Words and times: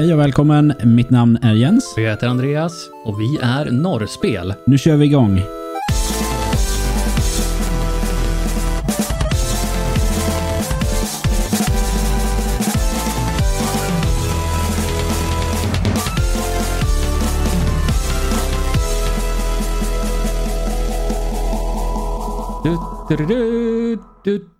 Hej 0.00 0.14
och 0.14 0.20
välkommen. 0.20 0.74
Mitt 0.84 1.10
namn 1.10 1.38
är 1.42 1.52
Jens. 1.52 1.94
Jag 1.96 2.10
heter 2.10 2.26
Andreas 2.26 2.90
och 3.04 3.20
vi 3.20 3.38
är 3.42 3.70
Norrspel. 3.70 4.54
Nu 4.66 4.78
kör 4.78 4.96
vi 4.96 5.06
igång. 5.06 5.40
Du, 22.64 22.78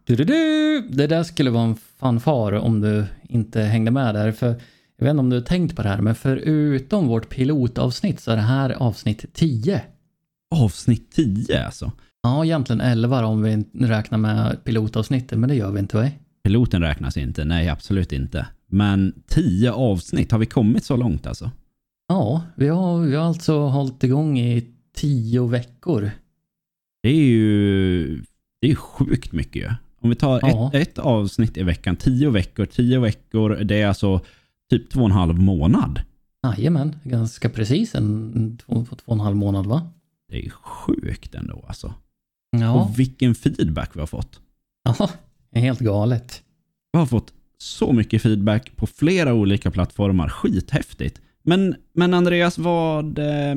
du, 0.05 0.15
du. 0.25 0.81
Det 0.91 1.07
där 1.07 1.23
skulle 1.23 1.51
vara 1.51 1.65
en 1.65 1.77
fanfar 2.01 2.53
om 2.53 2.81
du 2.81 3.05
inte 3.29 3.61
hängde 3.61 3.91
med 3.91 4.15
där. 4.15 4.33
För 4.33 4.55
jag 5.01 5.05
vet 5.05 5.11
inte 5.11 5.21
om 5.21 5.31
du 5.31 5.37
har 5.37 5.43
tänkt 5.43 5.77
på 5.77 5.83
det 5.83 5.89
här, 5.89 6.01
men 6.01 6.15
förutom 6.15 7.07
vårt 7.07 7.29
pilotavsnitt 7.29 8.21
så 8.21 8.31
är 8.31 8.37
det 8.37 8.43
här 8.43 8.71
avsnitt 8.71 9.25
10. 9.35 9.83
Avsnitt 10.55 11.13
10 11.13 11.65
alltså. 11.65 11.93
Ja, 12.23 12.45
egentligen 12.45 12.81
11 12.81 13.27
om 13.27 13.43
vi 13.43 13.65
räknar 13.87 14.19
med 14.19 14.65
pilotavsnittet, 14.65 15.39
men 15.39 15.49
det 15.49 15.55
gör 15.55 15.71
vi 15.73 15.79
inte 15.81 15.97
va? 15.97 16.09
Piloten 16.45 16.83
räknas 16.83 17.17
inte. 17.17 17.45
Nej, 17.45 17.69
absolut 17.69 18.13
inte. 18.13 18.47
Men 18.67 19.23
10 19.29 19.73
avsnitt. 19.73 20.33
Har 20.33 20.39
vi 20.39 20.47
kommit 20.47 20.85
så 20.85 20.97
långt 20.97 21.27
alltså? 21.27 21.51
Ja, 22.09 22.43
vi 22.55 22.69
har, 22.69 23.01
vi 23.01 23.17
har 23.17 23.25
alltså 23.25 23.59
hållit 23.59 24.05
igång 24.05 24.39
i 24.39 24.67
10 24.97 25.47
veckor. 25.47 26.11
Det 27.03 27.09
är 27.09 27.15
ju 27.15 28.23
det 28.61 28.71
är 28.71 28.75
sjukt 28.75 29.33
mycket 29.33 29.63
ju. 29.63 29.71
Om 30.01 30.11
vi 30.11 30.17
tar 30.17 30.41
Ja. 30.43 30.71
ett, 30.75 30.89
ett 30.89 30.99
avsnitt 30.99 31.57
i 31.57 31.63
veckan, 31.63 31.97
10 31.97 32.31
veckor, 32.31 32.67
10 32.67 32.99
veckor, 33.01 33.57
det 33.65 33.81
är 33.83 33.87
alltså 33.87 34.21
typ 34.71 34.91
två 34.91 35.01
och 35.01 35.07
en 35.07 35.13
halv 35.13 35.39
månad. 35.39 36.01
Jajamän, 36.43 36.97
ganska 37.05 37.49
precis 37.51 37.95
en 37.95 38.59
två, 38.67 38.85
två 38.85 38.97
och 39.05 39.15
en 39.15 39.21
halv 39.21 39.37
månad 39.37 39.67
va? 39.67 39.91
Det 40.29 40.47
är 40.47 40.51
sjukt 40.51 41.35
ändå 41.35 41.65
alltså. 41.69 41.95
Ja, 42.51 42.73
Och 42.73 42.99
vilken 42.99 43.35
feedback 43.35 43.91
vi 43.97 44.01
har 44.01 44.07
fått. 44.07 44.41
ja 44.85 45.11
det 45.51 45.61
helt 45.61 45.81
galet. 45.81 46.43
Vi 46.93 46.99
har 46.99 47.07
fått 47.07 47.33
så 47.59 47.93
mycket 47.93 48.23
feedback 48.23 48.77
på 48.77 48.87
flera 48.87 49.35
olika 49.35 49.71
plattformar. 49.71 50.29
Skithäftigt. 50.29 51.21
Men, 51.43 51.75
men 51.93 52.15
Andreas, 52.15 52.59
vad... 52.59 53.19
Eh, 53.19 53.57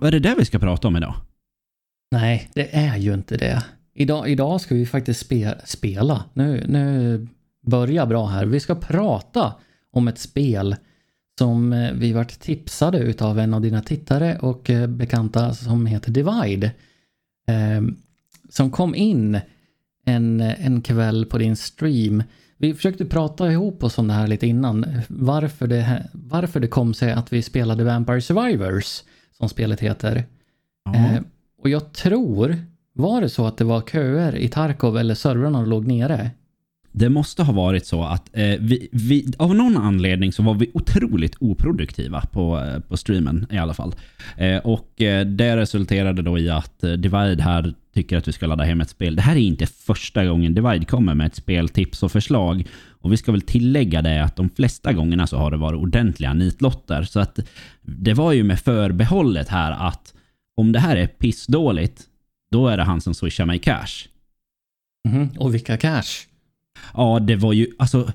är 0.00 0.10
det 0.10 0.18
där 0.18 0.36
vi 0.36 0.44
ska 0.44 0.58
prata 0.58 0.88
om 0.88 0.96
idag? 0.96 1.14
Nej, 2.10 2.50
det 2.54 2.76
är 2.76 2.96
ju 2.96 3.14
inte 3.14 3.36
det. 3.36 3.64
Idag, 3.94 4.28
idag 4.30 4.60
ska 4.60 4.74
vi 4.74 4.86
faktiskt 4.86 5.20
spe, 5.20 5.54
spela. 5.64 6.24
Nu, 6.34 6.64
nu 6.68 7.28
börjar 7.66 8.06
bra 8.06 8.26
här. 8.26 8.46
Vi 8.46 8.60
ska 8.60 8.74
prata 8.74 9.54
om 9.92 10.08
ett 10.08 10.18
spel 10.18 10.76
som 11.38 11.72
eh, 11.72 11.92
vi 11.92 12.12
vart 12.12 12.40
tipsade 12.40 12.98
utav 12.98 13.38
en 13.38 13.54
av 13.54 13.60
dina 13.60 13.82
tittare 13.82 14.38
och 14.38 14.70
eh, 14.70 14.86
bekanta 14.86 15.54
som 15.54 15.86
heter 15.86 16.12
Divide. 16.12 16.70
Eh, 17.48 17.82
som 18.48 18.70
kom 18.70 18.94
in 18.94 19.40
en, 20.04 20.40
en 20.40 20.82
kväll 20.82 21.26
på 21.26 21.38
din 21.38 21.56
stream. 21.56 22.22
Vi 22.56 22.74
försökte 22.74 23.04
prata 23.04 23.52
ihop 23.52 23.84
oss 23.84 23.98
om 23.98 24.08
det 24.08 24.14
här 24.14 24.26
lite 24.26 24.46
innan. 24.46 24.86
Varför 25.08 25.66
det, 25.66 26.08
varför 26.12 26.60
det 26.60 26.68
kom 26.68 26.94
sig 26.94 27.12
att 27.12 27.32
vi 27.32 27.42
spelade 27.42 27.84
Vampire 27.84 28.20
Survivors, 28.20 29.02
som 29.38 29.48
spelet 29.48 29.80
heter. 29.80 30.24
Eh, 30.94 31.20
och 31.62 31.68
jag 31.68 31.92
tror, 31.92 32.56
var 32.92 33.20
det 33.20 33.28
så 33.28 33.46
att 33.46 33.56
det 33.56 33.64
var 33.64 33.80
köer 33.80 34.36
i 34.36 34.48
Tarkov 34.48 34.98
eller 34.98 35.14
servrarna 35.14 35.64
låg 35.64 35.86
nere? 35.86 36.30
Det 36.92 37.08
måste 37.08 37.42
ha 37.42 37.52
varit 37.52 37.86
så 37.86 38.02
att 38.02 38.28
eh, 38.32 38.54
vi, 38.60 38.88
vi, 38.92 39.32
av 39.38 39.54
någon 39.54 39.76
anledning 39.76 40.32
så 40.32 40.42
var 40.42 40.54
vi 40.54 40.70
otroligt 40.74 41.36
oproduktiva 41.40 42.20
på, 42.20 42.60
eh, 42.60 42.80
på 42.80 42.96
streamen 42.96 43.46
i 43.50 43.58
alla 43.58 43.74
fall. 43.74 43.94
Eh, 44.36 44.56
och 44.56 45.02
eh, 45.02 45.26
det 45.26 45.56
resulterade 45.56 46.22
då 46.22 46.38
i 46.38 46.50
att 46.50 46.84
eh, 46.84 46.92
Divide 46.92 47.42
här 47.42 47.74
tycker 47.94 48.16
att 48.16 48.28
vi 48.28 48.32
ska 48.32 48.46
ladda 48.46 48.64
hem 48.64 48.80
ett 48.80 48.90
spel. 48.90 49.16
Det 49.16 49.22
här 49.22 49.36
är 49.36 49.40
inte 49.40 49.66
första 49.66 50.26
gången 50.26 50.54
Divide 50.54 50.84
kommer 50.84 51.14
med 51.14 51.26
ett 51.26 51.34
speltips 51.34 52.02
och 52.02 52.12
förslag. 52.12 52.66
Och 53.00 53.12
vi 53.12 53.16
ska 53.16 53.32
väl 53.32 53.40
tillägga 53.42 54.02
det 54.02 54.24
att 54.24 54.36
de 54.36 54.50
flesta 54.50 54.92
gångerna 54.92 55.26
så 55.26 55.36
har 55.36 55.50
det 55.50 55.56
varit 55.56 55.80
ordentliga 55.80 56.34
nitlotter. 56.34 57.02
Så 57.02 57.20
att 57.20 57.38
det 57.82 58.14
var 58.14 58.32
ju 58.32 58.44
med 58.44 58.60
förbehållet 58.60 59.48
här 59.48 59.72
att 59.88 60.14
om 60.56 60.72
det 60.72 60.78
här 60.78 60.96
är 60.96 61.06
pissdåligt, 61.06 62.02
då 62.50 62.68
är 62.68 62.76
det 62.76 62.82
han 62.82 63.00
som 63.00 63.14
swishar 63.14 63.46
mig 63.46 63.58
cash. 63.58 64.08
Mhm, 65.08 65.28
Och 65.38 65.54
vilka 65.54 65.76
cash? 65.76 66.26
Ja, 66.94 67.18
det 67.20 67.36
var 67.36 67.52
ju 67.52 67.66
alltså 67.78 68.12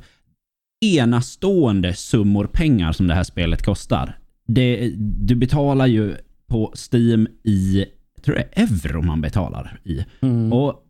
enastående 0.85 1.94
summor 1.94 2.47
pengar 2.47 2.91
som 2.91 3.07
det 3.07 3.13
här 3.13 3.23
spelet 3.23 3.66
kostar. 3.66 4.19
Det, 4.45 4.94
du 4.97 5.35
betalar 5.35 5.88
ju 5.88 6.17
på 6.47 6.73
Steam 6.91 7.28
i, 7.44 7.85
jag 8.16 8.23
tror 8.23 8.35
det 8.35 8.50
är 8.51 8.63
euro 8.63 9.01
man 9.01 9.22
betalar 9.22 9.79
i. 9.83 10.06
Mm. 10.22 10.53
Och 10.53 10.83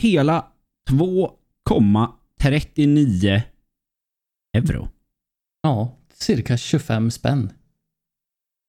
hela 0.00 0.46
2,39 0.90 3.42
euro. 4.56 4.88
Ja, 5.62 5.96
cirka 6.14 6.56
25 6.56 7.10
spänn. 7.10 7.52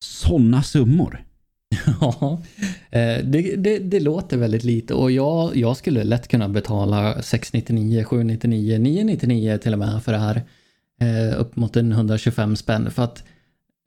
Sådana 0.03 0.63
summor. 0.63 1.25
Ja, 2.01 2.41
Eh, 2.91 3.23
det, 3.23 3.55
det, 3.55 3.79
det 3.79 3.99
låter 3.99 4.37
väldigt 4.37 4.63
lite 4.63 4.93
och 4.93 5.11
jag, 5.11 5.55
jag 5.55 5.77
skulle 5.77 6.03
lätt 6.03 6.27
kunna 6.27 6.49
betala 6.49 7.21
699, 7.21 8.03
799, 8.03 8.77
999 8.79 9.57
till 9.57 9.73
och 9.73 9.79
med 9.79 10.03
för 10.03 10.11
det 10.11 10.17
här. 10.17 10.41
Eh, 11.01 11.39
upp 11.39 11.55
mot 11.55 11.75
en 11.75 11.91
125 11.91 12.55
spänn 12.55 12.91
för 12.91 13.03
att 13.03 13.23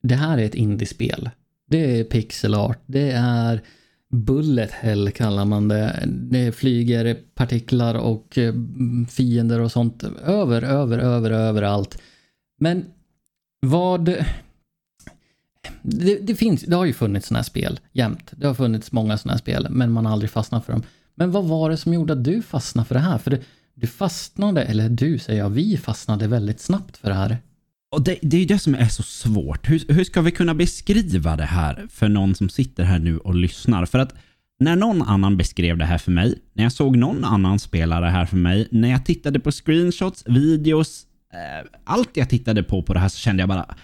det 0.02 0.14
här 0.14 0.38
är 0.38 0.44
ett 0.44 0.54
indiespel. 0.54 1.30
Det 1.70 2.00
är 2.00 2.04
pixel 2.04 2.54
art, 2.54 2.82
det 2.86 3.10
är 3.10 3.62
bullet 4.12 4.70
hell 4.70 5.10
kallar 5.10 5.44
man 5.44 5.68
det. 5.68 6.04
Det 6.06 6.52
flyger 6.52 7.18
partiklar 7.34 7.94
och 7.94 8.38
eh, 8.38 8.54
fiender 9.10 9.60
och 9.60 9.72
sånt 9.72 10.04
över, 10.24 10.62
över, 10.62 10.98
över, 10.98 11.30
överallt. 11.30 11.98
Men 12.58 12.84
vad... 13.60 14.14
Det, 15.82 16.18
det, 16.26 16.34
finns, 16.34 16.62
det 16.62 16.76
har 16.76 16.84
ju 16.84 16.92
funnits 16.92 17.28
sådana 17.28 17.38
här 17.38 17.44
spel 17.44 17.80
jämt. 17.92 18.32
Det 18.36 18.46
har 18.46 18.54
funnits 18.54 18.92
många 18.92 19.18
sådana 19.18 19.32
här 19.32 19.38
spel, 19.38 19.66
men 19.70 19.92
man 19.92 20.06
har 20.06 20.12
aldrig 20.12 20.30
fastnat 20.30 20.64
för 20.64 20.72
dem. 20.72 20.82
Men 21.14 21.30
vad 21.30 21.44
var 21.44 21.70
det 21.70 21.76
som 21.76 21.94
gjorde 21.94 22.12
att 22.12 22.24
du 22.24 22.42
fastnade 22.42 22.88
för 22.88 22.94
det 22.94 23.00
här? 23.00 23.18
För 23.18 23.30
det, 23.30 23.40
du 23.74 23.86
fastnade, 23.86 24.62
eller 24.62 24.88
du 24.88 25.18
säger 25.18 25.38
jag, 25.38 25.50
vi 25.50 25.76
fastnade 25.76 26.28
väldigt 26.28 26.60
snabbt 26.60 26.96
för 26.96 27.08
det 27.08 27.14
här. 27.14 27.38
Och 27.92 28.02
det, 28.02 28.18
det 28.22 28.36
är 28.36 28.40
ju 28.40 28.46
det 28.46 28.58
som 28.58 28.74
är 28.74 28.88
så 28.88 29.02
svårt. 29.02 29.70
Hur, 29.70 29.92
hur 29.92 30.04
ska 30.04 30.20
vi 30.20 30.30
kunna 30.30 30.54
beskriva 30.54 31.36
det 31.36 31.44
här 31.44 31.86
för 31.90 32.08
någon 32.08 32.34
som 32.34 32.48
sitter 32.48 32.84
här 32.84 32.98
nu 32.98 33.18
och 33.18 33.34
lyssnar? 33.34 33.86
För 33.86 33.98
att 33.98 34.14
när 34.58 34.76
någon 34.76 35.02
annan 35.02 35.36
beskrev 35.36 35.78
det 35.78 35.84
här 35.84 35.98
för 35.98 36.12
mig, 36.12 36.38
när 36.52 36.62
jag 36.62 36.72
såg 36.72 36.96
någon 36.96 37.24
annan 37.24 37.58
spela 37.58 38.00
det 38.00 38.10
här 38.10 38.26
för 38.26 38.36
mig, 38.36 38.68
när 38.70 38.90
jag 38.90 39.06
tittade 39.06 39.40
på 39.40 39.50
screenshots, 39.50 40.24
videos, 40.26 41.06
eh, 41.32 41.68
allt 41.84 42.16
jag 42.16 42.30
tittade 42.30 42.62
på 42.62 42.82
på 42.82 42.94
det 42.94 43.00
här 43.00 43.08
så 43.08 43.18
kände 43.18 43.42
jag 43.42 43.48
bara 43.48 43.74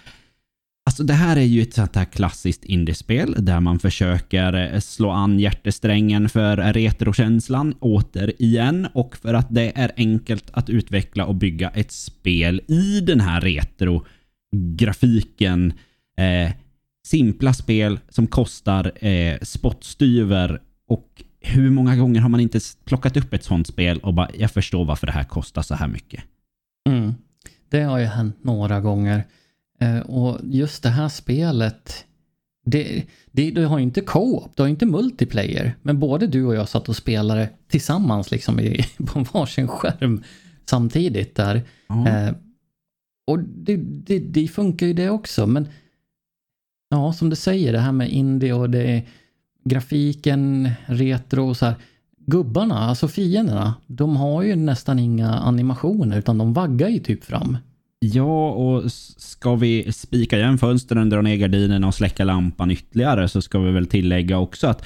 Alltså 0.89 1.03
det 1.03 1.13
här 1.13 1.37
är 1.37 1.41
ju 1.41 1.61
ett 1.61 1.73
sånt 1.73 1.95
här 1.95 2.05
klassiskt 2.05 2.65
indiespel 2.65 3.35
där 3.37 3.59
man 3.59 3.79
försöker 3.79 4.73
eh, 4.73 4.79
slå 4.79 5.09
an 5.09 5.39
hjärtesträngen 5.39 6.29
för 6.29 6.57
retrokänslan 6.57 7.75
återigen 7.79 8.87
och 8.93 9.17
för 9.17 9.33
att 9.33 9.47
det 9.49 9.71
är 9.75 9.91
enkelt 9.97 10.49
att 10.53 10.69
utveckla 10.69 11.25
och 11.25 11.35
bygga 11.35 11.69
ett 11.69 11.91
spel 11.91 12.61
i 12.67 13.01
den 13.01 13.21
här 13.21 13.41
retrografiken. 13.41 15.73
Eh, 16.17 16.51
simpla 17.07 17.53
spel 17.53 17.99
som 18.09 18.27
kostar 18.27 19.05
eh, 19.05 19.37
spottstyver 19.41 20.61
och 20.87 21.23
hur 21.41 21.69
många 21.69 21.95
gånger 21.95 22.21
har 22.21 22.29
man 22.29 22.39
inte 22.39 22.59
plockat 22.85 23.17
upp 23.17 23.33
ett 23.33 23.43
sånt 23.43 23.67
spel 23.67 23.99
och 23.99 24.13
bara 24.13 24.29
jag 24.37 24.51
förstår 24.51 24.85
varför 24.85 25.07
det 25.07 25.13
här 25.13 25.23
kostar 25.23 25.61
så 25.61 25.75
här 25.75 25.87
mycket. 25.87 26.23
Mm. 26.89 27.13
Det 27.69 27.81
har 27.81 27.99
ju 27.99 28.05
hänt 28.05 28.43
några 28.43 28.81
gånger. 28.81 29.23
Eh, 29.79 29.99
och 29.99 30.39
just 30.43 30.83
det 30.83 30.89
här 30.89 31.09
spelet, 31.09 32.05
det, 32.65 33.05
det, 33.31 33.51
det 33.51 33.63
har 33.63 33.77
ju 33.77 33.83
inte 33.83 34.01
co-op, 34.01 34.55
det 34.55 34.61
har 34.63 34.67
ju 34.67 34.71
inte 34.71 34.85
multiplayer. 34.85 35.75
Men 35.81 35.99
både 35.99 36.27
du 36.27 36.45
och 36.45 36.55
jag 36.55 36.69
satt 36.69 36.89
och 36.89 36.95
spelade 36.95 37.49
tillsammans 37.67 38.31
liksom 38.31 38.59
i, 38.59 38.85
på 39.05 39.25
varsin 39.33 39.67
skärm 39.67 40.23
samtidigt 40.65 41.35
där. 41.35 41.55
Eh, 42.07 42.33
och 43.27 43.39
det, 43.39 43.75
det, 43.77 44.19
det 44.19 44.47
funkar 44.47 44.87
ju 44.87 44.93
det 44.93 45.09
också, 45.09 45.47
men 45.47 45.67
ja, 46.89 47.13
som 47.13 47.29
du 47.29 47.35
säger, 47.35 47.73
det 47.73 47.79
här 47.79 47.91
med 47.91 48.09
indie 48.09 48.53
och 48.53 48.69
det 48.69 48.83
är 48.83 49.07
grafiken, 49.63 50.69
retro 50.85 51.49
och 51.49 51.57
så 51.57 51.65
här. 51.65 51.75
Gubbarna, 52.17 52.79
alltså 52.79 53.07
fienderna, 53.07 53.73
de 53.87 54.15
har 54.17 54.43
ju 54.43 54.55
nästan 54.55 54.99
inga 54.99 55.29
animationer 55.29 56.17
utan 56.17 56.37
de 56.37 56.53
vaggar 56.53 56.89
ju 56.89 56.99
typ 56.99 57.23
fram. 57.23 57.57
Ja, 57.99 58.49
och 58.51 58.91
ska 58.91 59.55
vi 59.55 59.91
spika 59.91 60.37
igen 60.37 60.57
fönstren, 60.57 61.09
dra 61.09 61.21
ner 61.21 61.35
gardinerna 61.35 61.87
och 61.87 61.95
släcka 61.95 62.23
lampan 62.23 62.71
ytterligare 62.71 63.29
så 63.29 63.41
ska 63.41 63.59
vi 63.59 63.71
väl 63.71 63.85
tillägga 63.87 64.37
också 64.37 64.67
att 64.67 64.85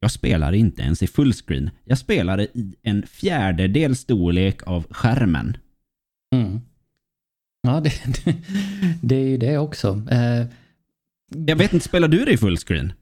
jag 0.00 0.10
spelar 0.10 0.52
inte 0.52 0.82
ens 0.82 1.02
i 1.02 1.06
fullscreen. 1.06 1.70
Jag 1.84 1.98
spelar 1.98 2.40
i 2.40 2.74
en 2.82 3.06
fjärdedel 3.06 3.96
storlek 3.96 4.62
av 4.62 4.86
skärmen. 4.90 5.56
Mm. 6.34 6.60
Ja, 7.62 7.80
det, 7.80 7.92
det, 8.24 8.34
det 9.02 9.16
är 9.16 9.28
ju 9.28 9.36
det 9.36 9.58
också. 9.58 10.02
Eh, 10.10 10.46
Jag 11.46 11.56
vet 11.56 11.72
inte, 11.72 11.84
spelar 11.88 12.08
du 12.08 12.24
det 12.24 12.32
i 12.32 12.36
fullscreen? 12.36 12.92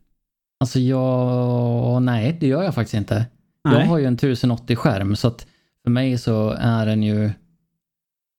alltså 0.60 0.78
jag... 0.80 2.02
Nej, 2.02 2.36
det 2.40 2.46
gör 2.46 2.62
jag 2.62 2.74
faktiskt 2.74 2.94
inte. 2.94 3.26
Nej. 3.64 3.74
Jag 3.78 3.86
har 3.86 3.98
ju 3.98 4.04
en 4.06 4.16
1080-skärm 4.18 5.16
så 5.16 5.28
att 5.28 5.46
för 5.84 5.90
mig 5.90 6.18
så 6.18 6.50
är 6.50 6.86
den 6.86 7.02
ju 7.02 7.30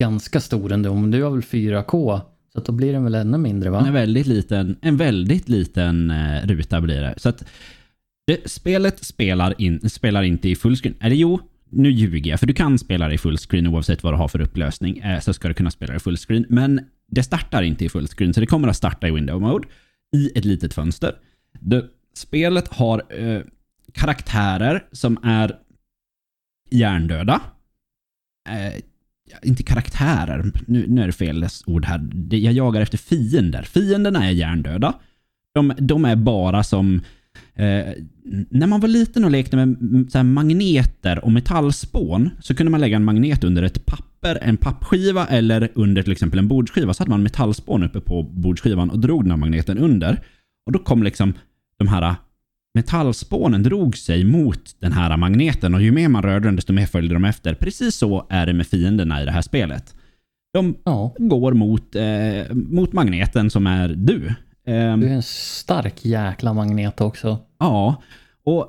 ganska 0.04 0.40
stor 0.40 0.72
ändå. 0.72 0.96
Men 0.96 1.12
du 1.12 1.24
har 1.24 1.32
väl 1.32 1.42
4K? 1.42 2.22
Så 2.54 2.60
att 2.60 2.66
då 2.66 2.72
blir 2.72 2.94
den 2.94 3.04
väl 3.04 3.16
ännu 3.16 3.38
mindre 3.38 3.70
va? 3.70 3.86
En 3.88 3.94
väldigt 3.94 4.28
liten, 4.28 4.76
en 4.82 4.98
väldigt 4.98 5.50
liten 5.50 6.12
eh, 6.12 6.48
ruta 6.48 6.82
blir 6.82 7.02
det. 7.02 7.14
Så 7.18 7.30
att 7.30 7.46
det, 8.28 8.50
spelet 8.50 9.04
spelar, 9.04 9.62
in, 9.62 9.90
spelar 9.90 10.24
inte 10.24 10.50
i 10.50 10.56
fullscreen. 10.56 10.96
Eller 11.00 11.16
jo, 11.16 11.40
nu 11.70 11.90
ljuger 11.92 12.32
jag. 12.32 12.40
För 12.40 12.48
du 12.48 12.54
kan 12.54 12.80
spela 12.80 13.08
det 13.08 13.14
i 13.14 13.18
fullscreen 13.18 13.68
oavsett 13.68 14.04
vad 14.04 14.14
du 14.14 14.18
har 14.18 14.28
för 14.28 14.42
upplösning. 14.42 14.98
Eh, 14.98 15.20
så 15.20 15.34
ska 15.34 15.48
du 15.48 15.54
kunna 15.54 15.72
spela 15.72 15.94
det 15.94 15.98
i 15.98 16.00
fullscreen. 16.00 16.46
Men 16.50 16.82
det 17.08 17.24
startar 17.24 17.64
inte 17.64 17.86
i 17.86 17.90
fullscreen, 17.90 18.34
så 18.34 18.40
det 18.40 18.48
kommer 18.48 18.68
att 18.68 18.78
starta 18.78 19.08
i 19.08 19.12
window 19.12 19.42
mode 19.42 19.68
i 20.16 20.32
ett 20.36 20.46
litet 20.46 20.74
fönster. 20.74 21.16
Det, 21.60 21.86
spelet 22.16 22.68
har 22.68 23.04
eh, 23.10 23.42
karaktärer 23.94 24.84
som 24.92 25.18
är 25.24 25.56
hjärndöda. 26.72 27.42
Eh, 28.50 28.82
inte 29.44 29.64
karaktärer, 29.64 30.52
nu, 30.68 30.86
nu 30.88 31.02
är 31.02 31.08
det 31.08 31.14
fel 31.14 31.48
ord 31.66 31.86
här. 31.86 32.10
Jag 32.30 32.54
jagar 32.54 32.82
efter 32.82 32.98
fiender. 32.98 33.64
Fienderna 33.64 34.28
är 34.28 34.32
hjärndöda. 34.32 34.94
De, 35.54 35.74
de 35.78 36.06
är 36.06 36.16
bara 36.16 36.64
som... 36.64 37.02
Eh, 37.56 37.86
när 38.50 38.68
man 38.68 38.80
var 38.80 38.88
liten 38.88 39.26
och 39.26 39.32
lekte 39.32 39.66
med 39.66 39.78
så 40.12 40.18
här 40.18 40.24
magneter 40.24 41.26
och 41.26 41.32
metallspån 41.32 42.30
så 42.40 42.56
kunde 42.56 42.72
man 42.72 42.82
lägga 42.82 42.96
en 42.96 43.04
magnet 43.04 43.44
under 43.44 43.64
ett 43.64 43.86
papper, 43.86 44.40
en 44.42 44.58
pappskiva 44.58 45.28
eller 45.28 45.72
under 45.74 46.04
till 46.04 46.12
exempel 46.12 46.40
en 46.40 46.48
bordsskiva. 46.48 46.94
Så 46.94 47.02
hade 47.02 47.10
man 47.10 47.24
metallspån 47.24 47.84
uppe 47.84 48.00
på 48.00 48.24
bordsskivan 48.24 48.90
och 48.90 49.00
drog 49.00 49.24
den 49.24 49.32
här 49.32 49.38
magneten 49.38 49.78
under. 49.78 50.22
Och 50.66 50.72
då 50.72 50.80
kom 50.80 51.04
liksom 51.04 51.34
de 51.78 51.88
här 51.88 52.16
metallspånen 52.74 53.64
drog 53.64 53.98
sig 53.98 54.24
mot 54.24 54.76
den 54.80 54.92
här 54.92 55.18
magneten 55.18 55.76
och 55.76 55.82
ju 55.82 55.92
mer 55.92 56.10
man 56.10 56.24
rörde 56.24 56.48
den 56.48 56.56
desto 56.56 56.74
mer 56.74 56.86
följde 56.86 57.16
de 57.16 57.26
efter. 57.26 57.54
Precis 57.54 57.96
så 57.96 58.28
är 58.30 58.46
det 58.46 58.54
med 58.54 58.68
fienderna 58.68 59.22
i 59.22 59.26
det 59.26 59.32
här 59.32 59.42
spelet. 59.42 59.96
De 60.54 60.76
Ja, 60.86 61.16
går 61.18 61.54
mot, 61.54 61.96
eh, 61.96 62.56
mot 62.56 62.94
magneten 62.94 63.50
som 63.50 63.68
är 63.68 63.88
du. 63.88 64.34
Ehm, 64.68 65.00
du 65.00 65.08
är 65.08 65.14
en 65.14 65.24
stark 65.24 66.06
jäkla 66.06 66.54
magnet 66.54 67.02
också. 67.02 67.40
Ja, 67.60 68.02
och 68.46 68.68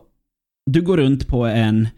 du 0.70 0.82
går 0.82 0.96
runt 0.96 1.26
på 1.28 1.46
en 1.46 1.88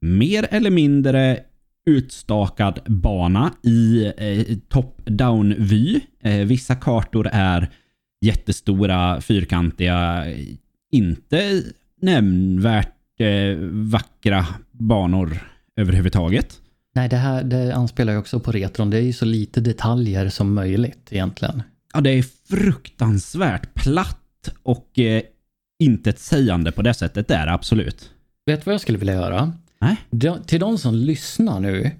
mer 0.00 0.46
eller 0.50 0.70
mindre 0.70 1.38
utstakad 1.86 2.80
bana 2.86 3.52
i 3.62 4.06
eh, 4.16 4.56
top-down-vy. 4.68 6.00
Eh, 6.22 6.36
vissa 6.46 6.74
kartor 6.74 7.28
är 7.32 7.68
jättestora, 8.24 9.20
fyrkantiga, 9.20 10.24
inte 10.92 11.62
nämnvärt 12.02 13.20
eh, 13.20 13.56
vackra 13.70 14.46
banor 14.70 15.38
överhuvudtaget. 15.76 16.60
Nej, 16.94 17.08
det 17.08 17.16
här 17.16 17.44
det 17.44 17.74
anspelar 17.74 18.12
ju 18.12 18.18
också 18.18 18.40
på 18.40 18.52
retron. 18.52 18.90
Det 18.90 18.96
är 18.96 19.02
ju 19.02 19.12
så 19.12 19.24
lite 19.24 19.60
detaljer 19.60 20.28
som 20.28 20.54
möjligt 20.54 21.08
egentligen. 21.10 21.62
Ja, 21.94 22.00
det 22.00 22.10
är 22.10 22.24
fruktansvärt 22.48 23.74
platt 23.74 24.54
och 24.62 24.98
eh, 24.98 25.22
intetsägande 25.78 26.72
på 26.72 26.82
det 26.82 26.94
sättet. 26.94 27.28
Det 27.28 27.34
är 27.34 27.46
absolut. 27.46 28.10
Vet 28.46 28.60
du 28.60 28.64
vad 28.64 28.74
jag 28.74 28.80
skulle 28.80 28.98
vilja 28.98 29.14
göra? 29.14 29.52
Nej. 29.80 29.96
De, 30.10 30.42
till 30.42 30.60
de 30.60 30.78
som 30.78 30.94
lyssnar 30.94 31.60
nu. 31.60 31.90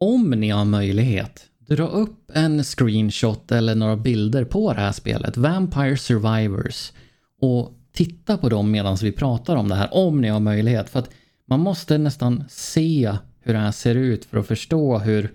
Om 0.00 0.30
ni 0.30 0.50
har 0.50 0.64
möjlighet, 0.64 1.46
dra 1.68 1.86
upp 1.86 2.30
en 2.34 2.64
screenshot 2.64 3.52
eller 3.52 3.74
några 3.74 3.96
bilder 3.96 4.44
på 4.44 4.72
det 4.72 4.80
här 4.80 4.92
spelet, 4.92 5.36
Vampire 5.36 5.96
Survivors. 5.96 6.92
Och 7.40 7.72
titta 7.94 8.38
på 8.38 8.48
dem 8.48 8.70
medan 8.70 8.96
vi 9.02 9.12
pratar 9.12 9.56
om 9.56 9.68
det 9.68 9.74
här, 9.74 9.94
om 9.94 10.20
ni 10.20 10.28
har 10.28 10.40
möjlighet. 10.40 10.90
För 10.90 10.98
att 10.98 11.10
man 11.46 11.60
måste 11.60 11.98
nästan 11.98 12.44
se 12.48 13.16
hur 13.40 13.52
det 13.52 13.58
här 13.58 13.72
ser 13.72 13.94
ut 13.94 14.24
för 14.24 14.38
att 14.38 14.46
förstå 14.46 14.98
hur 14.98 15.32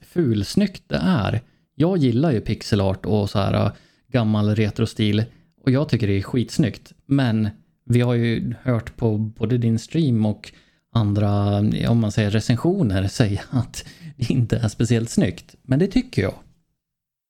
fulsnyggt 0.00 0.82
det 0.86 1.00
är. 1.02 1.40
Jag 1.74 1.98
gillar 1.98 2.32
ju 2.32 2.40
pixelart 2.40 3.06
och 3.06 3.30
så 3.30 3.38
här 3.38 3.54
äh, 3.54 3.72
gammal 4.12 4.54
retrostil 4.56 5.24
och 5.64 5.70
jag 5.70 5.88
tycker 5.88 6.06
det 6.06 6.18
är 6.18 6.22
skitsnyggt. 6.22 6.92
Men 7.06 7.48
vi 7.84 8.00
har 8.00 8.14
ju 8.14 8.54
hört 8.62 8.96
på 8.96 9.18
både 9.18 9.58
din 9.58 9.78
stream 9.78 10.26
och 10.26 10.52
andra, 10.92 11.58
om 11.88 11.98
man 12.00 12.12
säger 12.12 12.30
recensioner, 12.30 13.08
säga 13.08 13.42
att 13.50 13.84
det 14.16 14.30
inte 14.30 14.56
är 14.56 14.68
speciellt 14.68 15.10
snyggt. 15.10 15.54
Men 15.62 15.78
det 15.78 15.86
tycker 15.86 16.22
jag. 16.22 16.34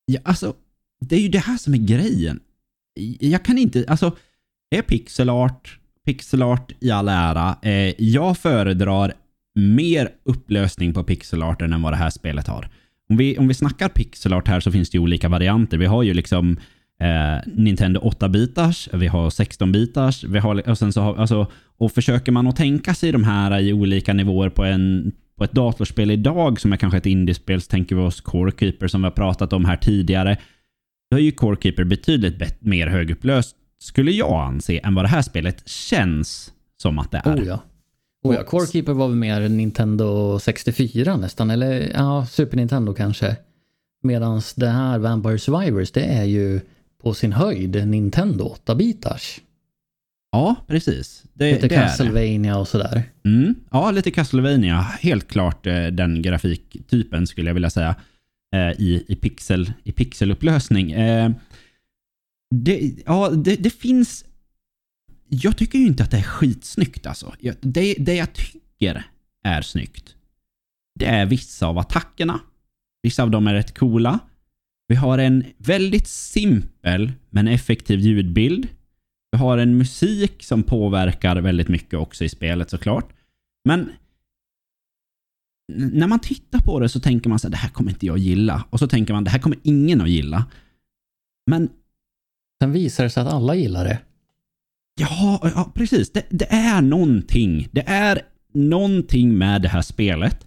Ja, 0.05 0.19
alltså, 0.23 0.53
det 0.99 1.15
är 1.15 1.19
ju 1.19 1.29
det 1.29 1.39
här 1.39 1.57
som 1.57 1.73
är 1.73 1.77
grejen. 1.77 2.39
Jag 3.19 3.45
kan 3.45 3.57
inte, 3.57 3.85
alltså, 3.87 4.15
är 4.69 4.81
pixelart, 4.81 5.79
pixelart 6.05 6.71
i 6.79 6.91
all 6.91 7.09
ära. 7.09 7.55
Eh, 7.61 7.93
jag 7.97 8.37
föredrar 8.37 9.13
mer 9.55 10.09
upplösning 10.23 10.93
på 10.93 11.03
pixelarten 11.03 11.73
än 11.73 11.81
vad 11.81 11.93
det 11.93 11.97
här 11.97 12.09
spelet 12.09 12.47
har. 12.47 12.69
Om 13.09 13.17
vi, 13.17 13.37
om 13.37 13.47
vi 13.47 13.53
snackar 13.53 13.89
pixelart 13.89 14.47
här 14.47 14.59
så 14.59 14.71
finns 14.71 14.89
det 14.89 14.95
ju 14.95 15.01
olika 15.01 15.29
varianter. 15.29 15.77
Vi 15.77 15.85
har 15.85 16.03
ju 16.03 16.13
liksom 16.13 16.57
eh, 16.99 17.51
Nintendo 17.53 17.99
8-bitars, 17.99 18.89
vi 18.93 19.07
har 19.07 19.29
16-bitars, 19.29 20.25
vi 20.27 20.39
har, 20.39 20.69
och 20.69 20.77
sen 20.77 20.93
så 20.93 21.01
har, 21.01 21.15
alltså, 21.15 21.47
och 21.77 21.91
försöker 21.91 22.31
man 22.31 22.47
att 22.47 22.55
tänka 22.55 22.93
sig 22.93 23.11
de 23.11 23.23
här 23.23 23.59
i 23.59 23.73
olika 23.73 24.13
nivåer 24.13 24.49
på 24.49 24.63
en 24.63 25.11
på 25.39 25.45
ett 25.45 25.51
datorspel 25.51 26.11
idag 26.11 26.59
som 26.59 26.73
är 26.73 26.77
kanske 26.77 26.97
ett 26.97 27.05
indiespel 27.05 27.61
så 27.61 27.67
tänker 27.67 27.95
vi 27.95 28.01
oss 28.01 28.21
Core 28.21 28.51
Keeper 28.59 28.87
som 28.87 29.01
vi 29.01 29.05
har 29.05 29.11
pratat 29.11 29.53
om 29.53 29.65
här 29.65 29.75
tidigare. 29.75 30.37
Då 31.11 31.17
är 31.17 31.21
ju 31.21 31.31
Core 31.31 31.57
Keeper 31.61 31.83
betydligt 31.83 32.61
mer 32.61 32.87
högupplöst 32.87 33.55
skulle 33.79 34.11
jag 34.11 34.47
anse 34.47 34.77
än 34.77 34.95
vad 34.95 35.05
det 35.05 35.09
här 35.09 35.21
spelet 35.21 35.67
känns 35.69 36.53
som 36.81 36.99
att 36.99 37.11
det 37.11 37.21
är. 37.25 37.35
Oh 37.35 37.47
ja. 37.47 37.59
Oh 38.23 38.35
ja, 38.35 38.43
Core 38.43 38.67
Keeper 38.67 38.93
var 38.93 39.07
väl 39.07 39.17
mer 39.17 39.49
Nintendo 39.49 40.39
64 40.39 41.17
nästan, 41.17 41.49
eller 41.49 41.91
ja, 41.93 42.25
Super 42.25 42.57
Nintendo 42.57 42.93
kanske. 42.93 43.35
Medan 44.03 44.41
det 44.55 44.67
här 44.67 44.99
Vampire 44.99 45.39
Survivors, 45.39 45.91
det 45.91 46.03
är 46.03 46.23
ju 46.23 46.61
på 47.01 47.13
sin 47.13 47.33
höjd 47.33 47.87
Nintendo 47.87 48.55
8-bitars. 48.65 49.39
Ja, 50.31 50.55
precis. 50.67 51.23
Det, 51.33 51.51
Lite 51.51 51.67
det. 51.67 51.75
Castlevania 51.75 52.57
och 52.57 52.67
sådär. 52.67 53.03
Mm. 53.25 53.55
Ja, 53.71 53.91
lite 53.91 54.11
Castlevania. 54.11 54.81
Helt 54.81 55.27
klart 55.27 55.67
eh, 55.67 55.85
den 55.85 56.21
grafiktypen 56.21 57.27
skulle 57.27 57.49
jag 57.49 57.53
vilja 57.53 57.69
säga. 57.69 57.95
Eh, 58.55 58.71
i, 58.71 59.05
i, 59.07 59.15
pixel, 59.15 59.73
I 59.83 59.91
pixelupplösning. 59.91 60.91
Det, 62.55 63.03
ja, 63.05 63.29
det, 63.29 63.55
det 63.55 63.69
finns... 63.69 64.25
Jag 65.27 65.57
tycker 65.57 65.79
ju 65.79 65.85
inte 65.85 66.03
att 66.03 66.11
det 66.11 66.17
är 66.17 66.23
skitsnyggt 66.23 67.05
alltså. 67.05 67.35
Det, 67.61 67.93
det 67.93 68.15
jag 68.15 68.33
tycker 68.33 69.03
är 69.43 69.61
snyggt, 69.61 70.15
det 70.99 71.05
är 71.05 71.25
vissa 71.25 71.67
av 71.67 71.77
attackerna. 71.77 72.39
Vissa 73.01 73.23
av 73.23 73.31
dem 73.31 73.47
är 73.47 73.53
rätt 73.53 73.77
coola. 73.77 74.19
Vi 74.87 74.95
har 74.95 75.17
en 75.17 75.45
väldigt 75.57 76.07
simpel 76.07 77.11
men 77.29 77.47
effektiv 77.47 77.99
ljudbild. 77.99 78.67
Vi 79.31 79.37
har 79.37 79.57
en 79.57 79.77
musik 79.77 80.43
som 80.43 80.63
påverkar 80.63 81.35
väldigt 81.35 81.67
mycket 81.67 81.99
också 81.99 82.23
i 82.23 82.29
spelet 82.29 82.69
såklart. 82.69 83.13
Men 83.65 83.91
när 85.73 86.07
man 86.07 86.19
tittar 86.19 86.59
på 86.59 86.79
det 86.79 86.89
så 86.89 86.99
tänker 86.99 87.29
man 87.29 87.39
så 87.39 87.47
här, 87.47 87.51
det 87.51 87.57
här 87.57 87.69
kommer 87.69 87.91
inte 87.91 88.05
jag 88.05 88.17
gilla. 88.17 88.65
Och 88.69 88.79
så 88.79 88.87
tänker 88.87 89.13
man, 89.13 89.23
det 89.23 89.29
här 89.29 89.39
kommer 89.39 89.59
ingen 89.63 90.01
att 90.01 90.09
gilla. 90.09 90.45
Men 91.51 91.69
Sen 92.61 92.71
visar 92.71 93.03
det 93.03 93.09
sig 93.09 93.23
att 93.23 93.33
alla 93.33 93.55
gillar 93.55 93.83
det. 93.83 93.99
ja, 94.99 95.39
ja 95.55 95.71
precis. 95.75 96.11
Det, 96.11 96.25
det 96.29 96.51
är 96.51 96.81
någonting. 96.81 97.67
Det 97.71 97.83
är 97.87 98.21
någonting 98.53 99.37
med 99.37 99.61
det 99.61 99.67
här 99.67 99.81
spelet 99.81 100.45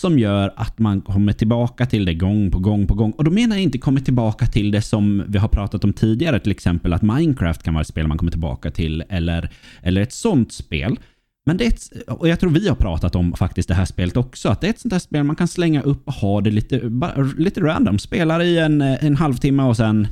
som 0.00 0.18
gör 0.18 0.52
att 0.56 0.78
man 0.78 1.00
kommer 1.00 1.32
tillbaka 1.32 1.86
till 1.86 2.04
det 2.04 2.14
gång 2.14 2.50
på 2.50 2.58
gång 2.58 2.86
på 2.86 2.94
gång. 2.94 3.10
Och 3.10 3.24
då 3.24 3.30
menar 3.30 3.56
jag 3.56 3.62
inte 3.62 3.78
kommer 3.78 4.00
tillbaka 4.00 4.46
till 4.46 4.70
det 4.70 4.82
som 4.82 5.24
vi 5.28 5.38
har 5.38 5.48
pratat 5.48 5.84
om 5.84 5.92
tidigare, 5.92 6.40
till 6.40 6.52
exempel 6.52 6.92
att 6.92 7.02
Minecraft 7.02 7.62
kan 7.62 7.74
vara 7.74 7.80
ett 7.80 7.88
spel 7.88 8.06
man 8.06 8.18
kommer 8.18 8.32
tillbaka 8.32 8.70
till, 8.70 9.04
eller, 9.08 9.50
eller 9.82 10.00
ett 10.00 10.12
sånt 10.12 10.52
spel. 10.52 10.98
Men 11.46 11.56
det 11.56 11.64
är 11.64 11.68
ett, 11.68 12.08
och 12.08 12.28
jag 12.28 12.40
tror 12.40 12.50
vi 12.50 12.68
har 12.68 12.76
pratat 12.76 13.14
om 13.14 13.32
faktiskt 13.32 13.68
det 13.68 13.74
här 13.74 13.84
spelet 13.84 14.16
också, 14.16 14.48
att 14.48 14.60
det 14.60 14.66
är 14.66 14.70
ett 14.70 14.80
sånt 14.80 14.92
här 14.92 15.00
spel 15.00 15.24
man 15.24 15.36
kan 15.36 15.48
slänga 15.48 15.82
upp 15.82 16.08
och 16.08 16.14
ha 16.14 16.40
det 16.40 16.50
lite, 16.50 16.80
bara, 16.90 17.22
lite 17.22 17.60
random. 17.60 17.98
Spelar 17.98 18.42
i 18.42 18.58
en, 18.58 18.80
en 18.80 19.16
halvtimme 19.16 19.62
och 19.62 19.76
sen 19.76 20.08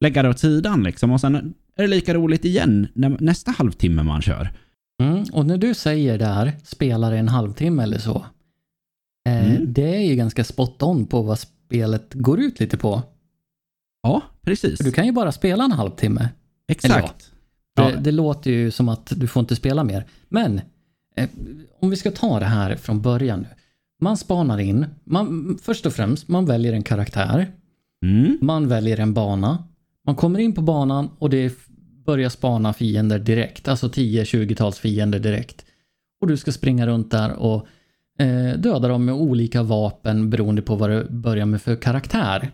lägga 0.00 0.22
det 0.22 0.28
åt 0.28 0.38
sidan 0.38 0.82
liksom. 0.82 1.10
Och 1.10 1.20
sen 1.20 1.34
är 1.76 1.82
det 1.82 1.86
lika 1.86 2.14
roligt 2.14 2.44
igen 2.44 2.88
när, 2.94 3.16
nästa 3.20 3.50
halvtimme 3.50 4.02
man 4.02 4.22
kör. 4.22 4.50
Mm. 5.02 5.24
Och 5.32 5.46
när 5.46 5.56
du 5.58 5.74
säger 5.74 6.18
där, 6.18 6.52
spelar 6.64 7.12
en 7.12 7.28
halvtimme 7.28 7.82
eller 7.82 7.98
så. 7.98 8.26
Eh, 9.28 9.50
Mm. 9.56 9.72
Det 9.72 9.96
är 9.96 10.00
ju 10.00 10.14
ganska 10.16 10.44
spot 10.44 10.82
on 10.82 11.06
på 11.06 11.22
vad 11.22 11.38
spelet 11.38 12.14
går 12.14 12.40
ut 12.40 12.60
lite 12.60 12.76
på. 12.76 13.02
Ja, 14.02 14.22
precis. 14.42 14.76
För 14.76 14.84
du 14.84 14.92
kan 14.92 15.06
ju 15.06 15.12
bara 15.12 15.32
spela 15.32 15.64
en 15.64 15.72
halvtimme. 15.72 16.28
Exakt. 16.68 17.30
Det, 17.76 17.82
Ja. 17.82 17.90
det 18.00 18.10
låter 18.12 18.50
ju 18.50 18.70
som 18.70 18.88
att 18.88 19.12
du 19.16 19.26
får 19.26 19.40
inte 19.40 19.56
spela 19.56 19.84
mer. 19.84 20.04
Men 20.28 20.60
eh, 21.16 21.28
om 21.80 21.90
vi 21.90 21.96
ska 21.96 22.10
ta 22.10 22.38
det 22.40 22.46
här 22.46 22.76
från 22.76 23.00
början 23.02 23.40
nu. 23.40 23.46
Man 24.02 24.16
spanar 24.16 24.58
in. 24.58 24.86
Man, 25.04 25.58
först 25.62 25.86
och 25.86 25.92
främst, 25.92 26.28
man 26.28 26.46
väljer 26.46 26.72
en 26.72 26.82
karaktär. 26.82 27.50
Mm. 28.04 28.38
Man 28.40 28.68
väljer 28.68 29.00
en 29.00 29.14
bana. 29.14 29.64
Man 30.06 30.14
kommer 30.16 30.38
in 30.38 30.54
på 30.54 30.62
banan 30.62 31.10
och 31.18 31.30
det 31.30 31.54
börjar 32.06 32.28
spana 32.28 32.72
fiender 32.72 33.18
direkt. 33.18 33.68
Alltså 33.68 33.88
10-20-tals 33.88 34.78
fiender 34.78 35.18
direkt. 35.18 35.64
Och 36.20 36.26
du 36.26 36.36
ska 36.36 36.52
springa 36.52 36.86
runt 36.86 37.10
där 37.10 37.32
och 37.32 37.66
eh, 38.18 38.58
döda 38.58 38.88
dem 38.88 39.04
med 39.04 39.14
olika 39.14 39.62
vapen 39.62 40.30
beroende 40.30 40.62
på 40.62 40.76
vad 40.76 40.90
du 40.90 41.06
börjar 41.10 41.46
med 41.46 41.62
för 41.62 41.76
karaktär. 41.76 42.50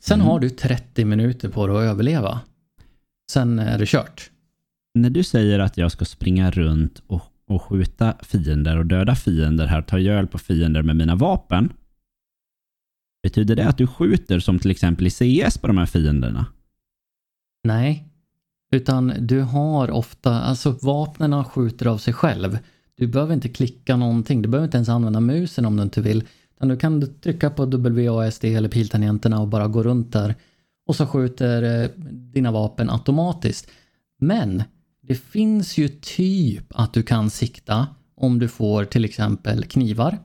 Sen 0.00 0.14
Mm. 0.20 0.26
har 0.26 0.40
du 0.40 0.50
30 0.50 1.04
minuter 1.04 1.48
på 1.48 1.66
dig 1.66 1.76
att 1.76 1.82
överleva. 1.82 2.40
Sen 3.30 3.58
är 3.58 3.78
det 3.78 3.86
kört. 3.88 4.30
När 4.94 5.10
du 5.10 5.22
säger 5.22 5.58
att 5.58 5.76
jag 5.76 5.92
ska 5.92 6.04
springa 6.04 6.50
runt 6.50 7.02
och, 7.06 7.22
och 7.48 7.62
skjuta 7.62 8.14
fiender 8.22 8.76
och 8.78 8.86
döda 8.86 9.14
fiender 9.14 9.66
här, 9.66 9.82
ta 9.82 9.98
ihjäl 9.98 10.26
på 10.26 10.38
fiender 10.38 10.82
med 10.82 10.96
mina 10.96 11.14
vapen. 11.14 11.72
Betyder 13.22 13.56
det 13.56 13.68
att 13.68 13.78
du 13.78 13.86
skjuter 13.86 14.40
som 14.40 14.58
till 14.58 14.70
exempel 14.70 15.06
i 15.06 15.10
CS 15.10 15.58
på 15.58 15.66
de 15.66 15.78
här 15.78 15.86
fienderna? 15.86 16.46
Nej. 17.64 18.08
Utan 18.72 19.12
du 19.20 19.40
har 19.40 19.90
ofta, 19.90 20.40
alltså 20.40 20.78
vapnen 20.82 21.44
skjuter 21.44 21.86
av 21.86 21.98
sig 21.98 22.14
själv. 22.14 22.58
Du 22.94 23.06
behöver 23.06 23.34
inte 23.34 23.48
klicka 23.48 23.96
någonting, 23.96 24.42
du 24.42 24.48
behöver 24.48 24.64
inte 24.64 24.76
ens 24.76 24.88
använda 24.88 25.20
musen 25.20 25.64
om 25.64 25.76
du 25.76 25.82
inte 25.82 26.00
vill. 26.00 26.24
Utan 26.56 26.68
du 26.68 26.76
kan 26.76 27.20
trycka 27.20 27.50
på 27.50 27.66
WASD 27.66 28.44
eller 28.44 28.68
piltangenterna 28.68 29.40
och 29.40 29.48
bara 29.48 29.68
gå 29.68 29.82
runt 29.82 30.12
där. 30.12 30.34
Och 30.86 30.96
så 30.96 31.06
skjuter 31.06 31.82
eh, 31.82 31.90
dina 32.10 32.50
vapen 32.50 32.90
automatiskt. 32.90 33.70
Men 34.20 34.62
det 35.02 35.14
finns 35.14 35.78
ju 35.78 35.88
typ 35.88 36.64
att 36.74 36.92
du 36.92 37.02
kan 37.02 37.30
sikta 37.30 37.86
om 38.14 38.38
du 38.38 38.48
får 38.48 38.84
till 38.84 39.04
exempel 39.04 39.64
knivar. 39.64 40.18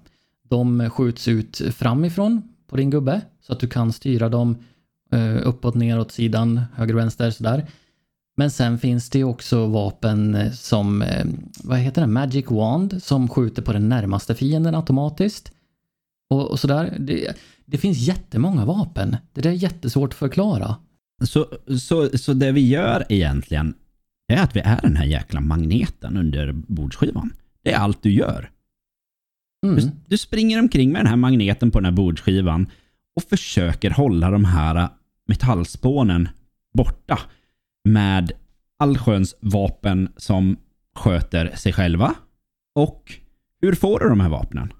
De 0.49 0.89
skjuts 0.89 1.27
ut 1.27 1.61
framifrån 1.71 2.41
på 2.67 2.77
din 2.77 2.89
gubbe 2.89 3.21
så 3.41 3.53
att 3.53 3.59
du 3.59 3.67
kan 3.67 3.93
styra 3.93 4.29
dem 4.29 4.57
eh, 5.11 5.47
uppåt, 5.47 5.75
neråt, 5.75 6.11
sidan, 6.11 6.61
höger, 6.75 6.93
vänster 6.93 7.31
sådär. 7.31 7.67
Men 8.37 8.51
sen 8.51 8.79
finns 8.79 9.09
det 9.09 9.17
ju 9.17 9.23
också 9.23 9.65
vapen 9.65 10.35
eh, 10.35 10.51
som, 10.51 11.01
eh, 11.01 11.25
vad 11.63 11.77
heter 11.77 12.01
det, 12.01 12.07
Magic 12.07 12.45
Wand 12.49 13.03
som 13.03 13.29
skjuter 13.29 13.61
på 13.61 13.73
den 13.73 13.89
närmaste 13.89 14.35
fienden 14.35 14.75
automatiskt. 14.75 15.51
Och, 16.29 16.51
och 16.51 16.59
sådär. 16.59 16.97
Det, 16.99 17.33
det 17.65 17.77
finns 17.77 17.97
jättemånga 17.97 18.65
vapen. 18.65 19.17
Det 19.33 19.41
där 19.41 19.49
är 19.49 19.53
jättesvårt 19.53 20.09
att 20.09 20.19
förklara. 20.19 20.75
Så, 21.23 21.47
så, 21.79 22.17
så 22.17 22.33
det 22.33 22.51
vi 22.51 22.67
gör 22.67 23.05
egentligen 23.09 23.73
är 24.27 24.37
att 24.37 24.55
vi 24.55 24.59
är 24.59 24.79
den 24.81 24.95
här 24.95 25.05
jäkla 25.05 25.39
magneten 25.39 26.17
under 26.17 26.51
bordsskivan. 26.51 27.33
Det 27.63 27.73
är 27.73 27.77
allt 27.77 28.03
du 28.03 28.11
gör. 28.11 28.51
Mm. 29.65 29.75
Du, 29.75 29.91
du 30.07 30.17
springer 30.17 30.59
omkring 30.59 30.91
med 30.91 30.99
den 30.99 31.07
här 31.07 31.15
magneten 31.15 31.71
på 31.71 31.79
den 31.79 31.85
här 31.85 31.91
bordsskivan 31.91 32.71
och 33.15 33.23
försöker 33.23 33.89
hålla 33.89 34.31
de 34.31 34.45
här 34.45 34.89
metallspånen 35.27 36.29
borta 36.73 37.19
med 37.89 38.31
allsköns 38.79 39.35
vapen 39.39 40.09
som 40.17 40.57
sköter 40.95 41.55
sig 41.55 41.73
själva. 41.73 42.15
Och 42.75 43.13
hur 43.61 43.73
får 43.75 43.99
du 43.99 44.09
de 44.09 44.19
här 44.19 44.29
vapnen? 44.29 44.73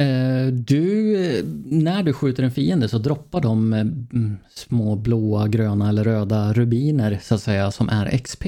Eh, 0.00 0.52
Du, 0.52 1.16
eh, 1.24 1.44
när 1.64 2.02
du 2.02 2.12
skjuter 2.12 2.42
en 2.42 2.50
fiende 2.50 2.88
så 2.88 2.98
droppar 2.98 3.40
de 3.40 3.72
eh, 3.72 3.80
mm, 3.80 4.36
små 4.54 4.96
blåa, 4.96 5.48
gröna 5.48 5.88
eller 5.88 6.04
röda 6.04 6.52
rubiner 6.52 7.18
så 7.22 7.34
att 7.34 7.42
säga 7.42 7.70
som 7.70 7.88
är 7.88 8.18
XP. 8.18 8.44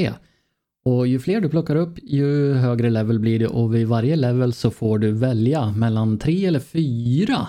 Och 0.85 1.07
ju 1.07 1.19
fler 1.19 1.41
du 1.41 1.49
plockar 1.49 1.77
upp 1.77 1.99
ju 2.03 2.53
högre 2.55 2.91
level 2.91 3.19
blir 3.19 3.39
det 3.39 3.47
och 3.47 3.75
vid 3.75 3.87
varje 3.89 4.17
level 4.17 4.53
så 4.53 4.71
får 4.71 4.99
du 4.99 5.13
välja 5.13 5.71
mellan 5.71 6.19
tre 6.19 6.47
eller 6.47 6.61
fyra. 6.61 7.47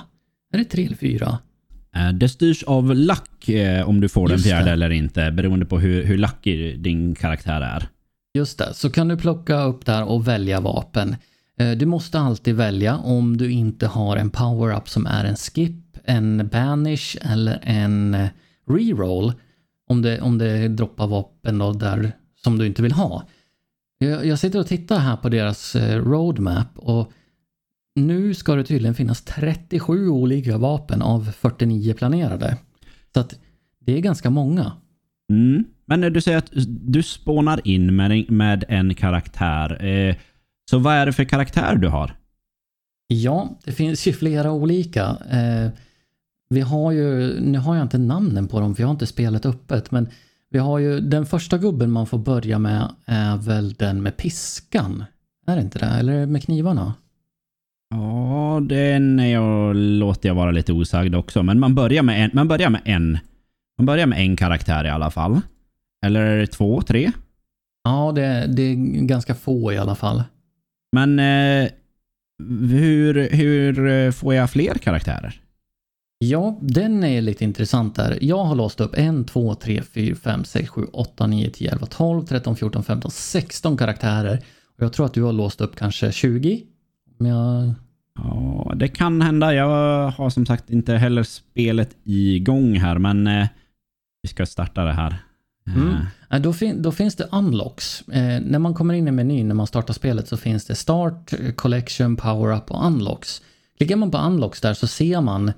Är 0.53 0.57
det 0.57 0.63
tre 0.65 0.85
eller 0.85 0.95
fyra? 0.95 1.37
Eh, 1.95 2.11
Det 2.13 2.29
styrs 2.29 2.63
av 2.63 2.95
lack 2.95 3.49
eh, 3.49 3.89
om 3.89 4.01
du 4.01 4.09
får 4.09 4.27
den 4.27 4.39
fjärde 4.39 4.65
det. 4.65 4.71
eller 4.71 4.89
inte, 4.89 5.31
beroende 5.31 5.65
på 5.65 5.79
hur, 5.79 6.03
hur 6.03 6.17
lackig 6.17 6.79
din 6.79 7.15
karaktär 7.15 7.61
är. 7.61 7.87
Just 8.33 8.57
det, 8.57 8.73
så 8.73 8.89
kan 8.89 9.07
du 9.07 9.17
plocka 9.17 9.63
upp 9.63 9.85
där 9.85 10.03
och 10.03 10.27
välja 10.27 10.59
vapen. 10.59 11.15
Eh, 11.59 11.71
Du 11.71 11.85
måste 11.85 12.19
alltid 12.19 12.55
välja 12.55 12.97
om 12.97 13.37
du 13.37 13.51
inte 13.51 13.87
har 13.87 14.17
en 14.17 14.29
power-up 14.29 14.89
som 14.89 15.05
är 15.05 15.25
en 15.25 15.35
skip, 15.35 15.97
en 16.03 16.47
banish 16.47 17.17
eller 17.21 17.59
en 17.63 18.17
reroll. 18.69 19.33
Om 19.89 20.01
det, 20.01 20.21
om 20.21 20.37
det 20.37 20.67
droppar 20.67 21.07
vapen 21.07 21.57
då 21.57 21.71
där 21.73 22.11
som 22.45 22.57
du 22.57 22.65
inte 22.65 22.81
vill 22.81 22.91
ha. 22.91 23.23
Jag, 23.97 24.25
jag 24.25 24.39
sitter 24.39 24.59
och 24.59 24.67
tittar 24.67 24.99
här 24.99 25.17
på 25.17 25.29
deras 25.29 25.75
eh, 25.75 26.03
roadmap 26.03 26.67
och 26.75 27.11
nu 27.95 28.33
ska 28.33 28.55
det 28.55 28.63
tydligen 28.63 28.95
finnas 28.95 29.21
37 29.21 30.09
olika 30.09 30.57
vapen 30.57 31.01
av 31.01 31.31
49 31.31 31.93
planerade. 31.93 32.57
Så 33.13 33.19
att 33.19 33.39
det 33.79 33.97
är 33.97 34.01
ganska 34.01 34.29
många. 34.29 34.71
Mm. 35.29 35.65
Men 35.85 36.01
när 36.01 36.09
du 36.09 36.21
säger 36.21 36.37
att 36.37 36.51
du 36.67 37.03
spånar 37.03 37.67
in 37.67 37.95
med 37.95 38.11
en, 38.11 38.37
med 38.37 38.65
en 38.67 38.95
karaktär. 38.95 39.85
Eh, 39.85 40.15
så 40.69 40.79
vad 40.79 40.93
är 40.93 41.05
det 41.05 41.13
för 41.13 41.23
karaktär 41.23 41.75
du 41.75 41.87
har? 41.87 42.15
Ja, 43.07 43.59
det 43.63 43.71
finns 43.71 44.07
ju 44.07 44.13
flera 44.13 44.51
olika. 44.51 45.17
Eh, 45.31 45.69
vi 46.49 46.61
har 46.61 46.91
ju, 46.91 47.39
nu 47.39 47.57
har 47.57 47.75
jag 47.75 47.85
inte 47.85 47.97
namnen 47.97 48.47
på 48.47 48.59
dem 48.59 48.75
för 48.75 48.83
jag 48.83 48.87
har 48.87 48.93
inte 48.93 49.07
spelat 49.07 49.45
öppet, 49.45 49.91
men 49.91 50.09
vi 50.55 50.59
har 50.59 50.79
ju 50.79 50.99
den 50.99 51.25
första 51.25 51.57
gubben 51.57 51.91
man 51.91 52.07
får 52.07 52.17
börja 52.17 52.59
med 52.59 52.95
är 53.05 53.37
väl 53.37 53.73
den 53.73 54.03
med 54.03 54.17
piskan. 54.17 55.03
Är 55.47 55.55
det 55.55 55.61
inte 55.61 55.79
det? 55.79 55.85
Eller 55.85 56.25
med 56.25 56.43
knivarna? 56.43 56.93
Ja, 57.89 58.59
den 58.69 59.19
är 59.19 59.33
jag, 59.33 59.75
låter 59.75 60.29
jag 60.29 60.35
vara 60.35 60.51
lite 60.51 60.73
osagd 60.73 61.15
också. 61.15 61.43
Men 61.43 61.59
man 61.59 61.75
börjar 61.75 62.03
med 62.03 62.25
en, 62.25 62.29
man 62.33 62.47
börjar 62.47 62.69
med 62.69 62.81
en, 62.85 63.17
man 63.77 63.85
börjar 63.85 64.07
med 64.07 64.19
en 64.19 64.35
karaktär 64.35 64.85
i 64.85 64.89
alla 64.89 65.11
fall. 65.11 65.41
Eller 66.05 66.21
är 66.21 66.37
det 66.37 66.47
två, 66.47 66.81
tre? 66.81 67.11
Ja, 67.83 68.11
det, 68.15 68.45
det 68.47 68.63
är 68.63 68.75
ganska 69.05 69.35
få 69.35 69.73
i 69.73 69.77
alla 69.77 69.95
fall. 69.95 70.23
Men 70.91 71.19
eh, 71.19 71.69
hur, 72.69 73.29
hur 73.29 73.87
eh, 73.87 74.11
får 74.11 74.33
jag 74.33 74.49
fler 74.49 74.73
karaktärer? 74.73 75.41
Ja, 76.29 76.57
den 76.61 77.03
är 77.03 77.21
lite 77.21 77.43
intressant 77.43 77.95
där. 77.95 78.17
Jag 78.21 78.43
har 78.43 78.55
låst 78.55 78.81
upp 78.81 78.91
1, 78.97 79.27
2, 79.27 79.55
3, 79.55 79.81
4, 79.81 80.15
5, 80.15 80.43
6, 80.43 80.69
7, 80.69 80.85
8, 80.93 81.27
9, 81.27 81.49
10, 81.49 81.71
11, 81.71 81.85
12, 81.85 82.25
13, 82.25 82.55
14, 82.55 82.83
15, 82.83 83.11
16 83.11 83.77
karaktärer. 83.77 84.37
Och 84.77 84.83
jag 84.83 84.93
tror 84.93 85.05
att 85.05 85.13
du 85.13 85.23
har 85.23 85.33
låst 85.33 85.61
upp 85.61 85.75
kanske 85.75 86.11
20. 86.11 86.63
Men 87.17 87.31
jag... 87.31 87.73
Ja, 88.19 88.73
det 88.75 88.87
kan 88.87 89.21
hända. 89.21 89.53
Jag 89.53 90.09
har 90.11 90.29
som 90.29 90.45
sagt 90.45 90.69
inte 90.69 90.93
heller 90.93 91.23
spelet 91.23 91.89
igång 92.03 92.75
här, 92.79 92.97
men 92.97 93.27
eh, 93.27 93.47
vi 94.21 94.29
ska 94.29 94.45
starta 94.45 94.83
det 94.83 94.93
här. 94.93 95.15
Mm. 95.67 95.95
Eh, 96.31 96.39
Då, 96.41 96.53
fin- 96.53 96.81
då 96.81 96.91
finns 96.91 97.15
det 97.15 97.27
unlocks. 97.31 98.01
Eh, 98.09 98.41
när 98.41 98.59
man 98.59 98.73
kommer 98.73 98.93
in 98.93 99.07
i 99.07 99.11
menyn 99.11 99.47
när 99.47 99.55
man 99.55 99.67
startar 99.67 99.93
spelet 99.93 100.27
så 100.27 100.37
finns 100.37 100.65
det 100.65 100.75
start, 100.75 101.33
eh, 101.33 101.51
collection, 101.51 102.15
power-up 102.15 102.71
och 102.71 102.85
unlocks. 102.87 103.41
Klickar 103.77 103.95
man 103.95 104.11
på 104.11 104.17
unlocks 104.17 104.61
där 104.61 104.73
så 104.73 104.87
ser 104.87 105.21
man 105.21 105.51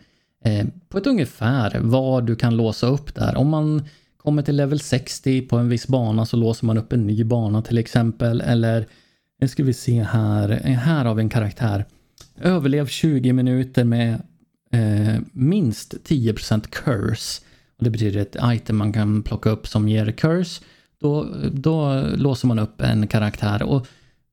Eh, 0.46 0.65
på 0.89 0.98
ett 0.98 1.08
ungefär 1.08 1.79
vad 1.79 2.25
du 2.25 2.36
kan 2.36 2.58
låsa 2.58 2.88
upp 2.88 3.15
där. 3.15 3.38
Om 3.38 3.50
man 3.50 3.84
kommer 4.17 4.41
till 4.41 4.56
level 4.56 4.79
60 4.79 5.41
på 5.41 5.58
en 5.58 5.70
viss 5.70 5.88
bana 5.88 6.25
så 6.25 6.38
låser 6.38 6.65
man 6.65 6.77
upp 6.77 6.94
en 6.94 7.08
ny 7.08 7.24
bana 7.24 7.62
till 7.62 7.77
exempel. 7.77 8.41
Eller, 8.41 8.88
nu 9.41 9.48
ska 9.48 9.63
vi 9.63 9.74
se 9.74 10.03
här, 10.03 10.62
eh, 10.63 10.77
här 10.77 11.06
har 11.06 11.15
vi 11.15 11.22
en 11.22 11.29
karaktär. 11.29 11.86
Överlev 12.41 12.88
20 12.88 13.34
minuter 13.34 13.84
med 13.84 14.22
eh, 14.72 15.22
minst 15.32 15.94
10% 16.03 16.67
curse. 16.70 17.41
Och 17.77 17.84
det 17.84 17.89
betyder 17.89 18.20
ett 18.20 18.36
item 18.44 18.77
man 18.77 18.94
kan 18.94 19.24
plocka 19.24 19.50
upp 19.50 19.67
som 19.67 19.89
ger 19.89 20.12
curse. 20.12 20.62
Då, 21.01 21.27
då 21.51 22.03
låser 22.15 22.48
man 22.48 22.60
upp 22.60 22.82
en 22.82 23.08
karaktär 23.08 23.63
och 23.63 23.88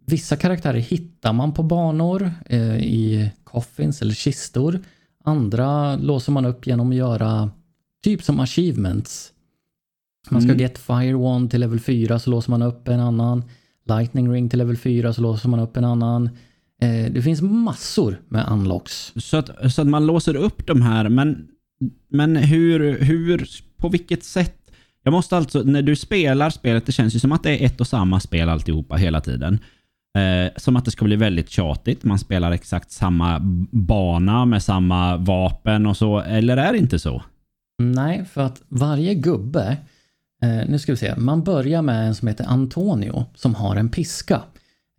vissa 0.07 0.37
karaktärer 0.37 0.79
hittar 0.79 1.33
man 1.33 1.53
på 1.53 1.63
banor 1.63 2.33
eh, 2.47 2.77
i 2.77 3.31
coffins 3.45 4.03
eller 4.03 4.15
kistor. 4.15 4.81
Andra 5.25 5.97
låser 5.97 6.33
man 6.33 6.45
upp 6.45 6.67
genom 6.67 6.91
att 6.91 6.97
göra 6.97 7.51
typ 8.05 8.23
som 8.23 8.41
achievements. 8.41 9.31
Man 10.31 10.43
ska 10.43 10.51
Mm. 10.51 10.61
get 10.61 10.79
fire 10.79 11.15
wand 11.15 11.51
till 11.51 11.61
level 11.61 11.81
4 11.81 12.19
så 12.19 12.31
låser 12.31 12.51
man 12.51 12.63
upp 12.63 12.89
en 12.89 13.01
annan. 13.01 13.45
Lightning 13.89 14.33
ring 14.33 14.49
till 14.49 14.59
level 14.59 14.77
4 14.77 15.13
så 15.13 15.23
låser 15.23 15.49
man 15.49 15.61
upp 15.61 15.77
en 15.77 15.85
annan. 15.85 16.31
Eh, 16.83 17.13
det 17.13 17.23
finns 17.23 17.43
massor 17.43 18.21
med 18.29 18.49
unlocks. 18.51 19.13
Så 19.17 19.37
att, 19.37 19.73
så 19.75 19.83
att 19.83 19.89
man 19.89 20.07
låser 20.07 20.37
upp 20.37 20.67
de 20.67 20.83
här, 20.83 21.09
men, 21.09 21.49
men 22.09 22.37
hur, 22.37 22.99
hur, 22.99 23.49
på 23.77 23.89
vilket 23.89 24.25
sätt? 24.25 24.61
Jag 25.03 25.13
måste 25.13 25.37
alltså, 25.37 25.63
när 25.63 25.83
du 25.83 25.97
spelar 25.97 26.51
spelet, 26.51 26.87
det 26.87 26.93
känns 26.93 27.15
ju 27.15 27.19
som 27.19 27.33
att 27.33 27.43
det 27.43 27.51
är 27.63 27.67
ett 27.67 27.81
och 27.81 27.87
samma 27.87 28.21
spel 28.21 28.49
alltihopa 28.49 28.97
hela 28.97 29.21
tiden. 29.21 29.59
Eh, 30.19 30.53
som 30.57 30.77
att 30.77 30.85
det 30.85 30.91
ska 30.91 31.05
bli 31.05 31.17
väldigt 31.17 31.51
tjatigt. 31.51 32.05
Man 32.05 32.19
spelar 32.19 32.53
exakt 32.53 32.91
samma 32.91 33.39
bana 33.71 34.45
med 34.45 34.63
samma 34.63 35.17
vapen 35.17 35.87
och 35.87 35.97
så, 35.97 36.21
eller 36.21 36.57
är 36.57 36.73
det 36.73 36.79
inte 36.79 36.99
så? 36.99 37.23
Nej, 37.79 38.25
för 38.25 38.41
att 38.41 38.63
varje 38.69 39.15
gubbe, 39.15 39.77
eh, 40.43 40.69
nu 40.69 40.79
ska 40.79 40.93
vi 40.93 40.97
se, 40.97 41.15
man 41.17 41.43
börjar 41.43 41.83
med 41.83 42.07
en 42.07 42.15
som 42.15 42.29
heter 42.29 42.45
Antonio 42.45 43.25
som 43.35 43.55
har 43.55 43.77
en 43.77 43.89
piska. 43.89 44.43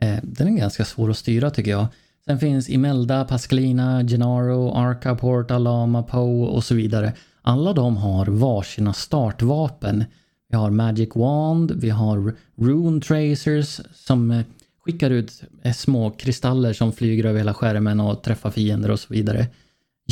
Eh, 0.02 0.18
den 0.24 0.48
är 0.48 0.58
ganska 0.58 0.86
svår 0.86 1.10
att 1.10 1.18
styra 1.18 1.50
tycker 1.50 1.72
jag. 1.72 1.88
Sen 2.26 2.40
finns 2.40 2.70
Imelda, 2.70 3.26
Pascalina, 3.26 4.04
Gennaro, 4.04 4.74
Arca, 4.76 5.16
Porta, 5.16 5.58
Lama, 5.58 6.04
Poe 6.04 6.48
och 6.48 6.64
så 6.64 6.76
vidare. 6.76 7.14
Alla 7.42 7.74
de 7.74 7.98
har 7.98 8.26
varsina 8.26 8.94
startvapen. 8.94 10.04
Vi 10.50 10.58
har 10.58 10.70
Magic 10.70 11.10
Wand, 11.16 11.72
vi 11.72 11.90
har 11.90 12.34
Rune 12.56 13.02
Tracers 13.02 13.82
som 13.94 14.32
eh, 14.32 14.46
skickar 14.86 15.10
ut 15.10 15.44
eh, 15.62 15.74
små 15.74 16.12
kristaller 16.12 16.74
som 16.74 16.94
flyger 16.94 17.26
över 17.26 17.40
hela 17.40 17.54
skärmen 17.54 18.00
och 18.00 18.24
träffar 18.24 18.52
fiender 18.52 18.92
och 18.92 19.00
så 19.00 19.14
vidare. 19.14 19.48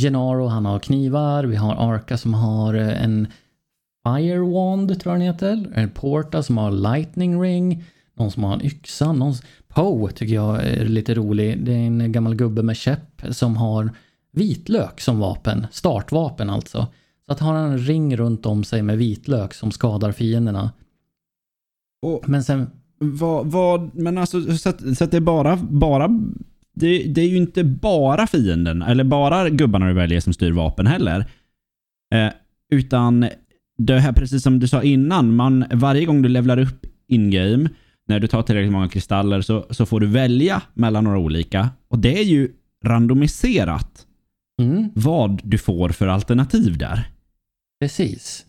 Gennaro 0.00 0.46
han 0.46 0.66
har 0.66 0.78
knivar, 0.78 1.44
vi 1.44 1.56
har 1.56 1.94
Arca 1.94 2.16
som 2.16 2.34
har 2.34 2.74
eh, 2.74 3.04
en 3.04 3.26
Fire 4.06 4.38
Wand 4.38 5.00
tror 5.00 5.14
jag 5.14 5.20
den 5.20 5.26
heter. 5.26 5.72
En 5.74 5.90
Porta 5.90 6.42
som 6.42 6.58
har 6.58 6.70
Lightning 6.70 7.42
Ring. 7.42 7.84
Någon 8.14 8.30
som 8.30 8.44
har 8.44 8.54
en 8.54 8.64
yxa. 8.64 9.12
Någon... 9.12 9.34
Poe 9.68 10.12
tycker 10.12 10.34
jag 10.34 10.66
är 10.66 10.84
lite 10.84 11.14
rolig. 11.14 11.64
Det 11.64 11.72
är 11.72 11.86
en 11.86 12.12
gammal 12.12 12.34
gubbe 12.34 12.62
med 12.62 12.76
käpp 12.76 13.22
som 13.30 13.56
har 13.56 13.90
vitlök 14.32 15.00
som 15.00 15.18
vapen. 15.18 15.66
Startvapen 15.72 16.50
alltså. 16.50 16.86
Så 17.26 17.32
att 17.32 17.40
har 17.40 17.54
han 17.54 17.72
en 17.72 17.78
ring 17.78 18.16
runt 18.16 18.46
om 18.46 18.64
sig 18.64 18.82
med 18.82 18.98
vitlök 18.98 19.54
som 19.54 19.70
skadar 19.70 20.12
fienderna. 20.12 20.72
Och 22.02 22.28
Men 22.28 22.44
sen... 22.44 22.70
vad, 22.98 23.46
vad, 23.46 23.94
men 23.94 24.18
alltså, 24.18 24.56
så 24.56 24.68
att, 24.68 24.96
så 24.98 25.04
att 25.04 25.10
det 25.10 25.16
är 25.16 25.20
bara, 25.20 25.56
bara 25.56 26.08
det, 26.74 26.98
det 27.04 27.20
är 27.20 27.28
ju 27.28 27.36
inte 27.36 27.64
bara 27.64 28.26
fienden, 28.26 28.82
eller 28.82 29.04
bara 29.04 29.48
gubbarna 29.50 29.86
du 29.86 29.92
väljer 29.92 30.20
som 30.20 30.32
styr 30.32 30.52
vapen 30.52 30.86
heller. 30.86 31.24
Eh, 32.14 32.28
utan 32.70 33.28
det 33.78 33.98
här, 34.00 34.12
precis 34.12 34.42
som 34.42 34.58
du 34.58 34.68
sa 34.68 34.82
innan, 34.82 35.36
man, 35.36 35.64
varje 35.72 36.04
gång 36.04 36.22
du 36.22 36.28
levlar 36.28 36.58
upp 36.58 36.86
in-game, 37.08 37.68
när 38.08 38.20
du 38.20 38.26
tar 38.26 38.42
tillräckligt 38.42 38.72
många 38.72 38.88
kristaller, 38.88 39.40
så, 39.40 39.66
så 39.70 39.86
får 39.86 40.00
du 40.00 40.06
välja 40.06 40.62
mellan 40.74 41.04
några 41.04 41.18
olika. 41.18 41.70
Och 41.88 41.98
det 41.98 42.18
är 42.20 42.24
ju 42.24 42.50
randomiserat 42.84 44.06
Mm, 44.60 44.88
vad 44.94 45.40
du 45.44 45.58
får 45.58 45.88
för 45.88 46.06
alternativ 46.06 46.78
där. 46.78 47.08
precis. 47.80 48.44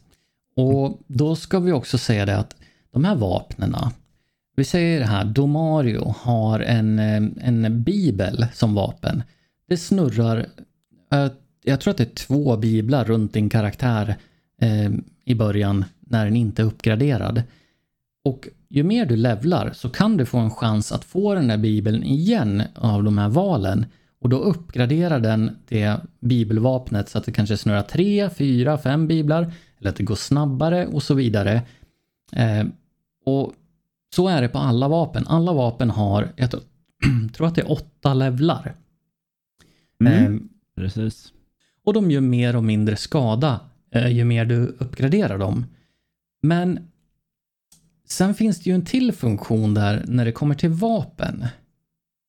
Och 0.56 1.00
då 1.08 1.36
ska 1.36 1.60
vi 1.60 1.72
också 1.72 1.98
säga 1.98 2.26
det 2.26 2.38
att 2.38 2.56
de 2.94 3.04
här 3.06 3.16
vapnena. 3.16 3.92
Vi 4.56 4.64
säger 4.64 5.00
det 5.00 5.06
här, 5.06 5.26
Domario 5.26 6.16
har 6.20 6.60
en, 6.60 7.00
eh, 7.00 7.48
en 7.48 7.84
bibel 7.84 8.46
som 8.54 8.76
vapen. 8.76 9.24
Det 9.68 9.78
snurrar, 9.78 10.46
eh, 11.14 11.28
jag 11.64 11.82
tror 11.82 11.92
att 11.92 11.98
det 11.98 12.04
är 12.04 12.16
två 12.16 12.58
biblar 12.58 13.06
runt 13.06 13.34
din 13.34 13.50
karaktär 13.50 14.16
eh, 14.62 14.92
i 15.26 15.36
början 15.36 15.86
när 16.00 16.26
den 16.26 16.36
inte 16.36 16.62
är 16.62 16.66
uppgraderad. 16.66 17.44
Och 18.24 18.48
ju 18.70 18.84
mer 18.84 19.06
du 19.06 19.16
levlar 19.16 19.72
så 19.74 19.90
kan 19.90 20.18
du 20.18 20.26
få 20.26 20.38
en 20.38 20.52
chans 20.52 20.92
att 20.92 21.04
få 21.04 21.36
den 21.36 21.48
där 21.48 21.58
bibeln 21.58 22.04
igen 22.04 22.64
av 22.76 23.04
de 23.04 23.18
här 23.18 23.30
valen. 23.30 23.86
Och 24.22 24.30
då 24.30 24.38
uppgraderar 24.38 25.20
den 25.20 25.58
det 25.68 25.98
bibelvapnet 26.20 27.10
så 27.10 27.18
att 27.18 27.26
det 27.26 27.32
kanske 27.32 27.58
snurrar 27.58 27.82
tre, 27.82 28.30
fyra, 28.30 28.78
fem 28.78 29.08
biblar. 29.08 29.54
Eller 29.80 29.90
att 29.90 29.96
det 29.96 30.04
går 30.04 30.16
snabbare 30.16 30.88
och 30.88 31.04
så 31.04 31.14
vidare. 31.14 31.62
Eh, 32.32 32.66
och 33.26 33.54
så 34.16 34.28
är 34.28 34.42
det 34.42 34.48
på 34.50 34.58
alla 34.58 34.88
vapen. 34.88 35.28
Alla 35.28 35.54
vapen 35.54 35.90
har, 35.90 36.34
jag 36.36 36.52
tror, 36.52 36.62
tror 37.34 37.48
att 37.48 37.56
det 37.56 37.62
är 37.62 37.72
åtta 37.72 38.14
levlar. 38.14 38.76
Mm. 40.02 40.36
Eh, 40.36 40.42
Precis. 40.76 41.34
och 41.84 41.94
de 41.94 42.12
gör 42.12 42.22
mer 42.22 42.56
och 42.56 42.64
mindre 42.64 42.96
skada 42.96 43.60
eh, 43.92 44.08
ju 44.08 44.24
mer 44.24 44.46
du 44.46 44.56
uppgraderar 44.80 45.38
dem. 45.38 45.66
Men 46.42 46.88
sen 48.08 48.34
finns 48.34 48.64
det 48.64 48.70
ju 48.70 48.76
en 48.76 48.86
till 48.86 49.14
funktion 49.14 49.74
där 49.74 50.06
när 50.08 50.26
det 50.26 50.32
kommer 50.32 50.56
till 50.56 50.70
vapen. 50.70 51.46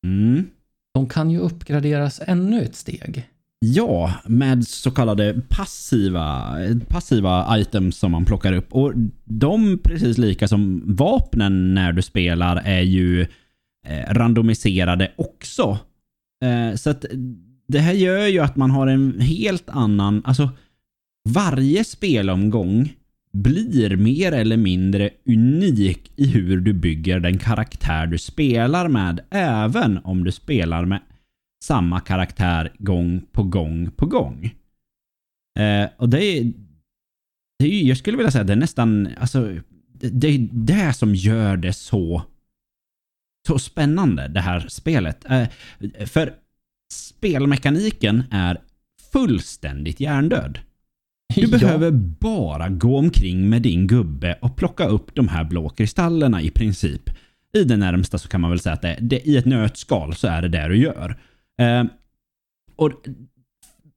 Mm. 0.05 0.47
De 0.95 1.09
kan 1.09 1.31
ju 1.31 1.39
uppgraderas 1.39 2.21
ännu 2.27 2.63
ett 2.63 2.77
steg. 2.77 3.29
Ja, 3.75 4.15
med 4.27 4.67
så 4.67 4.91
kallade 4.91 5.43
passiva, 5.49 6.57
passiva 6.89 7.59
items 7.59 7.99
som 7.99 8.13
man 8.13 8.25
plockar 8.25 8.53
upp. 8.53 8.73
Och 8.73 8.93
de, 9.25 9.79
precis 9.85 10.19
lika 10.19 10.49
som 10.49 10.83
vapnen 10.97 11.75
när 11.75 11.93
du 11.93 12.03
spelar, 12.03 12.57
är 12.57 12.81
ju 12.81 13.21
eh, 13.87 14.15
randomiserade 14.15 15.13
också. 15.17 15.79
Eh, 16.45 16.77
så 16.77 16.91
att 16.91 17.05
det 17.69 17.79
här 17.79 17.93
gör 17.93 18.27
ju 18.27 18.41
att 18.41 18.57
man 18.57 18.71
har 18.71 18.87
en 18.87 19.21
helt 19.21 19.69
annan... 19.69 20.23
Alltså, 20.25 20.51
varje 21.29 21.85
spelomgång 21.85 22.93
blir 23.33 23.97
mer 23.97 24.33
eller 24.33 24.57
mindre 24.57 25.11
unik 25.27 26.13
i 26.17 26.27
hur 26.27 26.61
du 26.61 26.73
bygger 26.73 27.21
den 27.21 27.39
karaktär 27.39 28.07
du 28.07 28.19
spelar 28.19 28.89
med, 28.89 29.21
även 29.31 29.99
om 30.05 30.25
du 30.25 30.33
spelar 30.33 30.85
med 30.85 31.01
samma 31.67 32.01
karaktär 32.01 32.73
gång 32.79 33.23
på 33.33 33.43
gång 33.43 33.91
på 33.91 34.07
gång. 34.07 34.55
Eh, 35.59 35.89
och 35.97 36.09
det 36.09 36.25
är, 36.25 36.53
det 37.59 37.67
är 37.67 37.83
jag 37.83 37.99
skulle 37.99 38.17
vilja 38.17 38.31
säga 38.31 38.45
det 38.45 38.53
är 38.53 38.57
nästan, 38.57 39.09
alltså, 39.19 39.55
det, 39.93 40.09
det 40.09 40.29
är 40.29 40.49
det 40.53 40.93
som 40.93 41.15
gör 41.15 41.57
det 41.57 41.73
så, 41.73 42.23
så 43.47 43.59
spännande, 43.59 44.29
det 44.29 44.41
här 44.41 44.61
spelet. 44.69 45.25
Eh, 45.31 45.49
för 46.07 46.33
spelmekaniken 46.93 48.25
är 48.31 48.61
fullständigt 49.13 50.01
hjärndöd. 50.01 50.59
Du 51.35 51.41
Ja. 51.53 51.59
behöver 51.59 51.91
bara 52.21 52.69
gå 52.69 52.99
omkring 52.99 53.49
med 53.49 53.63
din 53.63 53.87
gubbe 53.87 54.39
och 54.41 54.57
plocka 54.57 54.85
upp 54.87 55.15
de 55.15 55.29
här 55.29 55.45
blå 55.45 55.69
kristallerna 55.69 56.43
i 56.43 56.51
princip. 56.51 57.11
I 57.57 57.65
det 57.65 57.77
närmsta 57.77 58.19
så 58.19 58.29
kan 58.29 58.41
man 58.41 58.51
väl 58.51 58.61
säga 58.61 58.73
att 58.73 58.83
det, 58.83 58.99
det, 59.01 59.29
i 59.29 59.37
ett 59.37 59.45
nötskal 59.45 60.15
så 60.15 60.29
är 60.29 60.43
det 60.43 60.49
det 60.49 60.69
du 60.69 60.77
gör. 60.77 61.17
Eh, 61.59 61.85
och, 62.77 62.93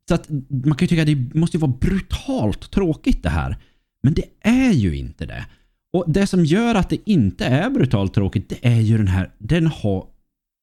så 0.08 0.16
att 0.16 0.30
man 0.50 0.76
kan 0.78 0.86
ju 0.86 0.88
tycka 0.88 1.02
att 1.02 1.34
det 1.34 1.40
måste 1.40 1.58
vara 1.58 1.74
brutalt 1.82 2.72
tråkigt 2.72 3.24
det 3.24 3.30
här. 3.30 3.58
Men 4.04 4.14
det 4.14 4.26
är 4.42 4.72
ju 4.72 4.98
inte 4.98 5.26
det. 5.26 5.46
Och 5.94 6.06
det 6.08 6.28
som 6.28 6.46
gör 6.46 6.76
att 6.76 6.90
det 6.90 7.10
inte 7.10 7.46
är 7.46 7.70
brutalt 7.70 8.14
tråkigt, 8.14 8.50
det 8.50 8.68
är 8.68 8.80
ju 8.80 8.98
den 8.98 9.08
här, 9.08 9.32
den 9.38 9.68
har 9.68 10.08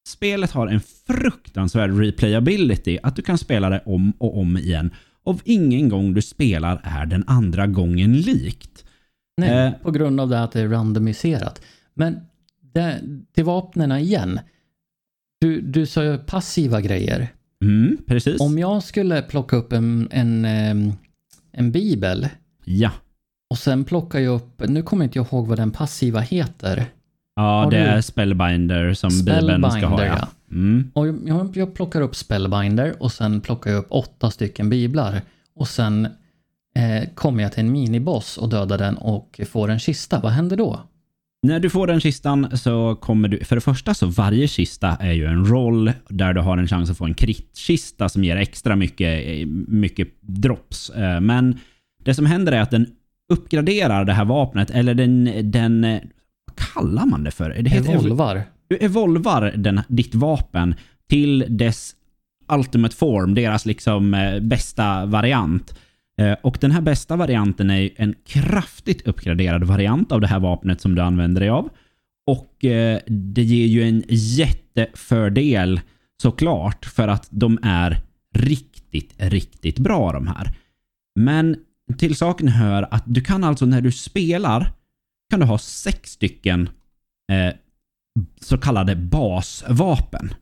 Spelet 0.08 0.50
har 0.50 0.66
en 0.66 0.80
fruktansvärd 0.80 1.98
replayability, 1.98 2.98
att 3.02 3.16
du 3.16 3.22
kan 3.22 3.38
spela 3.38 3.70
det 3.70 3.82
om 3.86 4.12
och 4.18 4.38
om 4.38 4.56
igen. 4.56 4.90
Och 5.22 5.40
ingen 5.44 5.88
gång 5.88 6.14
du 6.14 6.22
spelar 6.22 6.80
är 6.84 7.06
den 7.06 7.24
andra 7.26 7.66
gången 7.66 8.20
likt. 8.20 8.84
Nej, 9.36 9.66
Eh. 9.66 9.72
på 9.72 9.90
grund 9.90 10.20
av 10.20 10.28
det 10.28 10.42
att 10.42 10.52
det 10.52 10.60
är 10.60 10.68
randomiserat. 10.68 11.62
Men 11.94 12.20
det, 12.60 13.00
till 13.34 13.44
vapnen 13.44 13.92
igen. 13.92 14.40
Du, 15.46 15.60
du 15.60 15.86
sa 15.86 16.04
ju 16.04 16.18
passiva 16.18 16.80
grejer. 16.80 17.28
Mm, 17.62 17.96
precis. 18.06 18.40
Om 18.40 18.58
jag 18.58 18.82
skulle 18.82 19.22
plocka 19.22 19.56
upp 19.56 19.72
en, 19.72 20.08
en, 20.10 20.44
en 21.52 21.72
bibel 21.72 22.28
Ja. 22.64 22.90
och 23.50 23.58
sen 23.58 23.84
plocka 23.84 24.20
jag 24.20 24.34
upp, 24.34 24.62
nu 24.68 24.82
kommer 24.82 25.04
inte 25.04 25.18
jag 25.18 25.26
ihåg 25.26 25.46
vad 25.46 25.58
den 25.58 25.70
passiva 25.70 26.20
heter. 26.20 26.86
Ja, 27.36 27.42
Har 27.42 27.70
det 27.70 27.76
du- 27.76 27.82
är 27.84 28.00
Spellbinder 28.00 28.94
som 28.94 29.10
Bibeln 29.24 29.60
ska 29.62 29.68
ha. 29.70 29.70
Spellbinder, 29.70 30.06
ja. 30.06 30.28
Mm. 30.50 30.90
Och 30.94 31.06
jag, 31.08 31.56
jag 31.56 31.74
plockar 31.74 32.00
upp 32.00 32.16
Spellbinder 32.16 33.02
och 33.02 33.12
sen 33.12 33.40
plockar 33.40 33.70
jag 33.70 33.78
upp 33.78 33.86
åtta 33.90 34.30
stycken 34.30 34.68
biblar. 34.70 35.22
Och 35.54 35.68
sen 35.68 36.04
eh, 36.76 37.08
kommer 37.14 37.42
jag 37.42 37.52
till 37.52 37.60
en 37.64 37.72
miniboss 37.72 38.36
och 38.36 38.48
dödar 38.48 38.78
den 38.78 38.96
och 38.96 39.40
får 39.48 39.68
en 39.68 39.78
kista. 39.78 40.20
Vad 40.20 40.32
händer 40.32 40.56
då? 40.56 40.80
När 41.42 41.60
du 41.60 41.70
får 41.70 41.86
den 41.86 42.00
kistan 42.00 42.56
så 42.56 42.94
kommer 42.94 43.28
du... 43.28 43.44
För 43.44 43.56
det 43.56 43.60
första 43.60 43.94
så 43.94 44.06
varje 44.06 44.48
kista 44.48 44.96
är 45.00 45.12
ju 45.12 45.26
en 45.26 45.44
roll 45.46 45.92
där 46.08 46.34
du 46.34 46.40
har 46.40 46.58
en 46.58 46.68
chans 46.68 46.90
att 46.90 46.98
få 46.98 47.04
en 47.04 47.14
kritkista 47.14 48.08
som 48.08 48.24
ger 48.24 48.36
extra 48.36 48.76
mycket, 48.76 49.24
mycket 49.68 50.08
drops. 50.20 50.90
Eh, 50.90 51.20
Men 51.20 51.58
det 52.04 52.14
som 52.14 52.26
händer 52.26 52.52
är 52.52 52.60
att 52.60 52.70
den 52.70 52.86
uppgraderar 53.32 54.04
det 54.04 54.12
här 54.12 54.24
vapnet, 54.24 54.70
eller 54.70 54.94
den... 54.94 55.30
den 55.50 55.82
vad 56.46 56.56
kallar 56.74 57.06
man 57.06 57.24
det 57.24 57.30
för? 57.30 57.50
Det 57.60 57.70
heter- 57.70 57.92
Evolvar. 57.94 58.42
Du 58.68 58.76
evolvar 58.76 59.52
den, 59.56 59.80
ditt 59.88 60.14
vapen 60.14 60.74
till 61.08 61.44
dess 61.48 61.92
ultimate 62.52 62.96
form, 62.96 63.34
deras 63.34 63.66
liksom 63.66 64.14
eh, 64.14 64.40
bästa 64.40 65.06
variant. 65.06 65.74
Eh, 66.20 66.36
och 66.42 66.58
den 66.60 66.70
här 66.70 66.80
bästa 66.80 67.16
varianten 67.16 67.70
är 67.70 67.90
en 67.96 68.14
kraftigt 68.24 69.06
uppgraderad 69.06 69.64
variant 69.64 70.12
av 70.12 70.20
det 70.20 70.26
här 70.26 70.40
vapnet 70.40 70.80
som 70.80 70.94
du 70.94 71.02
använder 71.02 71.40
dig 71.40 71.50
av. 71.50 71.68
Och 72.26 72.64
eh, 72.64 73.00
det 73.06 73.42
ger 73.42 73.66
ju 73.66 73.82
en 73.82 74.02
jättefördel 74.08 75.80
såklart 76.22 76.84
för 76.84 77.08
att 77.08 77.28
de 77.30 77.58
är 77.62 78.02
riktigt, 78.34 79.14
riktigt 79.16 79.78
bra 79.78 80.12
de 80.12 80.26
här. 80.26 80.56
Men 81.20 81.56
till 81.98 82.16
saken 82.16 82.48
hör 82.48 82.88
att 82.90 83.04
du 83.06 83.20
kan 83.20 83.44
alltså 83.44 83.66
när 83.66 83.80
du 83.80 83.92
spelar 83.92 84.72
kan 85.30 85.40
du 85.40 85.46
ha 85.46 85.58
sex 85.58 86.10
stycken 86.10 86.68
eh, 87.32 87.54
så 88.40 88.58
kallade 88.58 88.96
basvapen. 88.96 90.34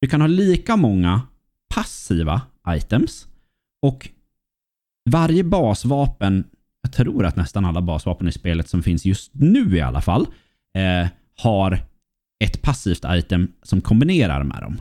Du 0.00 0.08
kan 0.08 0.20
ha 0.20 0.28
lika 0.28 0.76
många 0.76 1.22
passiva 1.74 2.42
items 2.68 3.26
och 3.82 4.08
varje 5.10 5.44
basvapen, 5.44 6.44
jag 6.82 6.92
tror 6.92 7.26
att 7.26 7.36
nästan 7.36 7.64
alla 7.64 7.82
basvapen 7.82 8.28
i 8.28 8.32
spelet 8.32 8.68
som 8.68 8.82
finns 8.82 9.04
just 9.04 9.30
nu 9.34 9.76
i 9.76 9.80
alla 9.80 10.00
fall, 10.00 10.26
eh, 10.74 11.08
har 11.42 11.78
ett 12.44 12.62
passivt 12.62 13.04
item 13.08 13.48
som 13.62 13.80
kombinerar 13.80 14.44
med 14.44 14.62
dem. 14.62 14.80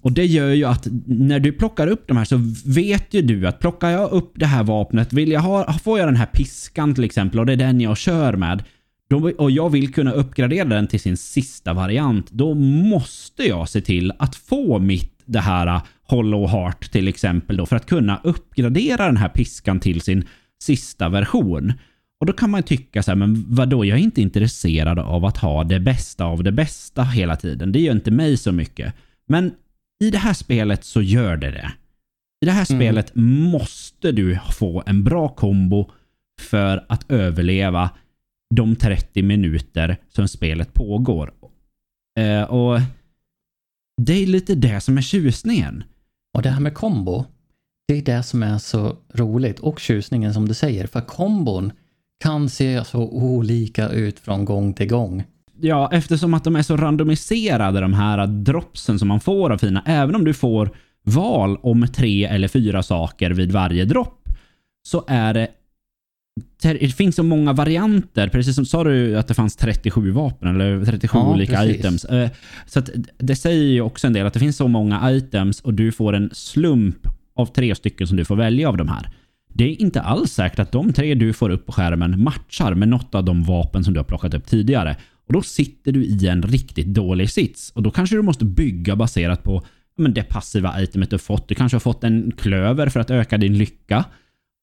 Och 0.00 0.12
det 0.12 0.26
gör 0.26 0.50
ju 0.50 0.64
att 0.64 0.86
när 1.06 1.40
du 1.40 1.52
plockar 1.52 1.86
upp 1.86 2.08
de 2.08 2.16
här 2.16 2.24
så 2.24 2.40
vet 2.66 3.14
ju 3.14 3.22
du 3.22 3.46
att 3.46 3.58
plockar 3.58 3.90
jag 3.90 4.10
upp 4.10 4.32
det 4.34 4.46
här 4.46 4.64
vapnet, 4.64 5.12
vill 5.12 5.30
jag 5.32 5.40
ha, 5.40 5.72
får 5.72 5.98
jag 5.98 6.08
den 6.08 6.16
här 6.16 6.26
piskan 6.26 6.94
till 6.94 7.04
exempel 7.04 7.40
och 7.40 7.46
det 7.46 7.52
är 7.52 7.56
den 7.56 7.80
jag 7.80 7.96
kör 7.96 8.32
med, 8.32 8.62
då, 9.10 9.30
och 9.30 9.50
jag 9.50 9.70
vill 9.70 9.92
kunna 9.92 10.12
uppgradera 10.12 10.68
den 10.68 10.86
till 10.86 11.00
sin 11.00 11.16
sista 11.16 11.72
variant, 11.72 12.30
då 12.30 12.54
måste 12.54 13.42
jag 13.42 13.68
se 13.68 13.80
till 13.80 14.12
att 14.18 14.36
få 14.36 14.78
mitt 14.78 15.22
det 15.24 15.40
här 15.40 15.80
Hollow 16.10 16.48
Heart 16.48 16.90
till 16.90 17.08
exempel 17.08 17.56
då 17.56 17.66
för 17.66 17.76
att 17.76 17.86
kunna 17.86 18.20
uppgradera 18.24 19.06
den 19.06 19.16
här 19.16 19.28
piskan 19.28 19.80
till 19.80 20.00
sin 20.00 20.24
sista 20.62 21.08
version. 21.08 21.72
Och 22.20 22.26
då 22.26 22.32
kan 22.32 22.50
man 22.50 22.62
tycka 22.62 23.02
så 23.02 23.10
här, 23.10 23.16
men 23.16 23.44
vadå, 23.48 23.84
jag 23.84 23.98
är 23.98 24.02
inte 24.02 24.22
intresserad 24.22 24.98
av 24.98 25.24
att 25.24 25.36
ha 25.36 25.64
det 25.64 25.80
bästa 25.80 26.24
av 26.24 26.42
det 26.42 26.52
bästa 26.52 27.02
hela 27.02 27.36
tiden. 27.36 27.72
Det 27.72 27.80
gör 27.80 27.92
inte 27.92 28.10
mig 28.10 28.36
så 28.36 28.52
mycket. 28.52 28.94
Men 29.26 29.52
i 30.04 30.10
det 30.10 30.18
här 30.18 30.34
spelet 30.34 30.84
så 30.84 31.02
gör 31.02 31.36
det 31.36 31.50
det. 31.50 31.72
I 32.42 32.46
det 32.46 32.52
här 32.52 32.72
mm. 32.72 32.80
spelet 32.80 33.12
måste 33.14 34.12
du 34.12 34.38
få 34.52 34.82
en 34.86 35.04
bra 35.04 35.28
kombo 35.28 35.90
för 36.40 36.84
att 36.88 37.10
överleva 37.10 37.90
de 38.54 38.76
30 38.76 39.22
minuter 39.22 39.96
som 40.08 40.28
spelet 40.28 40.74
pågår. 40.74 41.32
Eh, 42.18 42.42
och 42.42 42.80
det 44.02 44.12
är 44.12 44.26
lite 44.26 44.54
det 44.54 44.80
som 44.80 44.98
är 44.98 45.02
tjusningen. 45.02 45.84
Och 46.34 46.42
det 46.42 46.50
här 46.50 46.60
med 46.60 46.74
kombo, 46.74 47.24
det 47.88 47.94
är 47.94 48.02
det 48.02 48.22
som 48.22 48.42
är 48.42 48.58
så 48.58 48.96
roligt 49.14 49.60
och 49.60 49.80
tjusningen 49.80 50.34
som 50.34 50.48
du 50.48 50.54
säger. 50.54 50.86
För 50.86 51.00
kombon 51.00 51.72
kan 52.22 52.48
se 52.48 52.84
så 52.84 52.98
olika 52.98 53.88
ut 53.88 54.20
från 54.20 54.44
gång 54.44 54.74
till 54.74 54.88
gång. 54.88 55.24
Ja, 55.60 55.90
eftersom 55.92 56.34
att 56.34 56.44
de 56.44 56.56
är 56.56 56.62
så 56.62 56.76
randomiserade 56.76 57.80
de 57.80 57.94
här 57.94 58.26
dropsen 58.26 58.98
som 58.98 59.08
man 59.08 59.20
får 59.20 59.50
av 59.52 59.58
fina. 59.58 59.82
Även 59.86 60.14
om 60.14 60.24
du 60.24 60.34
får 60.34 60.70
val 61.02 61.56
om 61.62 61.86
tre 61.88 62.24
eller 62.24 62.48
fyra 62.48 62.82
saker 62.82 63.30
vid 63.30 63.52
varje 63.52 63.84
dropp 63.84 64.28
så 64.82 65.04
är 65.08 65.34
det 65.34 65.48
det 66.62 66.94
finns 66.94 67.16
så 67.16 67.22
många 67.22 67.52
varianter. 67.52 68.28
Precis 68.28 68.54
som 68.54 68.64
sa 68.64 68.84
du 68.84 69.18
att 69.18 69.28
det 69.28 69.34
fanns 69.34 69.56
37 69.56 70.10
vapen 70.10 70.48
eller 70.48 70.84
37 70.84 71.18
ja, 71.18 71.32
olika 71.32 71.56
precis. 71.56 71.76
items. 71.76 72.04
Eh, 72.04 72.30
så 72.66 72.82
det 73.18 73.36
säger 73.36 73.64
ju 73.64 73.80
också 73.80 74.06
en 74.06 74.12
del 74.12 74.26
att 74.26 74.32
det 74.32 74.40
finns 74.40 74.56
så 74.56 74.68
många 74.68 75.12
items 75.12 75.60
och 75.60 75.74
du 75.74 75.92
får 75.92 76.12
en 76.12 76.30
slump 76.32 77.06
av 77.36 77.46
tre 77.46 77.74
stycken 77.74 78.06
som 78.06 78.16
du 78.16 78.24
får 78.24 78.36
välja 78.36 78.68
av 78.68 78.76
de 78.76 78.88
här. 78.88 79.10
Det 79.54 79.64
är 79.64 79.82
inte 79.82 80.00
alls 80.00 80.32
säkert 80.32 80.58
att 80.58 80.72
de 80.72 80.92
tre 80.92 81.14
du 81.14 81.32
får 81.32 81.50
upp 81.50 81.66
på 81.66 81.72
skärmen 81.72 82.22
matchar 82.22 82.74
med 82.74 82.88
något 82.88 83.14
av 83.14 83.24
de 83.24 83.42
vapen 83.42 83.84
som 83.84 83.94
du 83.94 84.00
har 84.00 84.04
plockat 84.04 84.34
upp 84.34 84.46
tidigare. 84.46 84.96
Och 85.26 85.32
Då 85.32 85.42
sitter 85.42 85.92
du 85.92 86.04
i 86.04 86.28
en 86.28 86.42
riktigt 86.42 86.86
dålig 86.86 87.30
sits 87.30 87.70
och 87.74 87.82
då 87.82 87.90
kanske 87.90 88.16
du 88.16 88.22
måste 88.22 88.44
bygga 88.44 88.96
baserat 88.96 89.42
på 89.42 89.62
men 89.96 90.14
det 90.14 90.22
passiva 90.22 90.82
itemet 90.82 91.10
du 91.10 91.18
fått. 91.18 91.48
Du 91.48 91.54
kanske 91.54 91.74
har 91.74 91.80
fått 91.80 92.04
en 92.04 92.32
klöver 92.36 92.88
för 92.88 93.00
att 93.00 93.10
öka 93.10 93.38
din 93.38 93.58
lycka 93.58 94.04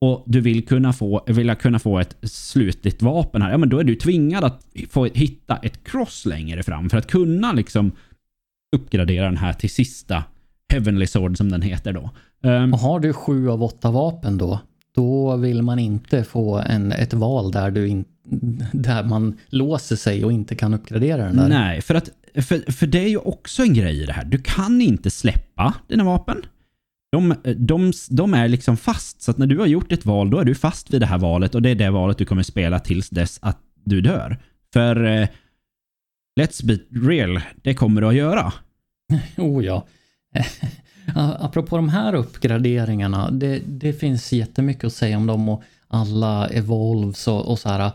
och 0.02 0.24
du 0.26 0.42
vill 0.42 0.66
kunna 0.66 0.94
få, 0.94 1.24
vill 1.28 1.56
kunna 1.56 1.80
få 1.80 2.00
ett 2.00 2.18
slutligt 2.24 3.02
vapen 3.02 3.42
här, 3.42 3.52
ja 3.52 3.58
men 3.58 3.70
då 3.70 3.80
är 3.80 3.84
du 3.84 3.96
tvingad 3.96 4.44
att 4.44 4.66
få 4.90 5.06
hitta 5.06 5.58
ett 5.58 5.84
cross 5.84 6.26
längre 6.26 6.64
fram 6.64 6.90
för 6.90 6.98
att 6.98 7.08
kunna 7.08 7.54
liksom 7.54 7.92
uppgradera 8.76 9.26
den 9.26 9.38
här 9.38 9.54
till 9.54 9.70
sista 9.70 10.24
Heavenly 10.74 11.08
Sword 11.08 11.38
som 11.38 11.52
den 11.52 11.62
heter 11.62 11.94
då. 11.94 12.10
Um, 12.42 12.74
och 12.74 12.80
har 12.80 13.00
du 13.00 13.14
sju 13.14 13.50
av 13.50 13.64
åtta 13.64 13.92
vapen 13.92 14.38
då, 14.38 14.60
då 14.96 15.36
vill 15.36 15.62
man 15.62 15.80
inte 15.80 16.24
få 16.24 16.58
en, 16.58 16.92
ett 16.92 17.14
val 17.14 17.52
där, 17.52 17.72
du 17.72 17.88
in, 17.88 18.06
där 18.72 19.04
man 19.04 19.38
låser 19.48 19.96
sig 19.96 20.26
och 20.26 20.32
inte 20.32 20.56
kan 20.56 20.74
uppgradera 20.74 21.26
den 21.26 21.38
där. 21.38 21.50
Nej, 21.50 21.82
för, 21.82 21.96
att, 21.96 22.10
för, 22.36 22.72
för 22.72 22.88
det 22.88 23.00
är 23.00 23.10
ju 23.10 23.18
också 23.18 23.64
en 23.64 23.74
grej 23.74 24.04
i 24.04 24.06
det 24.06 24.14
här. 24.14 24.26
Du 24.26 24.38
kan 24.38 24.82
inte 24.82 25.10
släppa 25.10 25.74
dina 25.88 26.04
vapen 26.04 26.46
de, 27.12 27.36
de, 27.58 27.94
de 28.10 28.34
är 28.34 28.48
liksom 28.48 28.78
fast. 28.78 29.22
Så 29.22 29.32
att 29.32 29.38
när 29.38 29.48
du 29.48 29.60
har 29.60 29.66
gjort 29.66 29.92
ett 29.92 30.06
val, 30.06 30.30
då 30.30 30.40
är 30.40 30.46
du 30.46 30.56
fast 30.56 30.94
vid 30.94 31.02
det 31.02 31.06
här 31.06 31.18
valet 31.18 31.56
och 31.56 31.62
det 31.62 31.70
är 31.70 31.76
det 31.76 31.90
valet 31.90 32.18
du 32.18 32.26
kommer 32.26 32.44
spela 32.44 32.80
tills 32.80 33.10
dess 33.10 33.40
att 33.42 33.60
du 33.84 34.02
dör. 34.02 34.38
För 34.74 35.06
eh, 35.06 35.28
let's 36.40 36.66
be 36.66 36.80
real, 37.10 37.42
det 37.62 37.74
kommer 37.74 38.02
du 38.02 38.08
att 38.08 38.16
göra. 38.16 38.54
oh 39.38 39.66
ja. 39.66 39.86
Apropå 41.16 41.76
de 41.76 41.90
här 41.90 42.16
uppgraderingarna, 42.16 43.32
det, 43.32 43.62
det 43.66 43.94
finns 43.94 44.34
jättemycket 44.34 44.84
att 44.84 44.94
säga 44.94 45.18
om 45.18 45.26
dem 45.26 45.50
och 45.50 45.64
alla 45.88 46.48
evolves 46.48 47.28
och, 47.28 47.52
och 47.52 47.60
så 47.60 47.70
här. 47.70 47.92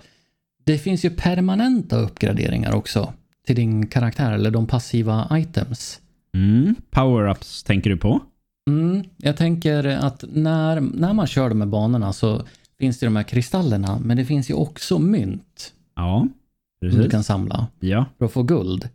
Det 0.65 0.79
finns 0.79 1.05
ju 1.05 1.11
permanenta 1.11 1.97
uppgraderingar 1.97 2.73
också 2.73 3.13
till 3.47 3.57
din 3.57 3.87
karaktär 3.87 4.33
eller 4.33 4.51
de 4.51 4.67
passiva 4.67 5.29
items. 5.33 6.01
Mm, 6.35 6.75
power-ups 6.91 7.67
tänker 7.67 7.91
du 7.91 7.97
på? 7.97 8.21
Mm, 8.69 9.03
jag 9.17 9.37
tänker 9.37 9.85
att 9.85 10.25
när, 10.33 10.81
när 10.81 11.13
man 11.13 11.27
kör 11.27 11.49
de 11.49 11.61
här 11.61 11.69
banorna 11.69 12.13
så 12.13 12.43
finns 12.79 12.99
det 12.99 13.07
de 13.07 13.17
här 13.17 13.23
kristallerna, 13.23 13.99
men 14.05 14.17
det 14.17 14.25
finns 14.25 14.51
ju 14.51 14.55
också 14.55 14.99
mynt. 14.99 15.73
Ja, 15.97 16.29
precis. 16.81 16.95
Som 16.95 17.05
du 17.05 17.11
kan 17.11 17.25
samla 17.25 17.67
ja. 17.81 18.05
för 18.19 18.25
att 18.25 18.33
få 18.33 18.43
guld. 18.43 18.89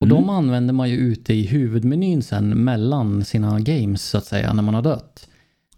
Och 0.00 0.06
mm. 0.06 0.16
de 0.16 0.30
använder 0.30 0.74
man 0.74 0.90
ju 0.90 0.96
ute 0.96 1.34
i 1.34 1.46
huvudmenyn 1.46 2.22
sen 2.22 2.48
mellan 2.64 3.24
sina 3.24 3.60
games 3.60 4.02
så 4.02 4.18
att 4.18 4.24
säga, 4.24 4.52
när 4.52 4.62
man 4.62 4.74
har 4.74 4.82
dött. 4.82 5.28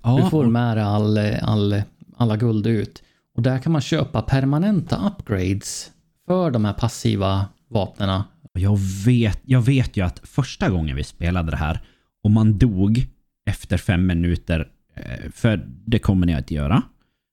Ja, 0.03 0.21
du 0.23 0.31
får 0.31 0.47
med 0.47 0.77
dig 0.77 0.85
all, 0.85 1.19
all, 1.43 1.83
alla 2.17 2.37
guld 2.37 2.67
ut. 2.67 3.03
Och 3.35 3.43
där 3.43 3.59
kan 3.59 3.73
man 3.73 3.81
köpa 3.81 4.23
permanenta 4.23 5.13
upgrades 5.13 5.91
för 6.27 6.51
de 6.51 6.65
här 6.65 6.73
passiva 6.73 7.47
vapnena. 7.69 8.25
Jag 8.53 8.79
vet, 9.07 9.41
jag 9.45 9.63
vet 9.63 9.97
ju 9.97 10.05
att 10.05 10.19
första 10.19 10.71
gången 10.71 10.97
vi 10.97 11.05
spelade 11.05 11.51
det 11.51 11.57
här 11.57 11.81
och 12.25 12.31
man 12.31 12.59
dog 12.59 13.07
efter 13.51 13.77
fem 13.77 14.07
minuter, 14.07 14.69
eh, 14.97 15.31
för 15.33 15.61
det 15.67 15.99
kommer 15.99 16.27
ni 16.27 16.35
att 16.35 16.51
göra. 16.51 16.83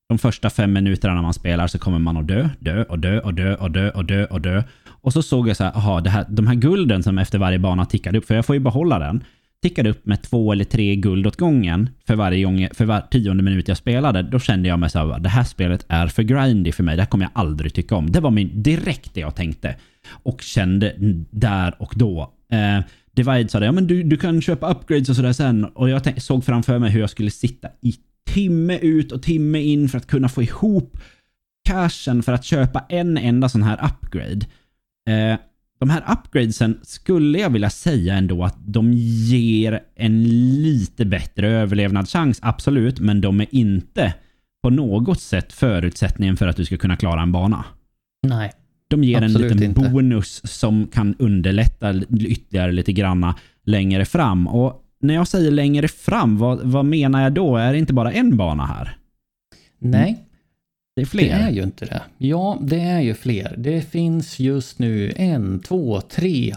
De 0.10 0.18
första 0.18 0.50
fem 0.50 0.74
minuterna 0.74 1.14
när 1.14 1.22
man 1.22 1.34
spelar 1.34 1.68
så 1.68 1.80
kommer 1.80 2.00
man 2.00 2.18
att 2.18 2.28
dö, 2.28 2.50
dö 2.60 2.84
och 2.84 3.00
dö 3.00 3.20
och 3.20 3.34
dö 3.34 3.56
och 3.56 3.72
dö 3.72 3.90
och 3.90 4.06
dö 4.06 4.26
och 4.26 4.42
dö. 4.42 4.64
Och 4.88 5.14
så 5.14 5.22
såg 5.22 5.50
jag 5.50 5.58
så 5.58 5.64
här, 5.64 5.72
aha, 5.78 6.02
det 6.02 6.10
här, 6.10 6.26
de 6.30 6.48
här 6.48 6.56
gulden 6.56 7.04
som 7.04 7.18
efter 7.18 7.40
varje 7.40 7.60
bana 7.60 7.86
tickade 7.86 8.18
upp, 8.18 8.26
för 8.26 8.36
jag 8.36 8.46
får 8.46 8.56
ju 8.56 8.60
behålla 8.60 9.00
den, 9.00 9.24
tickade 9.62 9.90
upp 9.90 10.06
med 10.06 10.22
två 10.22 10.52
eller 10.52 10.64
tre 10.64 10.96
guld 10.96 11.28
åt 11.28 11.38
gången 11.38 11.90
för 12.08 12.16
varje 12.16 12.44
gång, 12.44 12.68
för 12.74 12.86
var 12.86 13.02
tionde 13.02 13.44
minut 13.44 13.68
jag 13.68 13.78
spelade. 13.78 14.22
Då 14.22 14.40
kände 14.40 14.70
jag 14.70 14.80
mig 14.80 14.90
så 14.90 15.00
här, 15.00 15.20
det 15.20 15.30
här 15.30 15.44
spelet 15.44 15.86
är 15.88 16.08
för 16.08 16.24
grindy 16.24 16.72
för 16.72 16.84
mig, 16.84 16.96
det 16.96 17.02
här 17.02 17.10
kommer 17.10 17.26
jag 17.26 17.32
aldrig 17.34 17.74
tycka 17.74 17.96
om. 17.96 18.12
Det 18.12 18.20
var 18.20 18.32
min, 18.32 18.64
direkt 18.64 19.14
det 19.14 19.22
jag 19.22 19.36
tänkte. 19.36 19.76
Och 20.24 20.42
kände 20.42 20.94
där 21.32 21.76
och 21.80 21.94
då. 21.96 22.34
Eh, 22.52 22.84
Divide 23.16 23.50
sa 23.50 23.60
det, 23.60 23.66
ja 23.66 23.72
men 23.72 23.88
du, 23.88 24.04
du 24.04 24.18
kan 24.18 24.42
köpa 24.42 24.72
upgrades 24.72 25.10
och 25.10 25.16
sådär 25.16 25.34
sen. 25.34 25.66
Och 25.66 25.90
jag 25.90 26.22
såg 26.22 26.46
framför 26.46 26.80
mig 26.80 26.92
hur 26.92 27.00
jag 27.00 27.10
skulle 27.10 27.32
sitta 27.32 27.68
i 27.82 27.96
timme 28.26 28.78
ut 28.78 29.12
och 29.12 29.24
timme 29.24 29.60
in 29.60 29.90
för 29.90 29.98
att 29.98 30.08
kunna 30.08 30.30
få 30.30 30.44
ihop 30.44 30.98
cashen 31.64 32.24
för 32.24 32.34
att 32.34 32.44
köpa 32.44 32.86
en 32.90 33.18
enda 33.18 33.50
sån 33.50 33.64
här 33.64 33.80
upgrade. 33.86 34.46
Eh, 35.10 35.40
de 35.80 35.90
här 35.90 36.04
upgradesen 36.14 36.80
skulle 36.84 37.40
jag 37.40 37.50
vilja 37.50 37.70
säga 37.70 38.14
ändå 38.14 38.44
att 38.44 38.58
de 38.60 38.94
ger 38.94 39.80
en 39.96 40.24
lite 40.62 41.06
bättre 41.06 41.50
överlevnadschans, 41.50 42.40
absolut, 42.42 43.00
men 43.00 43.22
de 43.22 43.42
är 43.42 43.48
inte 43.56 44.14
på 44.64 44.70
något 44.70 45.22
sätt 45.22 45.54
förutsättningen 45.54 46.38
för 46.38 46.48
att 46.48 46.56
du 46.56 46.66
ska 46.66 46.78
kunna 46.78 46.96
klara 46.96 47.22
en 47.22 47.32
bana. 47.32 47.66
Nej. 48.28 48.52
De 48.92 49.04
ger 49.04 49.22
Absolut 49.22 49.52
en 49.52 49.58
liten 49.58 49.78
inte. 49.78 49.90
bonus 49.90 50.42
som 50.44 50.88
kan 50.88 51.16
underlätta 51.20 51.96
ytterligare 52.20 52.72
lite 52.72 52.94
granna 52.94 53.36
längre 53.64 54.06
fram. 54.06 54.48
Och 54.48 54.84
när 55.00 55.14
jag 55.14 55.28
säger 55.28 55.52
längre 55.52 55.88
fram, 55.88 56.38
vad, 56.38 56.62
vad 56.62 56.86
menar 56.86 57.24
jag 57.24 57.34
då? 57.34 57.58
Är 57.58 57.72
det 57.74 57.80
inte 57.80 57.94
bara 57.94 58.12
en 58.12 58.38
bana 58.38 58.66
här? 58.66 58.98
Nej. 59.80 60.26
Det 60.96 61.02
är 61.02 61.06
fler. 61.06 61.24
Det 61.24 61.32
är 61.32 61.50
ju 61.52 61.64
inte 61.64 61.86
det. 61.86 62.02
Ja, 62.18 62.58
det 62.62 62.80
är 62.80 63.02
ju 63.02 63.14
fler. 63.14 63.56
Det 63.58 63.82
finns 63.82 64.40
just 64.40 64.80
nu 64.80 65.14
en, 65.16 65.60
två, 65.60 66.02
tre, 66.02 66.56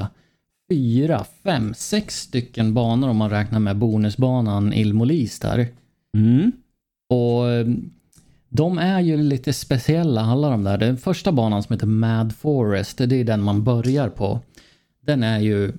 fyra, 0.70 1.25
fem, 1.42 1.75
sex 1.77 2.20
stycken 2.20 2.75
banor 2.75 3.09
om 3.09 3.16
man 3.16 3.31
räknar 3.31 3.61
med 3.61 3.77
bonusbanan 3.77 4.73
Ilmolis 4.73 5.40
där. 5.40 5.66
Mm. 6.16 6.53
Och 7.11 7.44
de 8.57 8.79
är 8.79 9.01
ju 9.01 9.17
lite 9.17 9.53
speciella 9.53 10.21
alla 10.21 10.51
de 10.51 10.64
där. 10.64 10.79
Den 10.79 10.97
första 10.97 11.33
banan 11.33 11.62
som 11.62 11.73
heter 11.73 11.87
Mad 11.87 12.35
Forest, 12.37 12.99
det 12.99 13.17
är 13.17 13.25
den 13.25 13.43
man 13.43 13.64
börjar 13.64 14.09
på. 14.09 14.40
Den 15.07 15.23
är 15.23 15.40
ju, 15.40 15.73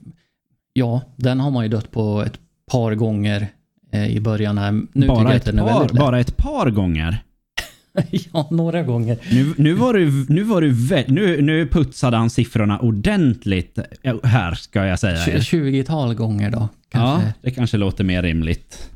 ja, 0.74 1.02
den 1.16 1.40
har 1.40 1.52
man 1.52 1.64
ju 1.64 1.70
dött 1.70 1.92
på 1.92 2.24
ett 2.26 2.40
par 2.72 2.96
gånger 2.96 3.48
eh, 3.92 4.08
i 4.08 4.20
början 4.20 4.58
här. 4.58 4.82
Nu 4.94 5.08
bara, 5.08 5.34
ett 5.34 5.46
par, 5.46 5.98
bara 5.98 6.20
ett 6.20 6.38
par 6.38 6.70
gånger? 6.70 7.24
ja, 8.12 8.48
några 8.52 8.84
gånger. 8.84 9.18
Nu, 9.32 9.54
nu 9.58 9.74
var 9.74 9.94
du, 9.94 10.26
nu 10.30 10.44
var 10.44 10.62
du 10.62 10.74
nu, 11.14 11.42
nu 11.42 11.68
putsade 11.68 12.18
han 12.18 12.30
siffrorna 12.30 12.80
ordentligt 12.80 13.80
här 14.24 14.54
ska 14.54 14.86
jag 14.86 15.00
säga. 15.00 15.18
20-tal 15.18 16.16
gånger 16.16 16.52
då. 16.52 16.70
Kanske. 16.90 17.28
Ja, 17.28 17.34
det 17.42 17.52
kanske 17.52 17.78
låter 17.78 18.04
mer 18.04 18.24
rimligt. 18.24 18.90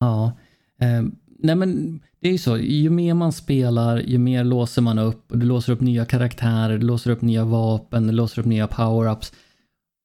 Ja. 0.00 0.32
Eh, 0.80 1.02
nej 1.38 1.54
men 1.54 2.00
det 2.24 2.28
är 2.28 2.32
ju 2.32 2.38
så, 2.38 2.58
ju 2.58 2.90
mer 2.90 3.14
man 3.14 3.32
spelar, 3.32 3.98
ju 3.98 4.18
mer 4.18 4.44
låser 4.44 4.82
man 4.82 4.98
upp. 4.98 5.24
Du 5.28 5.46
låser 5.46 5.72
upp 5.72 5.80
nya 5.80 6.04
karaktärer, 6.04 6.78
du 6.78 6.86
låser 6.86 7.10
upp 7.10 7.22
nya 7.22 7.44
vapen, 7.44 8.06
du 8.06 8.12
låser 8.12 8.40
upp 8.40 8.46
nya 8.46 8.66
power-ups. 8.66 9.32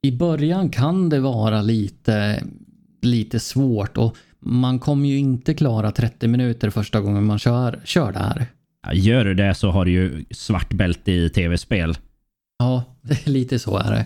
I 0.07 0.11
början 0.11 0.69
kan 0.69 1.09
det 1.09 1.19
vara 1.19 1.61
lite, 1.61 2.43
lite 3.01 3.39
svårt 3.39 3.97
och 3.97 4.17
man 4.39 4.79
kommer 4.79 5.09
ju 5.09 5.17
inte 5.17 5.53
klara 5.53 5.91
30 5.91 6.27
minuter 6.27 6.69
första 6.69 7.01
gången 7.01 7.25
man 7.25 7.39
kör, 7.39 7.79
kör 7.83 8.11
det 8.11 8.19
här. 8.19 8.45
Ja, 8.87 8.93
gör 8.93 9.25
du 9.25 9.33
det 9.33 9.55
så 9.55 9.69
har 9.69 9.85
du 9.85 9.91
ju 9.91 10.25
svart 10.31 10.73
bälte 10.73 11.11
i 11.11 11.29
tv-spel. 11.29 11.97
Ja, 12.57 12.83
lite 13.25 13.59
så 13.59 13.77
är 13.77 13.91
det. 13.91 14.05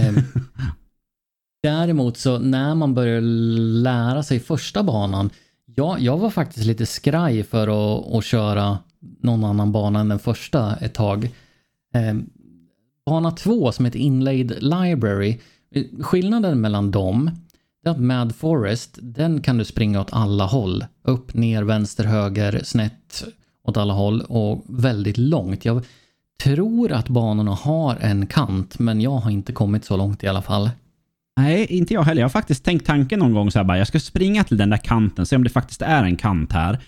Ehm, 0.00 0.16
Däremot 1.62 2.16
så 2.16 2.38
när 2.38 2.74
man 2.74 2.94
börjar 2.94 3.20
lära 3.82 4.22
sig 4.22 4.40
första 4.40 4.82
banan, 4.82 5.30
ja, 5.74 5.98
jag 5.98 6.18
var 6.18 6.30
faktiskt 6.30 6.66
lite 6.66 6.86
skraj 6.86 7.42
för 7.42 7.68
att, 7.68 8.14
att 8.14 8.24
köra 8.24 8.78
någon 9.20 9.44
annan 9.44 9.72
bana 9.72 10.00
än 10.00 10.08
den 10.08 10.18
första 10.18 10.76
ett 10.76 10.94
tag. 10.94 11.24
Eh, 11.94 12.14
bana 13.06 13.30
två 13.30 13.72
som 13.72 13.84
heter 13.84 13.98
Inlaid 13.98 14.54
Library, 14.60 15.38
skillnaden 16.00 16.60
mellan 16.60 16.90
dem 16.90 17.30
är 17.84 17.90
att 17.90 18.00
Mad 18.00 18.34
Forest, 18.34 18.98
den 19.02 19.40
kan 19.40 19.58
du 19.58 19.64
springa 19.64 20.00
åt 20.00 20.12
alla 20.12 20.46
håll. 20.46 20.84
Upp, 21.02 21.34
ner, 21.34 21.62
vänster, 21.62 22.04
höger, 22.04 22.60
snett 22.64 23.24
åt 23.64 23.76
alla 23.76 23.94
håll 23.94 24.20
och 24.20 24.64
väldigt 24.68 25.18
långt. 25.18 25.64
Jag 25.64 25.84
tror 26.42 26.92
att 26.92 27.08
banorna 27.08 27.54
har 27.54 27.96
en 28.00 28.26
kant, 28.26 28.78
men 28.78 29.00
jag 29.00 29.16
har 29.16 29.30
inte 29.30 29.52
kommit 29.52 29.84
så 29.84 29.96
långt 29.96 30.24
i 30.24 30.28
alla 30.28 30.42
fall. 30.42 30.70
Nej, 31.36 31.66
inte 31.68 31.94
jag 31.94 32.02
heller. 32.02 32.20
Jag 32.20 32.28
har 32.28 32.30
faktiskt 32.30 32.64
tänkt 32.64 32.86
tanken 32.86 33.18
någon 33.18 33.32
gång 33.32 33.50
så 33.50 33.58
här 33.58 33.64
bara, 33.64 33.78
jag 33.78 33.86
ska 33.86 34.00
springa 34.00 34.44
till 34.44 34.56
den 34.56 34.70
där 34.70 34.76
kanten, 34.76 35.26
se 35.26 35.36
om 35.36 35.44
det 35.44 35.50
faktiskt 35.50 35.82
är 35.82 36.04
en 36.04 36.16
kant 36.16 36.52
här. 36.52 36.78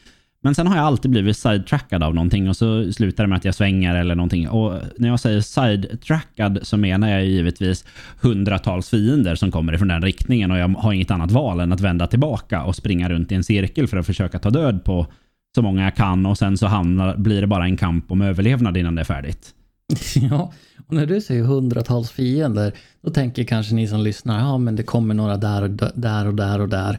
Men 0.44 0.54
sen 0.54 0.66
har 0.66 0.76
jag 0.76 0.85
alltid 0.85 1.11
blivit 1.11 1.37
sidetrackad 1.37 2.02
av 2.02 2.14
någonting 2.14 2.48
och 2.48 2.57
så 2.57 2.92
slutar 2.92 3.24
det 3.24 3.28
med 3.28 3.37
att 3.37 3.44
jag 3.44 3.54
svänger 3.54 3.94
eller 3.94 4.14
någonting. 4.14 4.48
Och 4.48 4.80
när 4.96 5.09
jag 5.09 5.20
säger 5.20 5.40
sidetrackad 5.40 6.59
så 6.62 6.76
menar 6.76 7.09
jag 7.09 7.24
givetvis 7.24 7.85
hundratals 8.20 8.90
fiender 8.90 9.35
som 9.35 9.50
kommer 9.50 9.72
ifrån 9.72 9.88
den 9.88 10.02
riktningen 10.02 10.50
och 10.50 10.59
jag 10.59 10.68
har 10.68 10.92
inget 10.92 11.11
annat 11.11 11.30
val 11.30 11.61
än 11.61 11.72
att 11.72 11.80
vända 11.80 12.07
tillbaka 12.07 12.62
och 12.62 12.76
springa 12.76 13.09
runt 13.09 13.33
i 13.33 13.35
en 13.35 13.44
cirkel 13.44 13.88
för 13.88 13.96
att 13.96 14.07
försöka 14.07 14.38
ta 14.38 14.50
död 14.50 14.85
på 14.85 15.07
så 15.54 15.62
många 15.62 15.85
jag 15.85 15.96
kan 15.96 16.26
och 16.26 16.38
sen 16.38 16.59
så 16.59 16.66
hamnar, 16.66 17.16
blir 17.16 17.40
det 17.40 17.46
bara 17.46 17.64
en 17.64 17.76
kamp 17.76 18.11
om 18.11 18.20
överlevnad 18.20 18.76
innan 18.76 18.94
det 18.94 19.02
är 19.02 19.04
färdigt. 19.04 19.54
Ja, 20.31 20.53
och 20.87 20.94
när 20.94 21.07
du 21.07 21.20
säger 21.20 21.42
hundratals 21.42 22.11
fiender, 22.11 22.75
då 23.03 23.11
tänker 23.11 23.44
kanske 23.44 23.75
ni 23.75 23.88
som 23.88 24.01
lyssnar, 24.01 24.38
ja 24.38 24.59
men 24.59 24.77
det 24.77 24.83
kommer 24.83 25.14
några 25.14 25.37
där 25.37 25.62
och 25.62 25.70
där 25.94 26.27
och 26.27 26.35
där 26.35 26.61
och 26.61 26.68
där. 26.68 26.99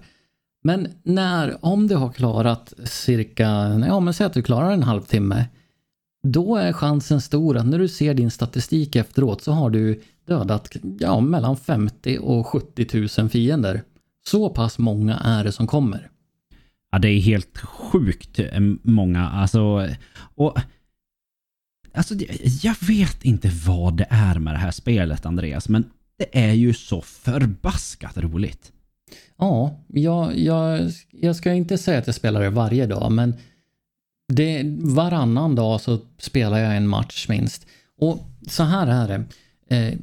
Men 0.64 0.88
när, 1.04 1.66
om 1.66 1.88
du 1.88 1.96
har 1.96 2.12
klarat 2.12 2.74
cirka, 2.84 3.44
ja 3.88 4.00
men 4.00 4.14
säg 4.14 4.26
att 4.26 4.34
du 4.34 4.44
klarar 4.44 4.72
en 4.72 4.84
halvtimme, 4.84 5.46
då 6.24 6.56
är 6.56 6.74
chansen 6.74 7.22
stor 7.22 7.58
att 7.58 7.66
när 7.66 7.80
du 7.80 7.88
ser 7.88 8.14
din 8.14 8.32
statistik 8.32 8.96
efteråt 8.96 9.42
så 9.42 9.52
har 9.52 9.70
du 9.70 10.02
dödat 10.28 10.76
ja, 11.00 11.20
mellan 11.20 11.58
50 11.58 12.18
och 12.22 12.48
70 12.48 13.08
000 13.20 13.30
fiender. 13.30 13.82
Så 14.28 14.50
pass 14.50 14.78
många 14.78 15.18
är 15.18 15.44
det 15.44 15.52
som 15.52 15.68
kommer. 15.68 16.10
Ja, 16.92 17.00
det 17.00 17.08
är 17.08 17.20
helt 17.20 17.58
sjukt 17.58 18.40
eh, 18.40 18.60
många. 18.84 19.30
Alltså, 19.30 19.88
och 20.36 20.58
Alltså, 21.96 22.16
jag 22.62 22.76
vet 22.88 23.26
inte 23.26 23.52
vad 23.68 23.98
det 23.98 24.08
är 24.10 24.40
med 24.40 24.54
det 24.54 24.58
här 24.58 24.72
spelet, 24.72 25.26
Andreas, 25.26 25.70
men 25.70 25.84
det 26.18 26.40
är 26.46 26.54
ju 26.54 26.74
så 26.74 27.02
förbaskat 27.02 28.18
roligt. 28.18 28.72
Ja, 29.38 29.80
jag, 29.88 30.38
jag, 30.38 30.92
jag 31.12 31.36
ska 31.36 31.54
inte 31.54 31.78
säga 31.78 32.00
att 32.00 32.08
jag 32.08 32.16
spelar 32.16 32.42
det 32.42 32.50
varje 32.50 32.86
dag, 32.86 33.12
men 33.12 33.34
det, 34.34 34.64
varannan 34.80 35.56
dag 35.56 35.82
så 35.82 36.00
spelar 36.18 36.58
jag 36.58 36.78
en 36.78 36.88
match 36.88 37.26
minst. 37.30 37.68
Och 37.98 38.20
så 38.48 38.64
här 38.64 38.88
är 38.88 39.08
det. 39.08 39.26
Eh, 39.76 40.00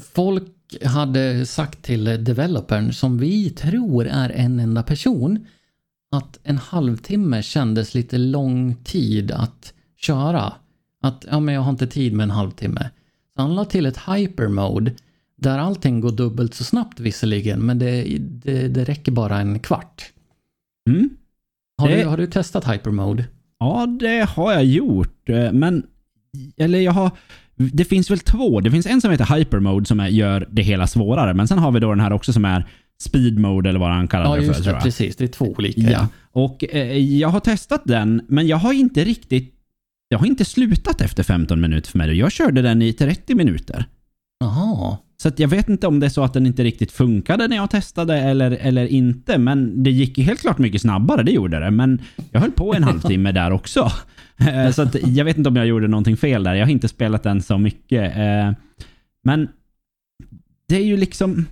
folk 0.00 0.48
hade 0.84 1.46
sagt 1.46 1.82
till 1.82 2.04
developern, 2.04 2.92
som 2.92 3.18
vi 3.18 3.50
tror 3.50 4.06
är 4.06 4.30
en 4.30 4.60
enda 4.60 4.82
person, 4.82 5.46
att 6.12 6.38
en 6.42 6.58
halvtimme 6.58 7.42
kändes 7.42 7.94
lite 7.94 8.18
lång 8.18 8.76
tid 8.84 9.30
att 9.30 9.72
köra. 10.04 10.52
Att 11.02 11.24
ja, 11.30 11.40
men 11.40 11.54
jag 11.54 11.62
har 11.62 11.70
inte 11.70 11.86
tid 11.86 12.12
med 12.12 12.24
en 12.24 12.30
halvtimme. 12.30 12.90
Så 13.36 13.42
han 13.42 13.54
la 13.54 13.64
till 13.64 13.86
ett 13.86 13.98
hypermode 14.08 14.92
där 15.36 15.58
allting 15.58 16.00
går 16.00 16.12
dubbelt 16.12 16.54
så 16.54 16.64
snabbt 16.64 17.00
visserligen, 17.00 17.60
men 17.60 17.78
det, 17.78 18.18
det, 18.18 18.68
det 18.68 18.84
räcker 18.84 19.12
bara 19.12 19.38
en 19.38 19.58
kvart. 19.58 20.12
Mm. 20.90 21.10
Har, 21.78 21.88
det... 21.88 22.02
du, 22.02 22.04
har 22.04 22.16
du 22.16 22.26
testat 22.26 22.68
hypermode? 22.68 23.24
Ja, 23.58 23.86
det 24.00 24.28
har 24.28 24.52
jag 24.52 24.64
gjort, 24.64 25.28
eh, 25.28 25.52
men 25.52 25.86
eller 26.56 26.80
jag 26.80 26.92
har 26.92 27.10
det 27.54 27.84
finns 27.84 28.10
väl 28.10 28.18
två. 28.18 28.60
Det 28.60 28.70
finns 28.70 28.86
en 28.86 29.00
som 29.00 29.10
heter 29.10 29.36
hypermode 29.36 29.86
som 29.86 30.00
är, 30.00 30.08
gör 30.08 30.48
det 30.50 30.62
hela 30.62 30.86
svårare, 30.86 31.34
men 31.34 31.48
sen 31.48 31.58
har 31.58 31.72
vi 31.72 31.80
då 31.80 31.90
den 31.90 32.00
här 32.00 32.12
också 32.12 32.32
som 32.32 32.44
är 32.44 32.66
speed 33.00 33.38
mode 33.38 33.68
eller 33.68 33.80
vad 33.80 33.90
han 33.90 34.08
kallar 34.08 34.24
ja, 34.24 34.30
det 34.30 34.40
för. 34.40 34.52
Ja, 34.52 34.56
just 34.56 34.64
det. 34.64 34.80
Precis. 34.80 35.16
Det 35.16 35.24
är 35.24 35.28
två 35.28 35.54
olika. 35.58 35.80
Ja. 35.80 35.90
ja. 35.90 36.08
Och 36.32 36.64
eh, 36.74 36.96
jag 36.96 37.28
har 37.28 37.40
testat 37.40 37.82
den, 37.84 38.22
men 38.28 38.46
jag 38.46 38.56
har 38.56 38.72
inte 38.72 39.04
riktigt 39.04 39.54
jag 40.12 40.18
har 40.18 40.26
inte 40.26 40.44
slutat 40.44 41.00
efter 41.00 41.22
15 41.22 41.60
minuter 41.60 41.90
för 41.90 41.98
mig. 41.98 42.18
Jag 42.18 42.32
körde 42.32 42.62
den 42.62 42.82
i 42.82 42.92
30 42.92 43.34
minuter. 43.34 43.86
Jaha. 44.40 44.98
Så 45.22 45.30
jag 45.36 45.48
vet 45.48 45.68
inte 45.68 45.86
om 45.86 46.00
det 46.00 46.06
är 46.06 46.10
så 46.10 46.24
att 46.24 46.32
den 46.32 46.46
inte 46.46 46.64
riktigt 46.64 46.92
funkade 46.92 47.48
när 47.48 47.56
jag 47.56 47.70
testade 47.70 48.18
eller, 48.18 48.50
eller 48.50 48.86
inte. 48.86 49.38
Men 49.38 49.82
det 49.82 49.90
gick 49.90 50.18
helt 50.18 50.40
klart 50.40 50.58
mycket 50.58 50.80
snabbare, 50.80 51.22
det 51.22 51.32
gjorde 51.32 51.60
det. 51.60 51.70
Men 51.70 52.02
jag 52.30 52.40
höll 52.40 52.50
på 52.50 52.74
en 52.74 52.84
halvtimme 52.90 53.32
där 53.32 53.50
också. 53.50 53.92
Eh, 54.36 54.70
så 54.70 54.86
jag 55.04 55.24
vet 55.24 55.38
inte 55.38 55.48
om 55.48 55.56
jag 55.56 55.66
gjorde 55.66 55.88
någonting 55.88 56.16
fel 56.16 56.44
där. 56.44 56.54
Jag 56.54 56.66
har 56.66 56.70
inte 56.72 56.88
spelat 56.88 57.22
den 57.22 57.42
så 57.42 57.58
mycket. 57.58 58.16
Eh, 58.16 58.52
men 59.24 59.48
det 60.68 60.76
är 60.76 60.84
ju 60.84 60.96
liksom... 60.96 61.46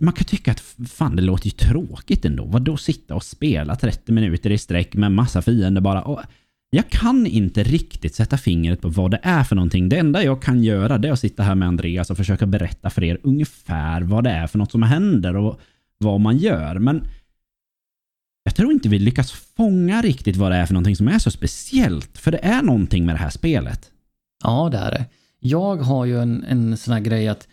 Man 0.00 0.14
kan 0.14 0.24
tycka 0.24 0.50
att 0.50 0.60
fan, 0.88 1.16
det 1.16 1.22
låter 1.22 1.46
ju 1.46 1.50
tråkigt 1.50 2.24
ändå. 2.24 2.44
Vad 2.44 2.62
då 2.62 2.76
sitta 2.76 3.14
och 3.14 3.24
spela 3.24 3.76
30 3.76 4.12
minuter 4.12 4.50
i 4.50 4.58
sträck 4.58 4.94
med 4.94 5.12
massa 5.12 5.42
fiender 5.42 5.80
bara? 5.80 6.02
Och 6.02 6.20
jag 6.70 6.90
kan 6.90 7.26
inte 7.26 7.62
riktigt 7.62 8.14
sätta 8.14 8.38
fingret 8.38 8.80
på 8.80 8.88
vad 8.88 9.10
det 9.10 9.20
är 9.22 9.44
för 9.44 9.56
någonting. 9.56 9.88
Det 9.88 9.98
enda 9.98 10.24
jag 10.24 10.42
kan 10.42 10.62
göra 10.62 10.98
det 10.98 11.08
är 11.08 11.12
att 11.12 11.20
sitta 11.20 11.42
här 11.42 11.54
med 11.54 11.68
Andreas 11.68 12.10
och 12.10 12.16
försöka 12.16 12.46
berätta 12.46 12.90
för 12.90 13.04
er 13.04 13.20
ungefär 13.22 14.00
vad 14.00 14.24
det 14.24 14.30
är 14.30 14.46
för 14.46 14.58
något 14.58 14.70
som 14.70 14.82
händer 14.82 15.36
och 15.36 15.60
vad 15.98 16.20
man 16.20 16.36
gör. 16.36 16.78
Men 16.78 17.04
jag 18.44 18.54
tror 18.54 18.72
inte 18.72 18.88
vi 18.88 18.98
lyckas 18.98 19.32
fånga 19.32 20.02
riktigt 20.02 20.36
vad 20.36 20.52
det 20.52 20.56
är 20.56 20.66
för 20.66 20.74
någonting 20.74 20.96
som 20.96 21.08
är 21.08 21.18
så 21.18 21.30
speciellt. 21.30 22.18
För 22.18 22.30
det 22.30 22.38
är 22.38 22.62
någonting 22.62 23.06
med 23.06 23.14
det 23.14 23.18
här 23.18 23.30
spelet. 23.30 23.90
Ja, 24.44 24.68
det 24.72 24.78
är 24.78 24.90
det. 24.90 25.04
Jag 25.38 25.76
har 25.76 26.04
ju 26.04 26.22
en, 26.22 26.44
en 26.44 26.76
sån 26.76 26.94
här 26.94 27.00
grej 27.00 27.28
att 27.28 27.48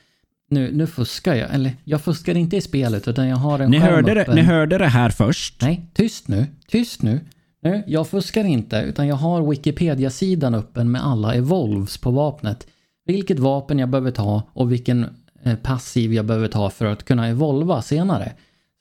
nu, 0.49 0.71
nu 0.73 0.87
fuskar 0.87 1.35
jag. 1.35 1.53
Eller 1.53 1.75
jag 1.83 2.01
fuskar 2.01 2.35
inte 2.35 2.57
i 2.57 2.61
spelet 2.61 3.07
utan 3.07 3.27
jag 3.27 3.37
har 3.37 3.59
en 3.59 3.71
ni 3.71 3.77
hörde, 3.77 4.13
det, 4.13 4.35
ni 4.35 4.41
hörde 4.41 4.77
det 4.77 4.87
här 4.87 5.09
först. 5.09 5.61
Nej, 5.61 5.85
tyst 5.93 6.27
nu. 6.27 6.45
Tyst 6.67 7.01
nu. 7.01 7.19
Nu, 7.67 7.83
jag 7.87 8.07
fuskar 8.07 8.43
inte, 8.43 8.77
utan 8.77 9.07
jag 9.07 9.15
har 9.15 9.49
Wikipedia-sidan 9.49 10.55
öppen 10.55 10.91
med 10.91 11.05
alla 11.05 11.33
evolves 11.33 11.97
på 11.97 12.11
vapnet. 12.11 12.67
Vilket 13.05 13.39
vapen 13.39 13.79
jag 13.79 13.89
behöver 13.89 14.11
ta 14.11 14.43
och 14.53 14.71
vilken 14.71 15.05
eh, 15.43 15.55
passiv 15.55 16.13
jag 16.13 16.25
behöver 16.25 16.47
ta 16.47 16.69
för 16.69 16.85
att 16.85 17.03
kunna 17.03 17.27
evolva 17.27 17.81
senare. 17.81 18.31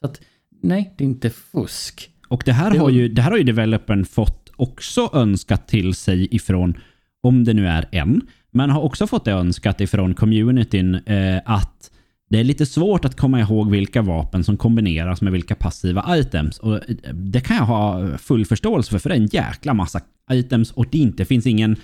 Så 0.01 0.07
att, 0.07 0.21
nej, 0.63 0.95
det 0.97 1.05
är 1.05 1.07
inte 1.07 1.31
fusk. 1.31 2.11
Och 2.29 2.43
det 2.47 2.53
här, 2.53 2.71
det 2.71 2.79
har 2.79 2.91
ju, 2.91 3.09
det 3.09 3.23
här 3.23 3.31
har 3.31 3.39
ju 3.39 3.45
developern 3.45 4.05
fått 4.05 4.51
också 4.57 5.11
önskat 5.13 5.69
till 5.69 5.95
sig 5.95 6.35
ifrån, 6.35 6.75
om 7.23 7.45
det 7.45 7.55
nu 7.55 7.67
är 7.67 7.89
en, 7.93 8.21
men 8.51 8.71
har 8.71 8.83
också 8.83 9.07
fått 9.07 9.25
det 9.25 9.33
önskat 9.33 9.81
ifrån 9.81 10.15
communityn 10.15 10.95
eh, 10.95 11.41
att 11.45 11.91
det 12.31 12.41
är 12.41 12.45
lite 12.45 12.67
svårt 12.67 13.05
att 13.05 13.17
komma 13.17 13.41
ihåg 13.41 13.71
vilka 13.71 14.03
vapen 14.03 14.45
som 14.45 14.57
kombineras 14.57 15.23
med 15.23 15.33
vilka 15.33 15.55
passiva 15.55 16.19
items. 16.19 16.59
Och 16.59 16.75
eh, 16.75 17.15
det 17.15 17.41
kan 17.41 17.57
jag 17.57 17.65
ha 17.65 18.19
full 18.19 18.47
förståelse 18.47 18.91
för, 18.91 18.99
för 18.99 19.09
det 19.09 19.15
är 19.15 19.21
en 19.21 19.27
jäkla 19.27 19.75
massa 19.75 20.01
items 20.33 20.71
och 20.71 20.87
det 20.91 20.99
inte 20.99 21.25
finns 21.25 21.47
ingen... 21.47 21.77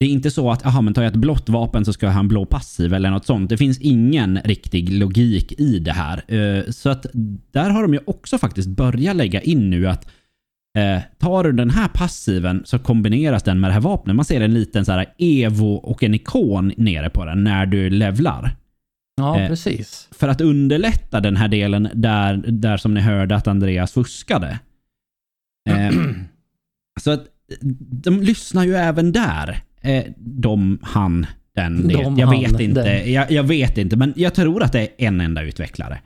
Det 0.00 0.06
är 0.06 0.10
inte 0.10 0.30
så 0.30 0.50
att, 0.50 0.66
aha, 0.66 0.80
men 0.80 0.94
tar 0.94 1.02
jag 1.02 1.10
ett 1.10 1.16
blått 1.16 1.48
vapen 1.48 1.84
så 1.84 1.92
ska 1.92 2.06
jag 2.06 2.12
ha 2.12 2.20
en 2.20 2.28
blå 2.28 2.46
passiv 2.46 2.94
eller 2.94 3.10
något 3.10 3.26
sånt. 3.26 3.50
Det 3.50 3.56
finns 3.56 3.80
ingen 3.80 4.38
riktig 4.44 4.92
logik 4.92 5.60
i 5.60 5.78
det 5.78 5.92
här. 5.92 6.34
Eh, 6.34 6.70
så 6.70 6.90
att 6.90 7.06
där 7.50 7.70
har 7.70 7.82
de 7.82 7.94
ju 7.94 8.00
också 8.06 8.38
faktiskt 8.38 8.68
börjat 8.68 9.16
lägga 9.16 9.40
in 9.40 9.70
nu 9.70 9.88
att 9.88 10.04
eh, 10.78 11.02
tar 11.18 11.44
du 11.44 11.52
den 11.52 11.70
här 11.70 11.88
passiven 11.88 12.62
så 12.64 12.78
kombineras 12.78 13.42
den 13.42 13.60
med 13.60 13.70
det 13.70 13.74
här 13.74 13.80
vapnet. 13.80 14.16
Man 14.16 14.24
ser 14.24 14.40
en 14.40 14.54
liten 14.54 14.84
så 14.84 14.92
här 14.92 15.06
evo 15.18 15.74
och 15.74 16.02
en 16.02 16.14
ikon 16.14 16.72
nere 16.76 17.10
på 17.10 17.24
den 17.24 17.44
när 17.44 17.66
du 17.66 17.90
levlar. 17.90 18.56
Ja, 19.16 19.40
eh, 19.40 19.48
precis. 19.48 20.08
För 20.10 20.28
att 20.28 20.40
underlätta 20.40 21.20
den 21.20 21.36
här 21.36 21.48
delen 21.48 21.88
där, 21.94 22.36
där 22.36 22.76
som 22.76 22.94
ni 22.94 23.00
hörde 23.00 23.36
att 23.36 23.46
Andreas 23.46 23.92
fuskade. 23.92 24.58
Eh, 25.68 25.90
så 27.00 27.10
att 27.10 27.24
de 28.04 28.20
lyssnar 28.20 28.64
ju 28.64 28.74
även 28.74 29.12
där. 29.12 29.62
Eh, 29.80 30.04
de, 30.16 30.78
han, 30.82 31.26
den. 31.54 31.88
De, 31.88 32.18
jag 32.18 32.26
han, 32.26 32.40
vet 32.40 32.60
inte. 32.60 33.10
Jag, 33.10 33.30
jag, 33.30 33.42
vet 33.42 33.78
inte, 33.78 33.96
men 33.96 34.12
jag 34.16 34.34
tror 34.34 34.62
att 34.62 34.72
det 34.72 34.80
är 34.80 34.88
en 34.98 35.20
enda 35.20 35.42
utvecklare. 35.42 36.00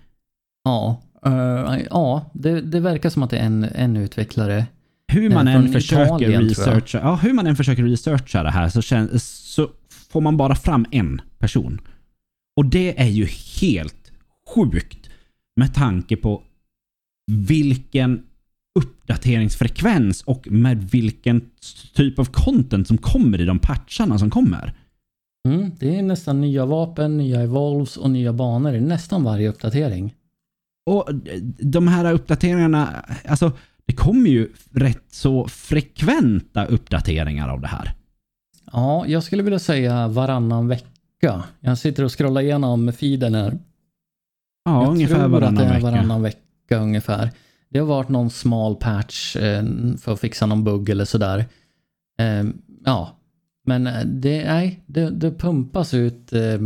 Ja, 0.65 1.03
uh, 1.27 1.79
ja 1.91 2.31
det, 2.35 2.61
det 2.61 2.81
verkar 2.81 3.11
som 3.11 3.23
att 3.23 3.31
det 3.31 3.39
är 3.39 3.47
en, 3.47 3.65
en 3.65 3.97
utvecklare. 3.97 4.67
Hur 5.09 5.31
man 5.31 5.49
än 5.49 5.73
försöker 5.73 6.05
Italien, 6.05 6.43
researcha, 6.43 6.99
ja, 6.99 7.15
hur 7.15 7.33
man 7.33 7.47
än 7.47 7.57
försöker 7.57 7.83
researcha 7.83 8.43
det 8.43 8.51
här 8.51 8.69
så, 8.69 8.83
känns, 8.83 9.25
så 9.25 9.69
får 10.11 10.21
man 10.21 10.37
bara 10.37 10.55
fram 10.55 10.87
en 10.91 11.21
person. 11.39 11.81
Och 12.61 12.67
det 12.67 13.01
är 13.01 13.09
ju 13.09 13.27
helt 13.61 14.13
sjukt 14.55 15.11
med 15.57 15.75
tanke 15.75 16.17
på 16.17 16.43
vilken 17.31 18.23
uppdateringsfrekvens 18.79 20.23
och 20.23 20.51
med 20.51 20.91
vilken 20.91 21.51
typ 21.95 22.19
av 22.19 22.25
content 22.25 22.89
som 22.89 22.99
kommer 22.99 23.41
i 23.41 23.45
de 23.45 23.59
patcharna 23.59 24.19
som 24.19 24.31
kommer. 24.31 24.75
Mm, 25.49 25.71
det 25.79 25.99
är 25.99 26.03
nästan 26.03 26.41
nya 26.41 26.67
vapen, 26.67 27.17
nya 27.17 27.41
evolves 27.41 27.97
och 27.97 28.11
nya 28.11 28.33
banor 28.33 28.75
i 28.75 28.81
nästan 28.81 29.25
varje 29.25 29.49
uppdatering. 29.49 30.15
Och 30.91 31.09
de 31.59 31.89
här 31.89 32.13
uppdateringarna, 32.13 33.05
alltså 33.29 33.53
det 33.87 33.93
kommer 33.93 34.31
ju 34.31 34.53
rätt 34.73 35.05
så 35.11 35.49
frekventa 35.49 36.65
uppdateringar 36.65 37.49
av 37.49 37.61
det 37.61 37.69
här. 37.69 37.93
Ja, 38.73 39.07
jag 39.07 39.23
skulle 39.23 39.43
vilja 39.43 39.59
säga 39.59 40.09
varannan 40.09 40.69
vecka. 40.69 40.90
Jag 41.61 41.79
sitter 41.79 42.05
och 42.05 42.19
scrollar 42.19 42.41
igenom 42.41 42.93
feeden 42.93 43.35
här. 43.35 43.59
Ja, 44.65 44.83
jag 44.83 44.91
ungefär 44.91 45.29
varannan 45.29 45.69
vecka. 45.69 45.81
varannan 45.81 46.23
vecka 46.23 46.79
ungefär. 46.79 47.31
Det 47.69 47.79
har 47.79 47.87
varit 47.87 48.09
någon 48.09 48.31
smal 48.31 48.77
patch 48.77 49.37
eh, 49.37 49.65
för 50.01 50.13
att 50.13 50.21
fixa 50.21 50.47
någon 50.47 50.65
bugg 50.65 50.89
eller 50.89 51.05
sådär. 51.05 51.45
Eh, 52.21 52.45
ja, 52.85 53.17
men 53.67 53.87
eh, 53.87 54.05
det, 54.05 54.45
nej, 54.45 54.81
det, 54.87 55.11
det 55.11 55.31
pumpas 55.31 55.95
ut 55.95 56.33
eh, 56.33 56.59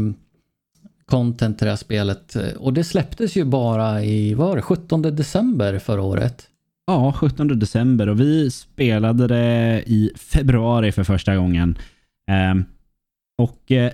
content 1.05 1.59
till 1.59 1.65
det 1.65 1.71
här 1.71 1.77
spelet. 1.77 2.37
Och 2.59 2.73
det 2.73 2.85
släpptes 2.85 3.37
ju 3.37 3.45
bara 3.45 4.05
i, 4.05 4.35
vad 4.35 4.49
var 4.49 4.57
det, 4.57 4.63
17 4.63 5.03
december 5.03 5.79
förra 5.79 6.03
året. 6.03 6.49
Ja, 6.87 7.13
17 7.17 7.59
december 7.59 8.09
och 8.09 8.21
vi 8.21 8.51
spelade 8.51 9.29
det 9.29 9.83
i 9.87 10.11
februari 10.17 10.93
för 10.93 11.05
första 11.05 11.37
gången. 11.37 11.79
Ehm, 12.31 12.65
och 13.39 13.73
eh, 13.73 13.93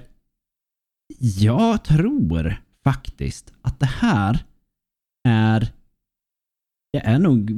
jag 1.19 1.85
tror 1.85 2.57
faktiskt 2.85 3.53
att 3.63 3.81
det 3.81 3.87
här 3.87 4.45
är 5.29 5.69
det 6.93 6.99
är 6.99 7.19
nog 7.19 7.51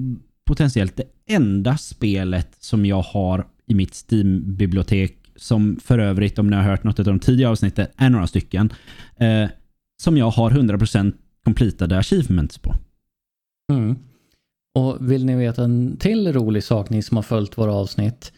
potentiellt 0.44 0.96
det 0.96 1.04
enda 1.26 1.76
spelet 1.76 2.56
som 2.58 2.86
jag 2.86 3.02
har 3.02 3.46
i 3.66 3.74
mitt 3.74 3.94
Steam-bibliotek 3.94 5.18
som 5.36 5.76
för 5.84 5.98
övrigt, 5.98 6.38
om 6.38 6.50
ni 6.50 6.56
har 6.56 6.62
hört 6.62 6.84
något 6.84 6.98
av 6.98 7.04
de 7.04 7.20
tidigare 7.20 7.50
avsnitten, 7.50 7.86
är 7.96 8.10
några 8.10 8.26
stycken, 8.26 8.72
eh, 9.16 9.48
som 10.02 10.16
jag 10.16 10.30
har 10.30 10.50
100% 10.50 11.14
completade 11.44 11.98
achievements 11.98 12.58
på. 12.58 12.74
Mm. 13.72 13.96
Och 14.74 15.10
vill 15.10 15.24
ni 15.26 15.36
veta 15.36 15.64
en 15.64 15.96
till 15.96 16.32
rolig 16.32 16.64
sak, 16.64 16.90
ni 16.90 17.02
som 17.02 17.16
har 17.16 17.22
följt 17.22 17.58
våra 17.58 17.74
avsnitt, 17.74 18.32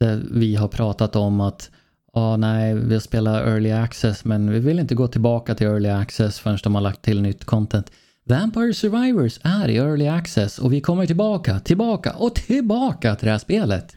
där 0.00 0.26
vi 0.30 0.54
har 0.54 0.68
pratat 0.68 1.16
om 1.16 1.40
att 1.40 1.70
ja, 2.18 2.36
nej, 2.36 2.74
vi 2.74 3.00
spelar 3.00 3.46
early 3.46 3.70
access, 3.70 4.24
men 4.24 4.50
vi 4.50 4.58
vill 4.58 4.78
inte 4.78 4.94
gå 4.94 5.08
tillbaka 5.08 5.54
till 5.54 5.66
early 5.66 5.88
access 5.88 6.38
förrän 6.40 6.58
de 6.62 6.74
har 6.74 6.82
lagt 6.82 7.02
till 7.02 7.22
nytt 7.22 7.44
content. 7.44 7.92
Vampire 8.28 8.74
Survivors 8.74 9.40
är 9.42 9.68
i 9.68 9.76
early 9.76 10.06
access 10.06 10.58
och 10.58 10.72
vi 10.72 10.80
kommer 10.80 11.06
tillbaka, 11.06 11.60
tillbaka 11.60 12.12
och 12.12 12.34
tillbaka 12.34 13.14
till 13.14 13.26
det 13.26 13.32
här 13.32 13.38
spelet. 13.38 13.96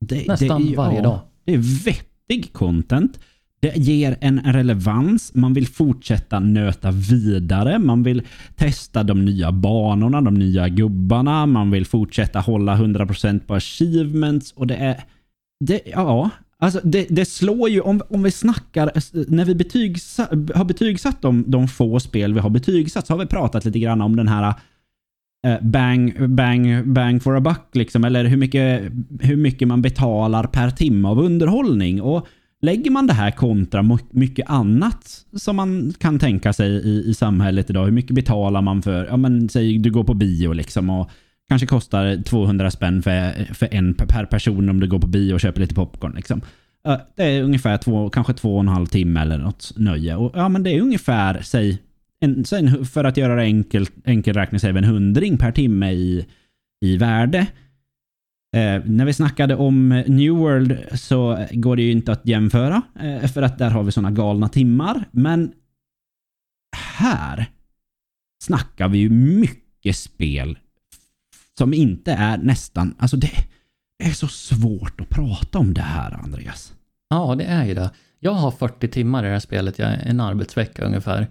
Det, 0.00 0.28
Nästan 0.28 0.66
det, 0.66 0.76
varje 0.76 1.02
dag. 1.02 1.20
Det 1.44 1.54
är 1.54 1.84
vettig 1.84 2.52
content. 2.52 3.18
Det 3.60 3.76
ger 3.76 4.18
en 4.20 4.40
relevans. 4.40 5.34
Man 5.34 5.54
vill 5.54 5.68
fortsätta 5.68 6.40
nöta 6.40 6.90
vidare. 6.90 7.78
Man 7.78 8.02
vill 8.02 8.22
testa 8.56 9.02
de 9.02 9.24
nya 9.24 9.52
banorna, 9.52 10.20
de 10.20 10.34
nya 10.34 10.68
gubbarna. 10.68 11.46
Man 11.46 11.70
vill 11.70 11.86
fortsätta 11.86 12.40
hålla 12.40 12.76
100% 12.76 13.40
på 13.46 13.54
achievements. 13.54 14.52
Och 14.52 14.66
det 14.66 14.76
är... 14.76 15.04
Det, 15.64 15.80
ja, 15.86 16.30
alltså 16.58 16.80
det, 16.84 17.06
det 17.10 17.24
slår 17.24 17.68
ju... 17.68 17.80
Om, 17.80 18.02
om 18.08 18.22
vi 18.22 18.30
snackar... 18.30 18.90
När 19.30 19.44
vi 19.44 19.54
betygsa, 19.54 20.28
har 20.54 20.64
betygsatt 20.64 21.22
de, 21.22 21.44
de 21.46 21.68
få 21.68 22.00
spel 22.00 22.34
vi 22.34 22.40
har 22.40 22.50
betygsatt 22.50 23.06
så 23.06 23.12
har 23.12 23.18
vi 23.18 23.26
pratat 23.26 23.64
lite 23.64 23.78
grann 23.78 24.00
om 24.00 24.16
den 24.16 24.28
här 24.28 24.54
eh, 25.46 25.60
bang, 25.62 26.30
bang, 26.30 26.92
bang 26.92 27.22
for 27.22 27.36
a 27.36 27.40
buck 27.40 27.68
liksom. 27.72 28.04
Eller 28.04 28.24
hur 28.24 28.36
mycket, 28.36 28.92
hur 29.20 29.36
mycket 29.36 29.68
man 29.68 29.82
betalar 29.82 30.44
per 30.44 30.70
timme 30.70 31.08
av 31.08 31.18
underhållning. 31.18 32.02
Och 32.02 32.26
lägger 32.60 32.90
man 32.90 33.06
det 33.06 33.12
här 33.12 33.30
kontra 33.30 33.98
mycket 34.10 34.50
annat 34.50 35.24
som 35.36 35.56
man 35.56 35.94
kan 35.98 36.18
tänka 36.18 36.52
sig 36.52 36.70
i, 36.70 37.04
i 37.10 37.14
samhället 37.14 37.70
idag. 37.70 37.84
Hur 37.84 37.92
mycket 37.92 38.14
betalar 38.14 38.62
man 38.62 38.82
för, 38.82 39.06
ja 39.06 39.16
men 39.16 39.48
säg 39.48 39.78
du 39.78 39.90
går 39.90 40.04
på 40.04 40.14
bio 40.14 40.52
liksom 40.52 40.90
och 40.90 41.10
kanske 41.48 41.66
kostar 41.66 42.22
200 42.22 42.70
spänn 42.70 43.02
för, 43.02 43.54
för 43.54 43.74
en 43.74 43.94
per- 43.94 44.26
person 44.26 44.68
om 44.68 44.80
du 44.80 44.88
går 44.88 44.98
på 44.98 45.06
bio 45.06 45.34
och 45.34 45.40
köper 45.40 45.60
lite 45.60 45.74
popcorn 45.74 46.12
liksom. 46.16 46.40
Det 47.16 47.22
är 47.22 47.42
ungefär 47.42 47.76
två, 47.76 48.10
kanske 48.10 48.32
två 48.32 48.54
och 48.54 48.60
en 48.60 48.68
halv 48.68 48.86
timme 48.86 49.20
eller 49.20 49.38
något 49.38 49.72
nöje. 49.76 50.16
Och 50.16 50.32
ja, 50.34 50.48
men 50.48 50.62
det 50.62 50.70
är 50.70 50.80
ungefär, 50.80 51.40
säg, 51.42 51.78
en, 52.20 52.44
säg 52.44 52.84
för 52.84 53.04
att 53.04 53.16
göra 53.16 53.34
det 53.34 53.42
enkelt, 53.42 53.92
enkel 54.04 54.34
räkning, 54.34 54.60
säger 54.60 54.74
en 54.74 54.84
hundring 54.84 55.38
per 55.38 55.52
timme 55.52 55.92
i, 55.92 56.26
i 56.84 56.96
värde. 56.96 57.46
Eh, 58.56 58.82
när 58.84 59.04
vi 59.04 59.12
snackade 59.12 59.56
om 59.56 59.88
New 60.06 60.32
World 60.32 60.78
så 60.94 61.46
går 61.52 61.76
det 61.76 61.82
ju 61.82 61.90
inte 61.90 62.12
att 62.12 62.26
jämföra 62.26 62.82
eh, 63.00 63.30
för 63.30 63.42
att 63.42 63.58
där 63.58 63.70
har 63.70 63.82
vi 63.82 63.92
sådana 63.92 64.10
galna 64.10 64.48
timmar. 64.48 65.04
Men 65.10 65.52
här 66.76 67.46
snackar 68.44 68.88
vi 68.88 68.98
ju 68.98 69.10
mycket 69.10 69.96
spel 69.96 70.58
som 71.58 71.74
inte 71.74 72.12
är 72.12 72.38
nästan... 72.38 72.94
Alltså 72.98 73.16
det, 73.16 73.30
är 73.98 74.12
så 74.12 74.28
svårt 74.28 75.00
att 75.00 75.08
prata 75.08 75.58
om 75.58 75.74
det 75.74 75.80
här, 75.80 76.20
Andreas. 76.22 76.72
Ja, 77.10 77.34
det 77.34 77.44
är 77.44 77.64
ju 77.64 77.74
det. 77.74 77.90
Jag 78.20 78.32
har 78.32 78.50
40 78.50 78.88
timmar 78.88 79.24
i 79.24 79.26
det 79.26 79.32
här 79.32 79.40
spelet, 79.40 79.78
jag, 79.78 80.06
en 80.06 80.20
arbetsvecka 80.20 80.84
ungefär. 80.84 81.28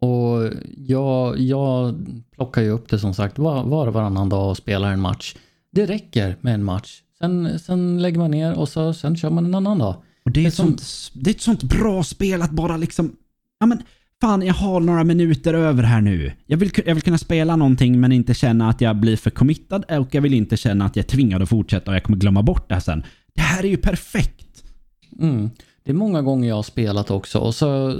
Och 0.00 0.50
jag, 0.76 1.38
jag 1.38 1.94
plockar 2.30 2.62
ju 2.62 2.70
upp 2.70 2.88
det 2.88 2.98
som 2.98 3.14
sagt 3.14 3.38
var, 3.38 3.64
var 3.64 3.86
och 3.86 3.92
varannan 3.92 4.28
dag 4.28 4.50
och 4.50 4.56
spelar 4.56 4.92
en 4.92 5.00
match. 5.00 5.34
Det 5.70 5.86
räcker 5.86 6.36
med 6.40 6.54
en 6.54 6.64
match. 6.64 7.02
Sen, 7.18 7.58
sen 7.58 8.02
lägger 8.02 8.18
man 8.18 8.30
ner 8.30 8.52
och 8.52 8.68
så, 8.68 8.94
sen 8.94 9.16
kör 9.16 9.30
man 9.30 9.44
en 9.44 9.54
annan 9.54 9.78
dag. 9.78 10.02
Och 10.24 10.30
det 10.30 10.40
är, 10.40 10.42
Det 10.42 10.46
är 10.46 10.48
ett 10.48 10.54
sånt, 10.54 10.82
det 11.14 11.30
är 11.30 11.34
ett 11.34 11.40
sånt 11.40 11.62
bra 11.62 12.02
spel 12.02 12.42
att 12.42 12.50
bara 12.50 12.76
liksom... 12.76 13.16
Ja 13.58 13.66
men, 13.66 13.82
fan 14.20 14.42
jag 14.42 14.54
har 14.54 14.80
några 14.80 15.04
minuter 15.04 15.54
över 15.54 15.82
här 15.82 16.00
nu. 16.00 16.32
Jag 16.46 16.56
vill, 16.56 16.70
jag 16.86 16.94
vill 16.94 17.02
kunna 17.02 17.18
spela 17.18 17.56
någonting 17.56 18.00
men 18.00 18.12
inte 18.12 18.34
känna 18.34 18.68
att 18.68 18.80
jag 18.80 18.96
blir 18.96 19.16
för 19.16 19.30
committad 19.30 19.84
och 19.84 20.14
jag 20.14 20.22
vill 20.22 20.34
inte 20.34 20.56
känna 20.56 20.84
att 20.84 20.96
jag 20.96 21.04
är 21.04 21.08
tvingad 21.08 21.42
att 21.42 21.48
fortsätta 21.48 21.90
och 21.90 21.94
jag 21.94 22.02
kommer 22.02 22.18
glömma 22.18 22.42
bort 22.42 22.68
det 22.68 22.74
här 22.74 22.80
sen. 22.80 23.04
Det 23.34 23.40
här 23.40 23.64
är 23.64 23.68
ju 23.68 23.76
perfekt. 23.76 24.64
Mm. 25.18 25.50
Det 25.84 25.90
är 25.90 25.94
många 25.94 26.22
gånger 26.22 26.48
jag 26.48 26.56
har 26.56 26.62
spelat 26.62 27.10
också 27.10 27.38
och 27.38 27.54
så 27.54 27.94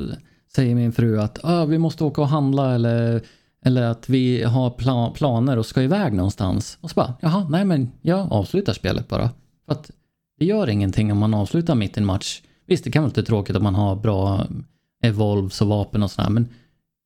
säger 0.55 0.75
min 0.75 0.93
fru 0.93 1.21
att 1.21 1.39
ah, 1.45 1.65
vi 1.65 1.79
måste 1.79 2.05
åka 2.05 2.21
och 2.21 2.29
handla 2.29 2.75
eller, 2.75 3.23
eller 3.65 3.83
att 3.83 4.09
vi 4.09 4.43
har 4.43 4.71
pla 4.71 5.11
planer 5.11 5.59
och 5.59 5.67
ska 5.67 5.83
iväg 5.83 6.13
någonstans. 6.13 6.79
Och 6.81 6.91
så 6.91 6.95
bara, 6.95 7.15
jaha, 7.21 7.47
nej 7.51 7.65
men 7.65 7.93
jag 8.03 8.33
avslutar 8.33 8.73
spelet 8.73 9.09
bara. 9.09 9.31
För 9.67 9.73
att 9.73 9.91
det 10.39 10.45
gör 10.45 10.69
ingenting 10.69 11.13
om 11.13 11.19
man 11.19 11.35
avslutar 11.35 11.75
mitt 11.75 11.97
i 11.97 12.01
en 12.01 12.07
match. 12.07 12.43
Visst, 12.67 12.85
det 12.85 12.91
kan 12.91 13.03
vara 13.03 13.09
lite 13.09 13.23
tråkigt 13.23 13.57
om 13.57 13.63
man 13.63 13.75
har 13.75 13.97
bra 13.97 14.47
evolves 15.05 15.61
och 15.61 15.69
vapen 15.69 16.03
och 16.03 16.11
sådär, 16.11 16.31
men 16.31 16.49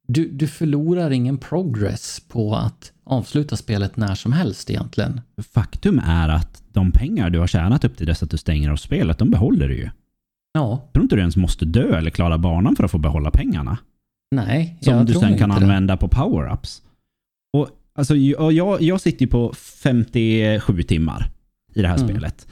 du, 0.09 0.29
du 0.31 0.47
förlorar 0.47 1.11
ingen 1.11 1.39
progress 1.39 2.21
på 2.29 2.55
att 2.57 2.93
avsluta 3.05 3.57
spelet 3.57 3.97
när 3.97 4.15
som 4.15 4.33
helst 4.33 4.71
egentligen. 4.71 5.21
Faktum 5.53 5.99
är 6.05 6.29
att 6.29 6.63
de 6.73 6.93
pengar 6.93 7.31
du 7.31 7.39
har 7.39 7.47
tjänat 7.47 7.85
upp 7.85 7.97
till 7.97 8.07
dess 8.07 8.23
att 8.23 8.31
du 8.31 8.37
stänger 8.37 8.71
av 8.71 8.77
spelet, 8.77 9.19
de 9.19 9.31
behåller 9.31 9.69
du 9.69 9.77
ju. 9.77 9.91
Ja, 10.53 10.81
Jag 10.85 10.93
tror 10.93 11.03
inte 11.03 11.17
du 11.17 11.21
ens 11.21 11.37
måste 11.37 11.65
dö 11.65 11.99
eller 11.99 12.11
klara 12.11 12.39
banan 12.39 12.77
för 12.77 12.85
att 12.85 12.91
få 12.91 12.99
behålla 12.99 13.31
pengarna. 13.31 13.79
nej, 14.31 14.79
Som 14.81 14.95
jag 14.95 15.07
du 15.07 15.13
tror 15.13 15.23
sen 15.23 15.39
kan 15.39 15.51
inte 15.51 15.61
det. 15.61 15.65
använda 15.67 15.97
på 15.97 16.09
power-ups. 16.09 16.83
Och, 17.53 17.69
alltså, 17.95 18.17
jag, 18.17 18.53
jag, 18.53 18.83
jag 18.83 19.01
sitter 19.01 19.23
ju 19.25 19.31
på 19.31 19.53
57 19.55 20.83
timmar 20.83 21.31
i 21.75 21.83
det 21.83 21.89
här 21.89 21.97
Mm. 21.97 22.09
spelet. 22.09 22.47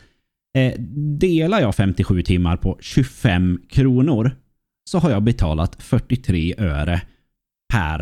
Eh, 0.59 0.80
delar 1.18 1.61
jag 1.61 1.74
57 1.74 2.22
timmar 2.22 2.57
på 2.57 2.78
25 2.80 3.61
kronor 3.70 4.36
så 4.89 4.99
har 4.99 5.11
jag 5.11 5.22
betalat 5.22 5.82
43 5.82 6.55
öre 6.59 7.03
per, 7.72 8.01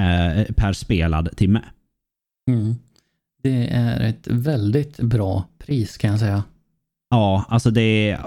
eh, 0.00 0.44
per 0.54 0.72
spelad 0.72 1.36
timme. 1.36 1.62
Mm. 2.50 2.74
Det 3.42 3.68
är 3.68 4.00
ett 4.00 4.26
väldigt 4.26 4.96
bra 5.00 5.48
pris 5.58 5.96
kan 5.96 6.10
jag 6.10 6.20
säga. 6.20 6.44
Ja, 7.10 7.44
alltså 7.48 7.70
det... 7.70 8.18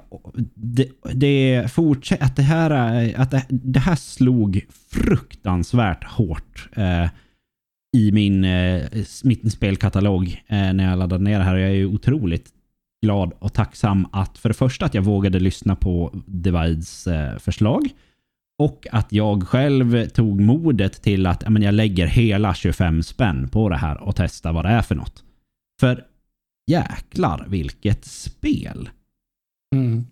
Det, 0.55 0.89
det 1.13 1.71
fortsätt, 1.71 2.21
att 2.21 2.36
det 2.36 2.41
här, 2.41 2.69
är- 2.71 3.19
att 3.19 3.32
det, 3.32 3.45
det 3.49 3.80
här 3.80 3.95
slog 3.95 4.65
fruktansvärt 4.89 6.03
hårt 6.03 6.69
eh, 6.76 7.09
i 7.97 8.11
min, 8.11 8.43
eh, 8.43 8.84
min 9.23 9.51
spelkatalog 9.51 10.43
eh, 10.47 10.73
när 10.73 10.89
jag 10.89 10.99
laddade 10.99 11.23
ner 11.23 11.39
det 11.39 11.45
här. 11.45 11.55
Jag 11.55 11.69
är 11.69 11.73
ju 11.73 11.86
otroligt 11.86 12.49
glad 13.06 13.34
och 13.39 13.53
tacksam 13.53 14.08
att 14.12 14.38
för 14.38 14.49
det 14.49 14.56
första 14.56 14.86
att 14.86 14.93
jag 14.93 15.01
vågade 15.01 15.39
lyssna 15.39 15.76
på 15.76 16.22
Divides 16.26 17.08
eh, 17.08 17.38
förslag 17.38 17.89
och 18.58 18.88
att 18.91 19.12
jag 19.12 19.47
själv 19.47 20.08
tog 20.10 20.41
modet 20.41 21.01
till 21.01 21.26
att 21.26 21.43
ja, 21.43 21.49
men 21.49 21.62
jag 21.62 21.74
lägger 21.74 22.08
hela 22.08 22.53
25 22.53 23.03
spänn 23.03 23.49
på 23.49 23.70
det 23.70 23.78
här 23.78 23.97
och 23.97 24.16
testar 24.16 24.53
vad 24.53 24.66
det 24.66 24.70
är 24.70 24.82
för 24.82 24.95
något. 24.95 25.24
För 25.80 26.06
jäklar 26.68 27.45
vilket 27.49 28.06
spel. 28.06 28.89
Mm. 29.76 30.06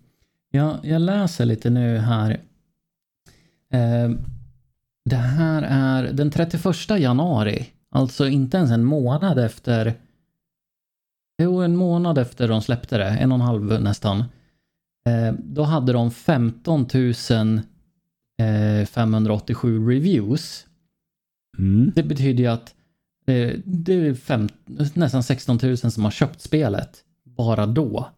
Jag, 0.50 0.76
jag 0.82 1.02
läser 1.02 1.44
lite 1.44 1.70
nu 1.70 1.98
här. 1.98 2.30
Eh, 3.72 4.10
det 5.04 5.16
här 5.16 5.62
är 5.62 6.12
den 6.12 6.30
31 6.30 6.90
januari. 6.98 7.66
Alltså 7.90 8.28
inte 8.28 8.56
ens 8.56 8.70
en 8.70 8.84
månad 8.84 9.38
efter. 9.38 9.94
Jo, 11.42 11.56
en 11.62 11.76
månad 11.76 12.18
efter 12.18 12.48
de 12.48 12.62
släppte 12.62 12.98
det. 12.98 13.04
En 13.08 13.32
och 13.32 13.36
en 13.36 13.40
halv 13.40 13.82
nästan. 13.82 14.18
Eh, 15.08 15.34
då 15.44 15.62
hade 15.62 15.92
de 15.92 16.10
15 16.10 16.86
587 18.88 19.88
reviews. 19.88 20.66
Mm. 21.58 21.92
Det 21.94 22.02
betyder 22.02 22.44
ju 22.44 22.50
att 22.50 22.74
det, 23.26 23.56
det 23.64 23.92
är 23.94 24.14
fem, 24.14 24.48
nästan 24.94 25.22
16 25.22 25.58
000 25.62 25.76
som 25.76 26.04
har 26.04 26.10
köpt 26.10 26.40
spelet 26.40 27.04
bara 27.24 27.66
då. 27.66 28.08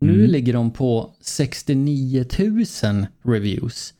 Nu 0.00 0.14
Mm. 0.14 0.30
ligger 0.30 0.52
de 0.52 0.70
på 0.70 1.10
69 1.20 2.24
000 2.38 3.06
reviews. 3.22 3.94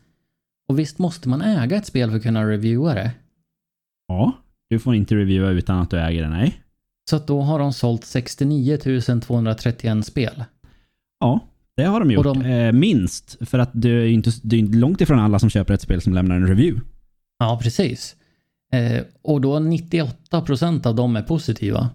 Och 0.69 0.79
visst 0.79 0.99
måste 0.99 1.29
man 1.29 1.43
äga 1.43 1.77
ett 1.77 1.87
spel 1.87 2.11
för 2.11 2.17
att 2.17 2.23
kunna 2.23 2.49
reviewa 2.51 2.95
det? 2.95 3.11
Ja, 4.09 4.33
du 4.71 4.79
får 4.79 4.95
inte 4.95 5.15
reviewa 5.15 5.51
utan 5.51 5.79
att 5.79 5.91
du 5.91 5.99
äger 6.01 6.23
det, 6.23 6.29
nej. 6.29 6.62
Så 7.11 7.17
att 7.17 7.27
då 7.27 7.41
har 7.43 7.59
de 7.59 7.73
sålt 7.73 8.05
69 8.05 8.77
231 9.21 10.07
spel. 10.07 10.45
Ja, 11.21 11.41
det 11.77 11.85
har 11.85 12.01
de 12.01 12.11
gjort. 12.11 12.25
De- 12.25 12.43
Eh, 12.43 12.73
minst. 12.73 13.37
För 13.49 13.59
att 13.59 13.71
det 13.73 13.89
är 13.91 14.07
inte, 14.07 14.31
det 14.43 14.57
är 14.57 14.63
långt 14.63 15.01
ifrån 15.01 15.19
alla 15.19 15.39
som 15.39 15.51
köper 15.51 15.75
ett 15.75 15.83
spel 15.83 16.01
som 16.01 16.13
lämnar 16.13 16.37
en 16.37 16.47
review. 16.47 16.81
Ja, 17.39 17.59
precis. 17.63 18.17
Eh, 18.73 19.03
och 19.23 19.41
då 19.41 19.59
98% 19.59 20.87
av 20.87 20.95
dem 20.95 21.17
är 21.17 21.23
positiva. 21.23 21.89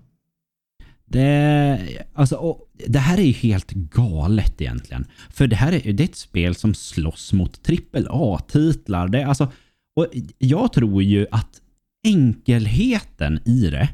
Det, 1.06 1.80
alltså, 2.14 2.58
det 2.88 3.00
här 3.00 3.18
är 3.18 3.22
ju 3.24 3.32
helt 3.32 3.72
galet 3.72 4.62
egentligen. 4.62 5.06
För 5.30 5.48
det 5.48 5.56
här 5.56 5.72
är, 5.88 5.94
det 5.94 6.04
är 6.04 6.08
ett 6.08 6.16
spel 6.16 6.56
som 6.56 6.74
slåss 6.74 7.34
mot. 7.34 7.64
Det, 7.64 7.78
är 8.02 9.26
alltså, 9.26 9.52
och 9.96 10.08
jag 10.38 10.74
tror 10.74 11.04
ju 11.04 11.28
att 11.32 11.62
enkelheten 12.08 13.40
i 13.46 13.70
det 13.70 13.90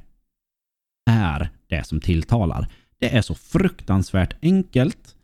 är 1.06 1.50
det 1.68 1.88
som 1.88 2.00
tilltalar. 2.00 2.68
Det 3.00 3.16
är 3.16 3.22
så 3.22 3.36
fruktansvärt 3.36 4.36
enkelt. 4.42 5.16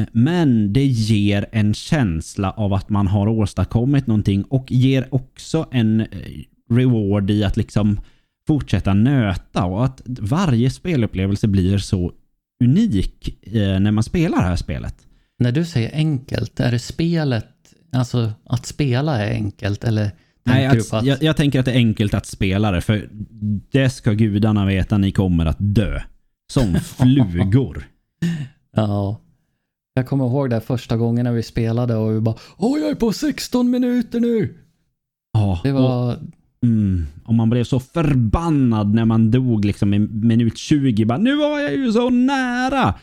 Eh, 0.00 0.06
men 0.12 0.72
det 0.72 0.84
ger 0.84 1.46
en 1.52 1.74
känsla 1.74 2.50
av 2.50 2.72
att 2.72 2.88
man 2.88 3.06
har 3.06 3.28
åstadkommit 3.28 4.06
någonting 4.06 4.44
och 4.44 4.72
ger 4.72 5.14
också 5.14 5.66
en 5.70 6.00
eh, 6.00 6.06
reward 6.70 7.30
i 7.30 7.44
att 7.44 7.56
liksom 7.56 8.00
fortsätta 8.46 8.94
nöta 8.94 9.64
och 9.64 9.84
att 9.84 10.02
varje 10.06 10.70
spelupplevelse 10.70 11.48
blir 11.48 11.78
så 11.78 12.12
unik 12.64 13.38
eh, 13.46 13.80
när 13.80 13.90
man 13.90 14.04
spelar 14.04 14.38
det 14.38 14.48
här 14.48 14.56
spelet. 14.56 14.94
När 15.38 15.52
du 15.52 15.64
säger 15.64 15.94
enkelt, 15.94 16.60
är 16.60 16.70
det 16.70 16.78
spelet, 16.78 17.74
alltså 17.92 18.32
att 18.44 18.66
spela 18.66 19.18
är 19.18 19.32
enkelt 19.32 19.84
eller 19.84 20.10
Nej, 20.46 20.66
att, 20.66 20.90
på 20.90 20.96
att... 20.96 21.04
jag, 21.06 21.22
jag 21.22 21.36
tänker 21.36 21.58
att 21.60 21.64
det 21.64 21.72
är 21.72 21.76
enkelt 21.76 22.14
att 22.14 22.26
spela 22.26 22.70
det, 22.70 22.80
för 22.80 23.08
det 23.72 23.90
ska 23.90 24.12
gudarna 24.12 24.66
veta, 24.66 24.98
ni 24.98 25.12
kommer 25.12 25.46
att 25.46 25.56
dö. 25.60 26.00
Som 26.52 26.74
flugor. 26.80 27.84
Ja. 28.76 29.20
Jag 29.94 30.06
kommer 30.06 30.24
ihåg 30.24 30.50
det 30.50 30.60
första 30.60 30.96
gången 30.96 31.24
när 31.24 31.32
vi 31.32 31.42
spelade 31.42 31.96
och 31.96 32.16
vi 32.16 32.20
bara 32.20 32.34
Åh, 32.56 32.78
jag 32.80 32.90
är 32.90 32.94
på 32.94 33.12
16 33.12 33.70
minuter 33.70 34.20
nu! 34.20 34.54
Ja, 35.32 35.60
Det 35.64 35.72
och, 35.72 35.82
var... 35.82 36.16
mm, 36.62 37.06
och 37.24 37.34
man 37.34 37.50
blev 37.50 37.64
så 37.64 37.80
förbannad 37.80 38.94
när 38.94 39.04
man 39.04 39.30
dog 39.30 39.64
liksom 39.64 39.94
i 39.94 39.98
minut 39.98 40.58
20. 40.58 41.04
Bara, 41.04 41.18
nu 41.18 41.36
var 41.36 41.58
jag 41.60 41.76
ju 41.76 41.92
så 41.92 42.10
nära! 42.10 42.94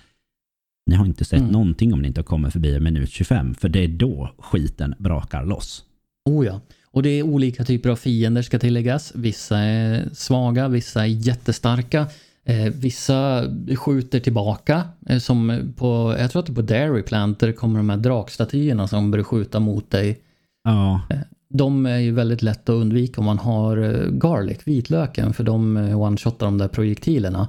Ni 0.89 0.96
har 0.96 1.06
inte 1.06 1.26
sett 1.26 1.39
Mm. 1.39 1.52
någonting 1.52 1.94
om 1.94 2.02
ni 2.02 2.08
inte 2.08 2.20
har 2.22 2.26
kommit 2.26 2.54
förbi 2.54 2.80
minut 2.80 3.10
25, 3.10 3.54
för 3.56 3.70
det 3.70 3.80
är 3.84 3.88
då 3.88 4.32
skiten 4.39 4.96
brakar 5.00 5.46
loss. 5.46 5.84
Oh 6.30 6.46
ja. 6.46 6.62
Och 6.94 7.04
det 7.04 7.10
är 7.10 7.24
olika 7.24 7.64
typer 7.66 7.89
av 7.89 7.96
fiender 7.96 8.42
ska 8.42 8.60
tilläggas. 8.60 9.12
Vissa 9.16 9.58
är 9.58 10.10
svaga, 10.14 10.68
vissa 10.68 11.02
är 11.02 11.06
jättestarka. 11.08 12.08
Eh, 12.44 12.74
vissa 12.74 13.44
skjuter 13.78 14.20
tillbaka. 14.20 14.84
Eh, 15.08 15.20
som 15.20 15.74
på, 15.78 16.16
jag 16.20 16.32
tror 16.32 16.39
att 16.39 16.46
det 16.46 16.52
är 16.52 16.56
på 16.56 16.62
Dairy 16.62 17.02
Plant 17.04 17.39
där 17.39 17.48
det 17.48 17.54
kommer 17.54 17.80
de 17.80 17.89
här 17.89 17.98
drakstatyerna 17.98 18.88
som 18.88 19.12
börjar 19.12 19.24
skjuta 19.24 19.60
mot 19.60 19.89
dig. 19.89 20.20
Ja, 20.64 21.02
De 21.50 21.86
är 21.86 21.98
ju 21.98 22.12
väldigt 22.12 22.42
lätt 22.42 22.70
att 22.70 22.74
undvika 22.74 23.22
om 23.22 23.26
man 23.26 23.39
har 23.39 23.78
eh, 23.78 24.10
garlic, 24.12 24.60
vitlöken, 24.64 25.34
för 25.34 25.44
de 25.44 25.78
eh, 25.78 26.00
one-shotar 26.02 26.46
de 26.46 26.58
där 26.58 26.68
projektilerna. 26.68 27.48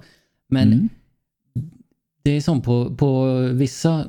Men 0.48 0.72
Mm. 0.72 0.88
det 2.24 2.30
är 2.30 2.40
som 2.40 2.60
på, 2.62 2.96
på 2.96 3.38
vissa 3.52 4.04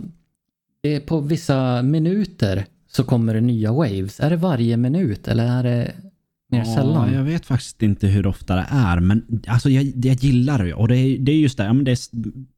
på 1.06 1.20
vissa 1.20 1.82
minuter 1.82 2.66
så 2.96 3.04
kommer 3.04 3.34
det 3.34 3.42
nya 3.42 3.72
waves. 3.72 4.20
Är 4.20 4.30
det 4.30 4.36
varje 4.36 4.78
minut 4.78 5.28
eller 5.28 5.46
är 5.46 5.64
det 5.64 5.92
mer 6.52 6.64
sällan? 6.64 7.14
Jag 7.14 7.24
vet 7.24 7.46
faktiskt 7.46 7.82
inte 7.82 8.08
hur 8.08 8.28
ofta 8.28 8.56
det 8.56 8.68
är, 8.70 9.00
men 9.00 9.42
alltså 9.48 9.70
jag, 9.70 10.06
jag 10.06 10.16
gillar 10.16 10.66
det. 10.66 10.74
Och 10.74 10.88
det 10.88 10.98
är, 10.98 11.18
det 11.18 11.32
är 11.32 11.36
just 11.36 11.58
det, 11.58 11.64
ja, 11.64 11.74
men 11.74 11.86
det 11.86 11.92
är, 11.92 11.98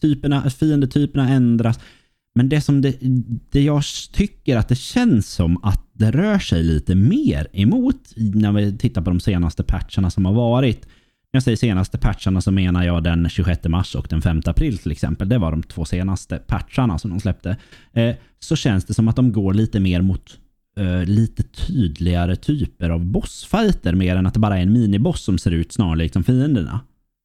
typerna, 0.01 0.49
fiendetyperna 0.49 1.29
ändras. 1.29 1.79
Men 2.36 2.49
det 2.49 2.61
som 2.61 2.81
det, 2.81 2.95
det 3.49 3.61
jag 3.61 3.83
tycker 4.11 4.57
att 4.57 4.67
det 4.67 4.75
känns 4.75 5.29
som 5.29 5.63
att 5.63 5.89
det 5.93 6.11
rör 6.11 6.39
sig 6.39 6.63
lite 6.63 6.95
mer 6.95 7.47
emot 7.53 8.13
när 8.15 8.51
vi 8.51 8.77
tittar 8.77 9.01
på 9.01 9.09
de 9.09 9.19
senaste 9.19 9.63
patcherna 9.63 10.09
som 10.09 10.25
har 10.25 10.33
varit. 10.33 10.88
Jag 11.36 11.43
säger 11.43 11.57
senaste 11.57 11.97
patcherna 11.97 12.41
så 12.41 12.51
menar 12.51 12.83
jag 12.83 13.03
den 13.03 13.29
26 13.29 13.63
mars 13.63 13.95
och 13.95 14.07
den 14.09 14.21
5 14.21 14.41
april 14.45 14.77
till 14.77 14.91
exempel. 14.91 15.29
Det 15.29 15.38
var 15.38 15.51
de 15.51 15.63
två 15.63 15.86
senaste 15.86 16.38
patcharna 16.38 16.97
som 16.97 17.09
de 17.11 17.19
släppte. 17.19 17.57
Eh, 17.93 18.15
så 18.39 18.55
känns 18.55 18.86
det 18.86 18.93
som 18.93 19.07
att 19.07 19.15
de 19.15 19.31
går 19.31 19.53
lite 19.53 19.79
mer 19.79 20.01
mot 20.01 20.39
eh, 20.77 21.03
lite 21.05 21.43
tydligare 21.43 22.36
typer 22.36 22.89
av 22.89 23.05
bossfighter 23.05 23.93
mer 23.93 24.15
än 24.15 24.25
att 24.25 24.33
det 24.33 24.39
bara 24.39 24.57
är 24.57 24.61
en 24.61 24.73
miniboss 24.73 25.23
som 25.23 25.38
ser 25.38 25.51
ut 25.51 25.73
snarlikt 25.73 26.13
som 26.13 26.23
fienderna. 26.23 26.79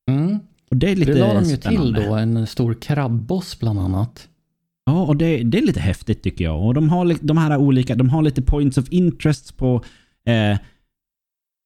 Mm. 0.08 0.38
Och 0.70 0.76
det 0.76 0.90
är 0.90 0.96
lite 0.96 1.12
Det 1.12 1.18
la 1.20 1.34
de 1.34 1.44
ju 1.44 1.56
spännande. 1.56 2.00
till 2.00 2.08
då, 2.08 2.14
en 2.14 2.46
stor 2.46 2.74
krabboss 2.74 3.58
bland 3.60 3.78
annat. 3.78 4.28
Ja, 4.86 5.02
och 5.02 5.16
det, 5.16 5.42
det 5.42 5.58
är 5.58 5.62
lite 5.62 5.80
häftigt 5.80 6.22
tycker 6.22 6.44
jag. 6.44 6.66
Och 6.66 6.74
de 6.74 6.88
har 6.88 7.16
de 7.20 7.36
här 7.36 7.56
olika, 7.56 7.94
de 7.94 8.08
har 8.08 8.22
lite 8.22 8.42
points 8.42 8.78
of 8.78 8.86
interest 8.90 9.56
på 9.56 9.84
eh, 10.26 10.58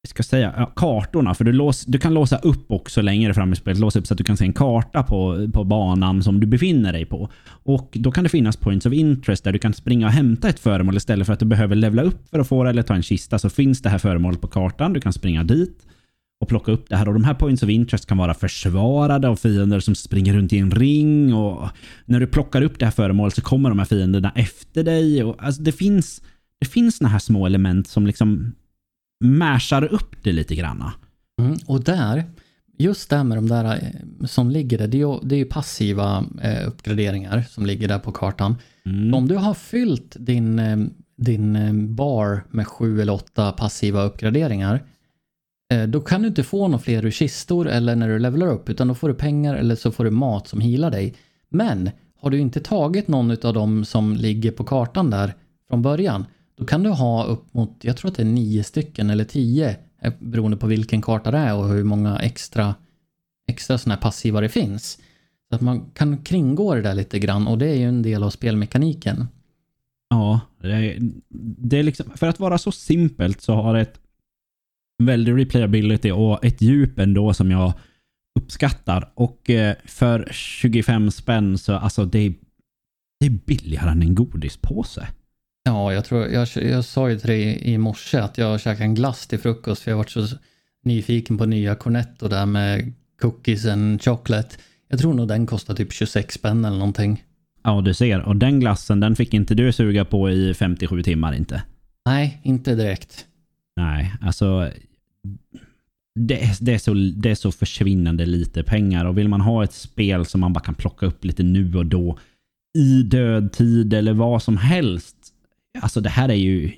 jag 0.04 0.08
ska 0.08 0.22
säga, 0.22 0.54
ja, 0.56 0.66
kartorna. 0.76 1.34
För 1.34 1.44
du, 1.44 1.52
lås, 1.52 1.84
du 1.84 1.98
kan 1.98 2.14
låsa 2.14 2.38
upp 2.38 2.70
också 2.70 3.02
längre 3.02 3.34
fram 3.34 3.52
i 3.52 3.56
spelet. 3.56 3.80
Låsa 3.80 3.98
upp 3.98 4.06
så 4.06 4.14
att 4.14 4.18
du 4.18 4.24
kan 4.24 4.36
se 4.36 4.44
en 4.44 4.52
karta 4.52 5.02
på, 5.02 5.48
på 5.52 5.64
banan 5.64 6.22
som 6.22 6.40
du 6.40 6.46
befinner 6.46 6.92
dig 6.92 7.04
på. 7.04 7.28
Och 7.46 7.90
då 7.92 8.12
kan 8.12 8.24
det 8.24 8.30
finnas 8.30 8.56
points 8.56 8.86
of 8.86 8.92
interest 8.92 9.44
där 9.44 9.52
du 9.52 9.58
kan 9.58 9.72
springa 9.72 10.06
och 10.06 10.12
hämta 10.12 10.48
ett 10.48 10.58
föremål 10.58 10.96
istället 10.96 11.26
för 11.26 11.32
att 11.32 11.38
du 11.38 11.46
behöver 11.46 11.76
levla 11.76 12.02
upp 12.02 12.28
för 12.30 12.38
att 12.38 12.48
få 12.48 12.64
det 12.64 12.70
eller 12.70 12.82
ta 12.82 12.94
en 12.94 13.02
kista. 13.02 13.38
Så 13.38 13.50
finns 13.50 13.82
det 13.82 13.88
här 13.88 13.98
föremålet 13.98 14.40
på 14.40 14.46
kartan. 14.46 14.92
Du 14.92 15.00
kan 15.00 15.12
springa 15.12 15.44
dit 15.44 15.86
och 16.40 16.48
plocka 16.48 16.72
upp 16.72 16.88
det 16.88 16.96
här. 16.96 17.08
Och 17.08 17.14
de 17.14 17.24
här 17.24 17.34
points 17.34 17.62
of 17.62 17.68
interest 17.68 18.06
kan 18.06 18.18
vara 18.18 18.34
försvarade 18.34 19.28
av 19.28 19.36
fiender 19.36 19.80
som 19.80 19.94
springer 19.94 20.34
runt 20.34 20.52
i 20.52 20.58
en 20.58 20.70
ring. 20.70 21.34
Och 21.34 21.68
när 22.04 22.20
du 22.20 22.26
plockar 22.26 22.62
upp 22.62 22.78
det 22.78 22.84
här 22.84 22.92
föremålet 22.92 23.34
så 23.34 23.42
kommer 23.42 23.68
de 23.68 23.78
här 23.78 23.86
fienderna 23.86 24.32
efter 24.34 24.84
dig. 24.84 25.24
Och, 25.24 25.44
alltså, 25.44 25.62
det 25.62 25.72
finns, 25.72 26.22
det 26.60 26.66
finns 26.66 26.96
såna 26.96 27.10
här 27.10 27.18
små 27.18 27.46
element 27.46 27.88
som 27.88 28.06
liksom 28.06 28.54
mashar 29.20 29.84
upp 29.84 30.16
det 30.22 30.32
lite 30.32 30.54
granna. 30.54 30.92
Mm. 31.40 31.56
Och 31.66 31.84
där, 31.84 32.24
just 32.78 33.10
det 33.10 33.16
här 33.16 33.24
med 33.24 33.38
de 33.38 33.48
där 33.48 33.64
eh, 33.64 34.26
som 34.26 34.50
ligger 34.50 34.78
där, 34.78 34.88
det 34.88 34.96
är 34.96 34.98
ju, 34.98 35.18
det 35.22 35.34
är 35.34 35.38
ju 35.38 35.44
passiva 35.44 36.24
eh, 36.42 36.68
uppgraderingar 36.68 37.44
som 37.50 37.66
ligger 37.66 37.88
där 37.88 37.98
på 37.98 38.12
kartan. 38.12 38.56
Mm. 38.86 39.14
Om 39.14 39.28
du 39.28 39.34
har 39.34 39.54
fyllt 39.54 40.16
din, 40.18 40.58
eh, 40.58 40.76
din 41.16 41.94
bar 41.94 42.44
med 42.50 42.68
sju 42.68 43.00
eller 43.00 43.12
åtta 43.12 43.52
passiva 43.52 44.02
uppgraderingar, 44.02 44.82
då 45.88 46.00
kan 46.00 46.22
du 46.22 46.28
inte 46.28 46.42
få 46.42 46.68
några 46.68 46.78
fler 46.78 47.04
ur 47.06 47.10
kistor 47.10 47.68
eller 47.68 47.96
när 47.96 48.08
du 48.08 48.18
levlar 48.18 48.46
upp, 48.46 48.68
utan 48.68 48.88
då 48.88 48.94
får 48.94 49.08
du 49.08 49.14
pengar 49.14 49.54
eller 49.54 49.76
så 49.76 49.92
får 49.92 50.04
du 50.04 50.10
mat 50.10 50.48
som 50.48 50.60
healar 50.60 50.90
dig. 50.90 51.14
Men 51.48 51.90
har 52.20 52.30
du 52.30 52.38
inte 52.38 52.60
tagit 52.60 53.08
någon 53.08 53.30
av 53.30 53.54
dem 53.54 53.84
som 53.84 54.16
ligger 54.16 54.50
på 54.50 54.64
kartan 54.64 55.10
där 55.10 55.34
från 55.68 55.82
början, 55.82 56.26
då 56.56 56.64
kan 56.64 56.82
du 56.82 56.90
ha 56.90 57.24
upp 57.24 57.54
mot, 57.54 57.78
jag 57.80 57.96
tror 57.96 58.10
att 58.10 58.16
det 58.16 58.22
är 58.22 58.26
nio 58.26 58.64
stycken 58.64 59.10
eller 59.10 59.24
tio, 59.24 59.76
eh, 60.00 60.12
beroende 60.18 60.56
på 60.56 60.66
vilken 60.66 61.02
karta 61.02 61.30
det 61.30 61.38
är 61.38 61.54
och 61.54 61.68
hur 61.68 61.84
många 61.84 62.18
extra, 62.18 62.74
extra 63.50 63.78
sådana 63.78 63.94
här 63.94 64.02
passiva 64.02 64.40
det 64.40 64.48
finns. 64.48 64.98
Så 65.48 65.54
att 65.54 65.60
man 65.60 65.90
kan 65.90 66.18
kringgå 66.18 66.74
det 66.74 66.82
där 66.82 66.94
lite 66.94 67.18
grann 67.18 67.46
och 67.46 67.58
det 67.58 67.68
är 67.68 67.74
ju 67.74 67.88
en 67.88 68.02
del 68.02 68.22
av 68.22 68.30
spelmekaniken. 68.30 69.26
Ja, 70.10 70.40
det 70.60 70.72
är, 70.72 70.98
det 71.58 71.78
är 71.78 71.82
liksom, 71.82 72.06
för 72.14 72.26
att 72.26 72.40
vara 72.40 72.58
så 72.58 72.72
simpelt 72.72 73.40
så 73.40 73.54
har 73.54 73.74
det 73.74 73.80
ett 73.80 74.00
väldigt 75.02 75.36
replayability 75.36 76.10
och 76.10 76.44
ett 76.44 76.60
djup 76.60 76.98
ändå 76.98 77.34
som 77.34 77.50
jag 77.50 77.72
uppskattar. 78.40 79.12
Och 79.14 79.50
eh, 79.50 79.76
för 79.84 80.28
25 80.32 81.10
spänn 81.10 81.58
så 81.58 81.74
alltså 81.74 82.04
det 82.04 82.18
är, 82.18 82.34
det 83.20 83.26
är 83.26 83.30
billigare 83.30 83.90
än 83.90 84.02
en 84.02 84.14
godispåse. 84.14 85.08
Ja, 85.64 85.92
jag 85.92 86.04
tror, 86.04 86.26
jag, 86.26 86.48
jag 86.54 86.84
sa 86.84 87.10
ju 87.10 87.18
till 87.18 87.28
dig 87.28 87.60
i 87.62 87.78
morse 87.78 88.18
att 88.18 88.38
jag 88.38 88.60
käkade 88.60 88.84
en 88.84 88.94
glass 88.94 89.26
till 89.26 89.38
frukost 89.38 89.82
för 89.82 89.90
jag 89.90 89.98
varit 89.98 90.10
så 90.10 90.26
nyfiken 90.84 91.38
på 91.38 91.46
nya 91.46 91.74
Cornetto 91.74 92.28
där 92.28 92.46
med 92.46 92.92
cookies 93.20 93.66
and 93.66 94.02
chocolate. 94.02 94.56
Jag 94.88 95.00
tror 95.00 95.14
nog 95.14 95.28
den 95.28 95.46
kostar 95.46 95.74
typ 95.74 95.92
26 95.92 96.34
spänn 96.34 96.64
eller 96.64 96.78
någonting. 96.78 97.24
Ja, 97.62 97.80
du 97.80 97.94
ser. 97.94 98.20
Och 98.20 98.36
den 98.36 98.60
glassen, 98.60 99.00
den 99.00 99.16
fick 99.16 99.34
inte 99.34 99.54
du 99.54 99.72
suga 99.72 100.04
på 100.04 100.30
i 100.30 100.54
57 100.54 101.02
timmar 101.02 101.32
inte. 101.32 101.62
Nej, 102.06 102.40
inte 102.42 102.74
direkt. 102.74 103.26
Nej, 103.76 104.12
alltså 104.20 104.70
det 106.14 106.42
är, 106.42 106.56
det, 106.60 106.74
är 106.74 106.78
så, 106.78 106.94
det 106.94 107.30
är 107.30 107.34
så 107.34 107.52
försvinnande 107.52 108.26
lite 108.26 108.62
pengar 108.62 109.04
och 109.04 109.18
vill 109.18 109.28
man 109.28 109.40
ha 109.40 109.64
ett 109.64 109.72
spel 109.72 110.26
som 110.26 110.40
man 110.40 110.52
bara 110.52 110.64
kan 110.64 110.74
plocka 110.74 111.06
upp 111.06 111.24
lite 111.24 111.42
nu 111.42 111.76
och 111.76 111.86
då 111.86 112.18
i 112.78 113.02
dödtid 113.02 113.94
eller 113.94 114.12
vad 114.12 114.42
som 114.42 114.56
helst. 114.56 115.16
Alltså 115.80 116.00
det 116.00 116.08
här 116.08 116.28
är 116.28 116.34
ju, 116.34 116.72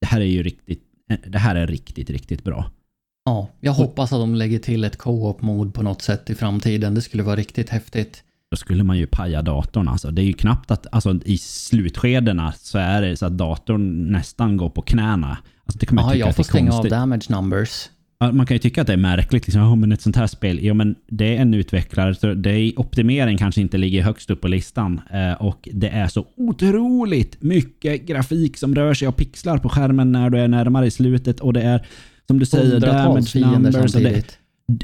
det 0.00 0.06
här 0.06 0.20
är 0.20 0.24
ju 0.24 0.42
riktigt, 0.42 0.82
det 1.26 1.38
här 1.38 1.54
är 1.54 1.66
riktigt, 1.66 2.10
riktigt 2.10 2.44
bra. 2.44 2.70
Ja, 3.24 3.48
jag 3.60 3.72
hoppas 3.72 4.12
att 4.12 4.18
de 4.20 4.34
lägger 4.34 4.58
till 4.58 4.84
ett 4.84 4.96
co-op-mod 4.98 5.74
på 5.74 5.82
något 5.82 6.02
sätt 6.02 6.30
i 6.30 6.34
framtiden. 6.34 6.94
Det 6.94 7.02
skulle 7.02 7.22
vara 7.22 7.36
riktigt 7.36 7.68
häftigt. 7.70 8.24
Då 8.50 8.56
skulle 8.56 8.84
man 8.84 8.98
ju 8.98 9.06
paja 9.06 9.42
datorn 9.42 9.88
alltså. 9.88 10.10
Det 10.10 10.22
är 10.22 10.24
ju 10.24 10.32
knappt 10.32 10.70
att, 10.70 10.86
alltså 10.92 11.20
i 11.24 11.38
slutskedena 11.38 12.52
så 12.52 12.78
är 12.78 13.02
det 13.02 13.16
så 13.16 13.26
att 13.26 13.38
datorn 13.38 14.12
nästan 14.12 14.56
går 14.56 14.70
på 14.70 14.82
knäna. 14.82 15.38
Alltså 15.64 15.78
det 15.78 15.86
kan 15.86 15.94
man 15.94 16.04
Ja, 16.04 16.10
tycka 16.12 16.18
jag 16.20 16.28
att 16.28 16.36
får 16.36 16.42
det 16.42 16.46
är 16.46 16.50
stänga 16.52 16.70
av 16.70 16.74
konstigt. 16.76 16.90
damage 16.90 17.24
numbers. 17.28 17.88
Man 18.32 18.46
kan 18.46 18.54
ju 18.54 18.58
tycka 18.58 18.80
att 18.80 18.86
det 18.86 18.92
är 18.92 18.96
märkligt. 18.96 19.46
Liksom, 19.46 19.62
ja, 19.62 19.74
men 19.74 19.92
ett 19.92 20.00
sånt 20.00 20.16
här 20.16 20.26
spel, 20.26 20.64
ja 20.64 20.74
men 20.74 20.94
det 21.08 21.36
är 21.36 21.40
en 21.42 21.54
utvecklare. 21.54 22.14
Så 22.14 22.34
det 22.34 22.50
är, 22.50 22.80
optimering 22.80 23.38
kanske 23.38 23.60
inte 23.60 23.78
ligger 23.78 24.02
högst 24.02 24.30
upp 24.30 24.40
på 24.40 24.48
listan. 24.48 25.00
Eh, 25.12 25.32
och 25.42 25.68
det 25.72 25.88
är 25.88 26.08
så 26.08 26.26
otroligt 26.36 27.42
mycket 27.42 28.06
grafik 28.06 28.56
som 28.56 28.74
rör 28.74 28.94
sig 28.94 29.08
och 29.08 29.16
pixlar 29.16 29.58
på 29.58 29.68
skärmen 29.68 30.12
när 30.12 30.30
du 30.30 30.38
är 30.38 30.48
närmare 30.48 30.86
i 30.86 30.90
slutet. 30.90 31.40
Och 31.40 31.52
det 31.52 31.62
är, 31.62 31.86
som 32.26 32.38
du 32.38 32.46
säger, 32.46 32.80
damage 32.80 33.34
numbers. 33.52 33.74
Det, 33.74 33.80
samtidigt. 34.02 34.38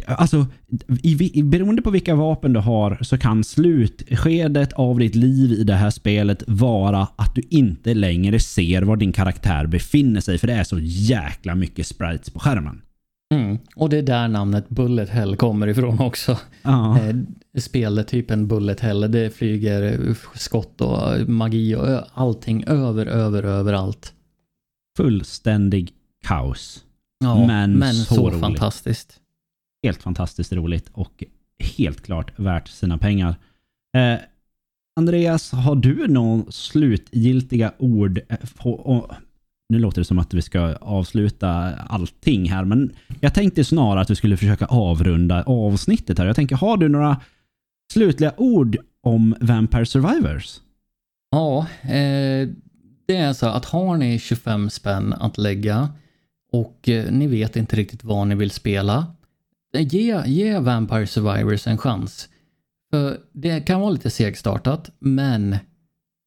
Alltså, 0.07 0.47
i, 1.03 1.15
vi- 1.15 1.43
beroende 1.43 1.83
på 1.83 1.91
vilka 1.91 2.15
vapen 2.15 2.53
du 2.53 2.61
har 2.61 2.99
så 3.03 3.19
kan 3.19 3.45
slutskedet 3.45 4.73
av 4.73 4.99
ditt 4.99 5.15
liv 5.15 5.53
i 5.53 5.65
det 5.65 5.75
här 5.75 5.91
spelet 5.91 6.43
vara 6.47 7.09
att 7.17 7.35
du 7.35 7.43
inte 7.51 7.95
längre 7.95 8.41
ser 8.41 8.83
var 8.83 8.97
din 8.97 9.13
karaktär 9.13 9.67
befinner 9.67 10.21
sig. 10.21 10.39
För 10.39 10.47
det 10.47 10.53
är 10.53 10.65
så 10.65 10.79
jäkla 10.81 11.55
mycket 11.55 11.87
sprites 11.87 12.31
på 12.31 12.39
skärmen. 12.39 12.81
Mm. 13.35 13.59
Och 13.77 13.89
det 13.89 13.99
är 13.99 14.03
där 14.03 14.29
namnet 14.29 14.69
Bullet 14.69 15.09
Hell 15.09 15.37
kommer 15.37 15.67
ifrån 15.67 16.01
också. 16.01 16.39
Ja. 16.63 16.99
Eh, 17.01 17.17
Speltypen 17.61 18.49
Bullet 18.49 18.81
Hell, 18.81 19.01
det 19.13 19.31
flyger 19.31 19.83
eh, 20.09 20.15
skott 20.35 20.81
och 20.81 21.29
magi 21.29 21.75
och 21.75 22.03
allting 22.15 22.65
över, 22.65 23.07
över, 23.07 23.43
överallt. 23.43 24.15
Fullständig 24.97 25.93
kaos. 26.27 26.85
Ja, 27.21 27.47
Men 27.47 27.79
men 27.79 27.95
så 27.95 28.15
så, 28.15 28.29
roligt. 28.29 28.41
fantastiskt. 28.41 29.21
Helt 29.83 30.03
fantastiskt 30.03 30.53
roligt 30.53 30.89
och 30.93 31.25
helt 31.77 32.03
klart 32.03 32.39
värt 32.39 32.69
sina 32.69 32.99
pengar. 32.99 33.37
Eh, 33.97 34.19
Andreas, 34.97 35.53
har 35.53 35.77
du 35.77 36.09
några 36.09 36.45
slutgiltiga 36.51 37.73
ord? 37.79 38.21
Nu 39.69 39.79
låter 39.79 40.01
det 40.01 40.05
som 40.05 40.19
att 40.19 40.35
vi 40.35 40.43
ska 40.43 40.61
avsluta 40.75 41.49
allting 41.75 42.51
här, 42.51 42.65
men 42.65 42.93
jag 43.21 43.35
tänkte 43.35 43.65
snarare 43.65 44.01
att 44.01 44.11
vi 44.11 44.17
skulle 44.17 44.37
försöka 44.37 44.67
avrunda 44.67 45.43
avsnittet 45.43 46.19
här. 46.19 46.27
Jag 46.27 46.37
tänker, 46.37 46.57
har 46.57 46.77
du 46.77 46.89
några 46.89 47.21
slutliga 47.93 48.33
ord 48.37 48.77
om 49.03 49.35
Vampire 49.41 49.87
Survivors? 49.87 50.61
Ja, 51.31 51.67
eh, 51.83 52.49
det 53.07 53.17
är 53.17 53.33
så 53.33 53.47
att 53.47 53.65
har 53.65 53.97
ni 53.97 54.19
25 54.19 54.71
spänn 54.71 55.13
att 55.13 55.39
lägga 55.39 55.89
och 56.53 56.89
eh, 56.89 57.13
ni 57.13 57.27
vet 57.27 57.57
inte 57.57 57.77
riktigt 57.77 58.05
vad 58.05 58.27
ni 58.27 58.35
vill 58.35 58.51
spela, 58.51 59.07
eh, 59.75 59.95
ge, 59.95 60.23
ge 60.27 60.59
Vampire 60.59 61.07
Survivors 61.07 61.67
en 61.67 61.79
chans. 61.79 62.29
För 62.91 63.19
det 63.33 63.61
kan 63.61 63.81
vara 63.81 63.91
lite 63.91 64.11
segstartat, 64.11 64.91
men 64.99 65.57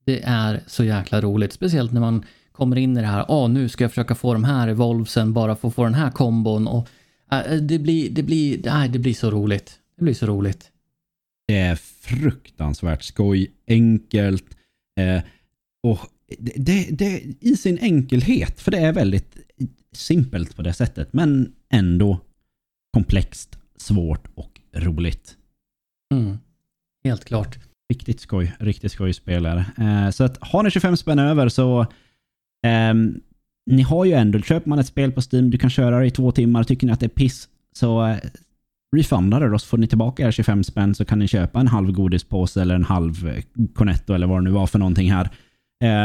det 0.05 0.21
är 0.23 0.63
så 0.67 0.83
jäkla 0.83 1.21
roligt. 1.21 1.53
Speciellt 1.53 1.91
när 1.91 2.01
man 2.01 2.25
kommer 2.51 2.77
in 2.77 2.97
i 2.97 3.01
det 3.01 3.07
här, 3.07 3.25
ah, 3.27 3.47
nu 3.47 3.69
ska 3.69 3.83
jag 3.83 3.91
försöka 3.91 4.15
få 4.15 4.33
de 4.33 4.43
här 4.43 4.67
evolvesen 4.67 5.33
bara 5.33 5.55
för 5.55 5.67
att 5.67 5.75
få 5.75 5.83
den 5.83 5.93
här 5.93 6.11
kombon. 6.11 6.67
Och, 6.67 6.87
äh, 7.31 7.55
det, 7.55 7.79
blir, 7.79 8.09
det, 8.09 8.23
blir, 8.23 8.61
nej, 8.63 8.89
det 8.89 8.99
blir 8.99 9.13
så 9.13 9.31
roligt. 9.31 9.79
Det 9.97 10.03
blir 10.03 10.13
så 10.13 10.25
roligt. 10.25 10.71
Det 11.47 11.57
är 11.57 11.75
fruktansvärt 11.75 13.03
skoj, 13.03 13.51
enkelt 13.67 14.45
eh, 14.99 15.23
och 15.83 15.99
det, 16.39 16.53
det, 16.55 16.87
det 16.91 17.23
i 17.39 17.55
sin 17.55 17.77
enkelhet, 17.77 18.59
för 18.59 18.71
det 18.71 18.77
är 18.77 18.93
väldigt 18.93 19.37
simpelt 19.93 20.55
på 20.55 20.61
det 20.61 20.73
sättet, 20.73 21.13
men 21.13 21.53
ändå 21.69 22.19
komplext, 22.93 23.57
svårt 23.77 24.27
och 24.35 24.61
roligt. 24.73 25.37
Mm. 26.13 26.37
Helt 27.03 27.25
klart. 27.25 27.59
Riktigt 27.93 28.19
skoj, 28.19 28.53
riktigt 28.59 28.91
skoj 28.91 29.13
spelare. 29.13 29.65
Eh, 29.77 30.09
så 30.09 30.23
att 30.23 30.37
har 30.41 30.63
ni 30.63 30.71
25 30.71 30.97
spänn 30.97 31.19
över 31.19 31.49
så 31.49 31.85
Um, 32.91 33.19
ni 33.65 33.81
har 33.81 34.05
ju 34.05 34.11
ändå, 34.13 34.39
köper 34.39 34.69
man 34.69 34.79
ett 34.79 34.87
spel 34.87 35.11
på 35.11 35.21
Steam, 35.31 35.49
du 35.49 35.57
kan 35.57 35.69
köra 35.69 35.99
det 35.99 36.05
i 36.05 36.11
två 36.11 36.31
timmar, 36.31 36.63
tycker 36.63 36.87
ni 36.87 36.93
att 36.93 36.99
det 36.99 37.05
är 37.05 37.09
piss, 37.09 37.47
så 37.75 38.05
eh, 38.07 38.17
refunda 38.95 39.39
det 39.39 39.49
då 39.49 39.59
så 39.59 39.67
får 39.67 39.77
ni 39.77 39.87
tillbaka 39.87 40.23
era 40.23 40.31
25 40.31 40.63
spänn 40.63 40.95
så 40.95 41.05
kan 41.05 41.19
ni 41.19 41.27
köpa 41.27 41.59
en 41.59 41.67
halv 41.67 41.91
godispåse 41.91 42.61
eller 42.61 42.75
en 42.75 42.83
halv 42.83 43.27
eh, 43.27 43.43
Cornetto 43.75 44.13
eller 44.13 44.27
vad 44.27 44.37
det 44.37 44.43
nu 44.43 44.49
var 44.49 44.67
för 44.67 44.79
någonting 44.79 45.11
här. 45.11 45.29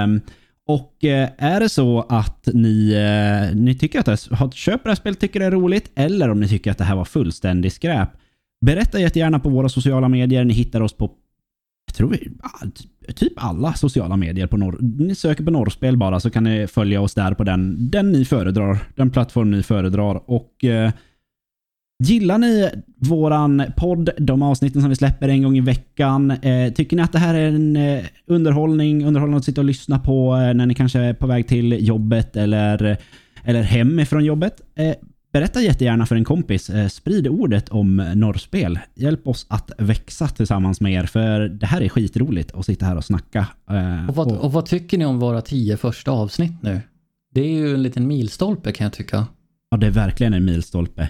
Um, 0.05 0.21
och 0.69 1.05
eh, 1.05 1.29
är 1.39 1.61
det 1.61 1.69
så 1.69 2.01
att 2.09 2.49
ni, 2.55 2.93
eh, 2.93 3.57
ni 3.57 3.75
tycker 3.75 4.01
att 4.01 4.07
det, 4.07 4.19
har- 4.37 4.51
köper 4.51 4.85
det 4.85 4.91
här 4.91 4.95
spelet, 4.97 5.21
tycker 5.21 5.41
det 5.41 5.47
är 5.47 5.51
roligt, 5.51 5.91
eller 5.95 6.31
om 6.31 6.41
ni 6.41 6.49
tycker 6.49 6.71
att 6.71 6.79
det 6.79 6.85
här 6.85 6.97
var 6.97 7.05
fullständig 7.05 7.73
skräp, 7.73 8.09
berätta 8.67 9.01
jättegärna 9.01 9.39
på 9.39 9.49
våra 9.49 9.69
sociala 9.69 10.09
medier. 10.09 10.45
Ni 10.45 10.55
hittar 10.55 10.81
oss 10.81 10.93
på 10.93 11.11
tror 11.97 12.09
vi, 12.09 12.31
typ 13.13 13.33
alla 13.37 13.75
sociala 13.75 14.17
medier. 14.17 14.47
på 14.47 14.57
norr, 14.57 14.79
Ni 14.81 15.15
söker 15.15 15.45
på 15.45 15.51
Norrspel 15.51 15.97
bara 15.97 16.21
så 16.21 16.31
kan 16.31 16.45
ni 16.45 16.67
följa 16.67 17.01
oss 17.01 17.15
där 17.15 17.35
på 17.35 17.45
den, 17.45 17.91
den 17.91 18.13
ni 18.13 18.25
föredrar. 18.25 18.79
Den 18.95 19.11
plattform 19.11 19.51
ni 19.51 19.63
föredrar. 19.63 20.31
Och 20.31 20.65
eh, 20.65 20.91
Gillar 22.05 22.39
ni 22.39 22.71
våran 22.97 23.63
podd, 23.77 24.11
de 24.19 24.43
avsnitten 24.43 24.81
som 24.81 24.91
vi 24.91 24.97
släpper 24.97 25.29
en 25.29 25.43
gång 25.43 25.57
i 25.57 25.61
veckan? 25.61 26.31
Eh, 26.31 26.73
tycker 26.73 26.97
ni 26.97 27.03
att 27.03 27.13
det 27.13 27.19
här 27.19 27.35
är 27.35 27.49
en 27.49 27.77
eh, 27.77 28.05
underhållning, 28.27 29.05
underhållning 29.05 29.39
att 29.39 29.45
sitta 29.45 29.61
och 29.61 29.65
lyssna 29.65 29.99
på 29.99 30.37
eh, 30.37 30.55
när 30.55 30.67
ni 30.67 30.75
kanske 30.75 30.99
är 30.99 31.15
på 31.15 31.27
väg 31.27 31.49
till 31.49 31.87
jobbet 31.89 32.37
eller, 32.37 32.97
eller 33.45 33.63
hem 33.63 33.99
ifrån 33.99 34.25
jobbet? 34.25 34.61
Eh, 34.75 34.95
Berätta 35.37 35.61
jättegärna 35.63 36.07
för 36.07 36.17
en 36.17 36.25
kompis. 36.25 36.71
Eh, 36.71 36.89
sprid 36.89 37.29
ordet 37.29 37.69
om 37.69 37.97
Norrspel. 37.97 38.79
Hjälp 38.95 39.29
oss 39.29 39.47
att 39.49 39.71
växa 39.79 40.29
tillsammans 40.29 40.81
med 40.81 40.93
er, 40.93 41.05
för 41.07 41.41
det 41.49 41.67
här 41.67 41.81
är 41.83 41.89
skitroligt 41.89 42.53
att 42.55 42.67
sitta 42.67 42.87
här 42.87 42.97
och 42.97 43.05
snacka. 43.05 43.47
Eh, 43.71 44.09
Och 44.09 44.17
vad, 44.17 44.33
och- 44.33 44.53
vad 44.53 44.67
tycker 44.67 44.99
ni 44.99 45.05
om 45.07 45.19
våra 45.19 45.41
tio 45.41 45.77
första 45.77 46.11
avsnitt 46.11 46.53
nu? 46.63 46.81
Det 47.35 47.41
är 47.41 47.49
ju 47.51 47.75
en 47.75 47.83
liten 47.83 48.07
milstolpe 48.07 48.73
kan 48.73 48.85
jag 48.85 48.93
tycka. 48.93 49.27
Ja, 49.71 49.77
det 49.77 49.87
är 49.87 49.91
verkligen 49.91 50.35
en 50.35 50.45
milstolpe. 50.45 51.09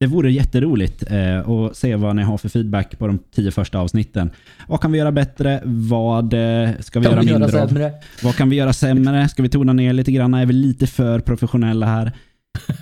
Det 0.00 0.06
vore 0.06 0.32
jätteroligt 0.32 1.04
eh, 1.10 1.48
att 1.50 1.76
se 1.76 1.96
vad 1.96 2.16
ni 2.16 2.22
har 2.22 2.38
för 2.38 2.48
feedback 2.48 2.98
på 2.98 3.06
de 3.06 3.18
tio 3.34 3.50
första 3.50 3.78
avsnitten. 3.78 4.30
Vad 4.68 4.80
kan 4.80 4.92
vi 4.92 4.98
göra 4.98 5.12
bättre? 5.12 5.60
Vad 5.64 6.32
eh, 6.34 6.70
ska 6.80 7.00
vi 7.00 7.06
göra 7.06 7.22
mindre 7.22 7.62
av? 7.62 7.90
Vad 8.22 8.34
kan 8.36 8.50
vi 8.50 8.56
göra 8.56 8.72
sämre? 8.72 9.28
Ska 9.28 9.42
vi 9.42 9.48
tona 9.48 9.72
ner 9.72 9.92
lite 9.92 10.12
grann? 10.12 10.34
Är 10.34 10.46
vi 10.46 10.52
lite 10.52 10.86
för 10.86 11.20
professionella 11.20 11.86
här? 11.86 12.12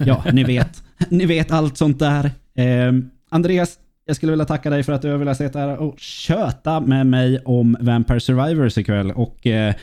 Ja, 0.06 0.24
ni 0.32 0.44
vet. 0.44 0.82
Ni 1.08 1.26
vet 1.26 1.52
allt 1.52 1.76
sånt 1.76 1.98
där. 1.98 2.24
Eh, 2.56 2.92
Andreas, 3.30 3.78
jag 4.06 4.16
skulle 4.16 4.32
vilja 4.32 4.44
tacka 4.44 4.70
dig 4.70 4.82
för 4.82 4.92
att 4.92 5.02
du 5.02 5.10
har 5.10 5.18
velat 5.18 5.36
sitta 5.36 5.58
här 5.58 5.76
och 5.76 5.98
köta 5.98 6.80
med 6.80 7.06
mig 7.06 7.38
om 7.44 7.76
Vampire 7.80 8.20
Survivors 8.20 8.78
ikväll. 8.78 9.10
Och 9.10 9.46
eh, 9.46 9.74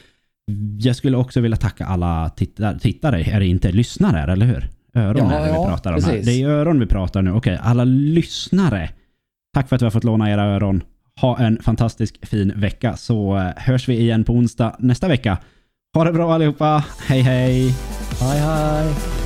jag 0.80 0.96
skulle 0.96 1.18
också 1.18 1.40
vilja 1.42 1.58
tacka 1.58 1.86
alla 1.86 2.30
tittar, 2.30 2.76
tittare. 2.80 3.24
Är 3.24 3.40
det 3.40 3.46
inte 3.46 3.72
lyssnare, 3.72 4.34
eller 4.34 4.46
hur? 4.46 4.70
Öron 4.96 5.30
Ja, 5.30 5.36
är 5.36 5.40
det 5.42 5.52
vi 5.52 5.56
ja, 5.56 5.68
pratar 5.68 5.94
om 5.94 6.04
här. 6.04 6.12
precis. 6.12 6.26
Det 6.26 6.42
är 6.44 6.48
öron 6.48 6.80
vi 6.80 6.86
pratar 6.86 7.22
nu. 7.22 7.32
Okej, 7.32 7.60
alla 7.64 7.84
lyssnare. 7.84 8.90
Tack 9.54 9.70
för 9.70 9.76
att 9.76 9.82
vi 9.82 9.86
har 9.86 9.92
fått 9.92 10.04
låna 10.04 10.32
era 10.32 10.44
öron. 10.44 10.84
Ha 11.22 11.40
en 11.40 11.60
fantastisk 11.62 12.28
fin 12.28 12.54
vecka 12.56 12.98
så 12.98 13.38
eh, 13.38 13.48
hörs 13.58 13.90
vi 13.90 14.00
igen 14.00 14.24
på 14.24 14.34
onsdag 14.34 14.76
nästa 14.80 15.08
vecka. 15.08 15.38
Ha 15.96 16.04
det 16.04 16.14
bra 16.14 16.34
allihopa. 16.34 16.84
Hej 17.08 17.22
hej! 17.22 17.76
Hej 18.22 18.40
hej! 18.40 19.19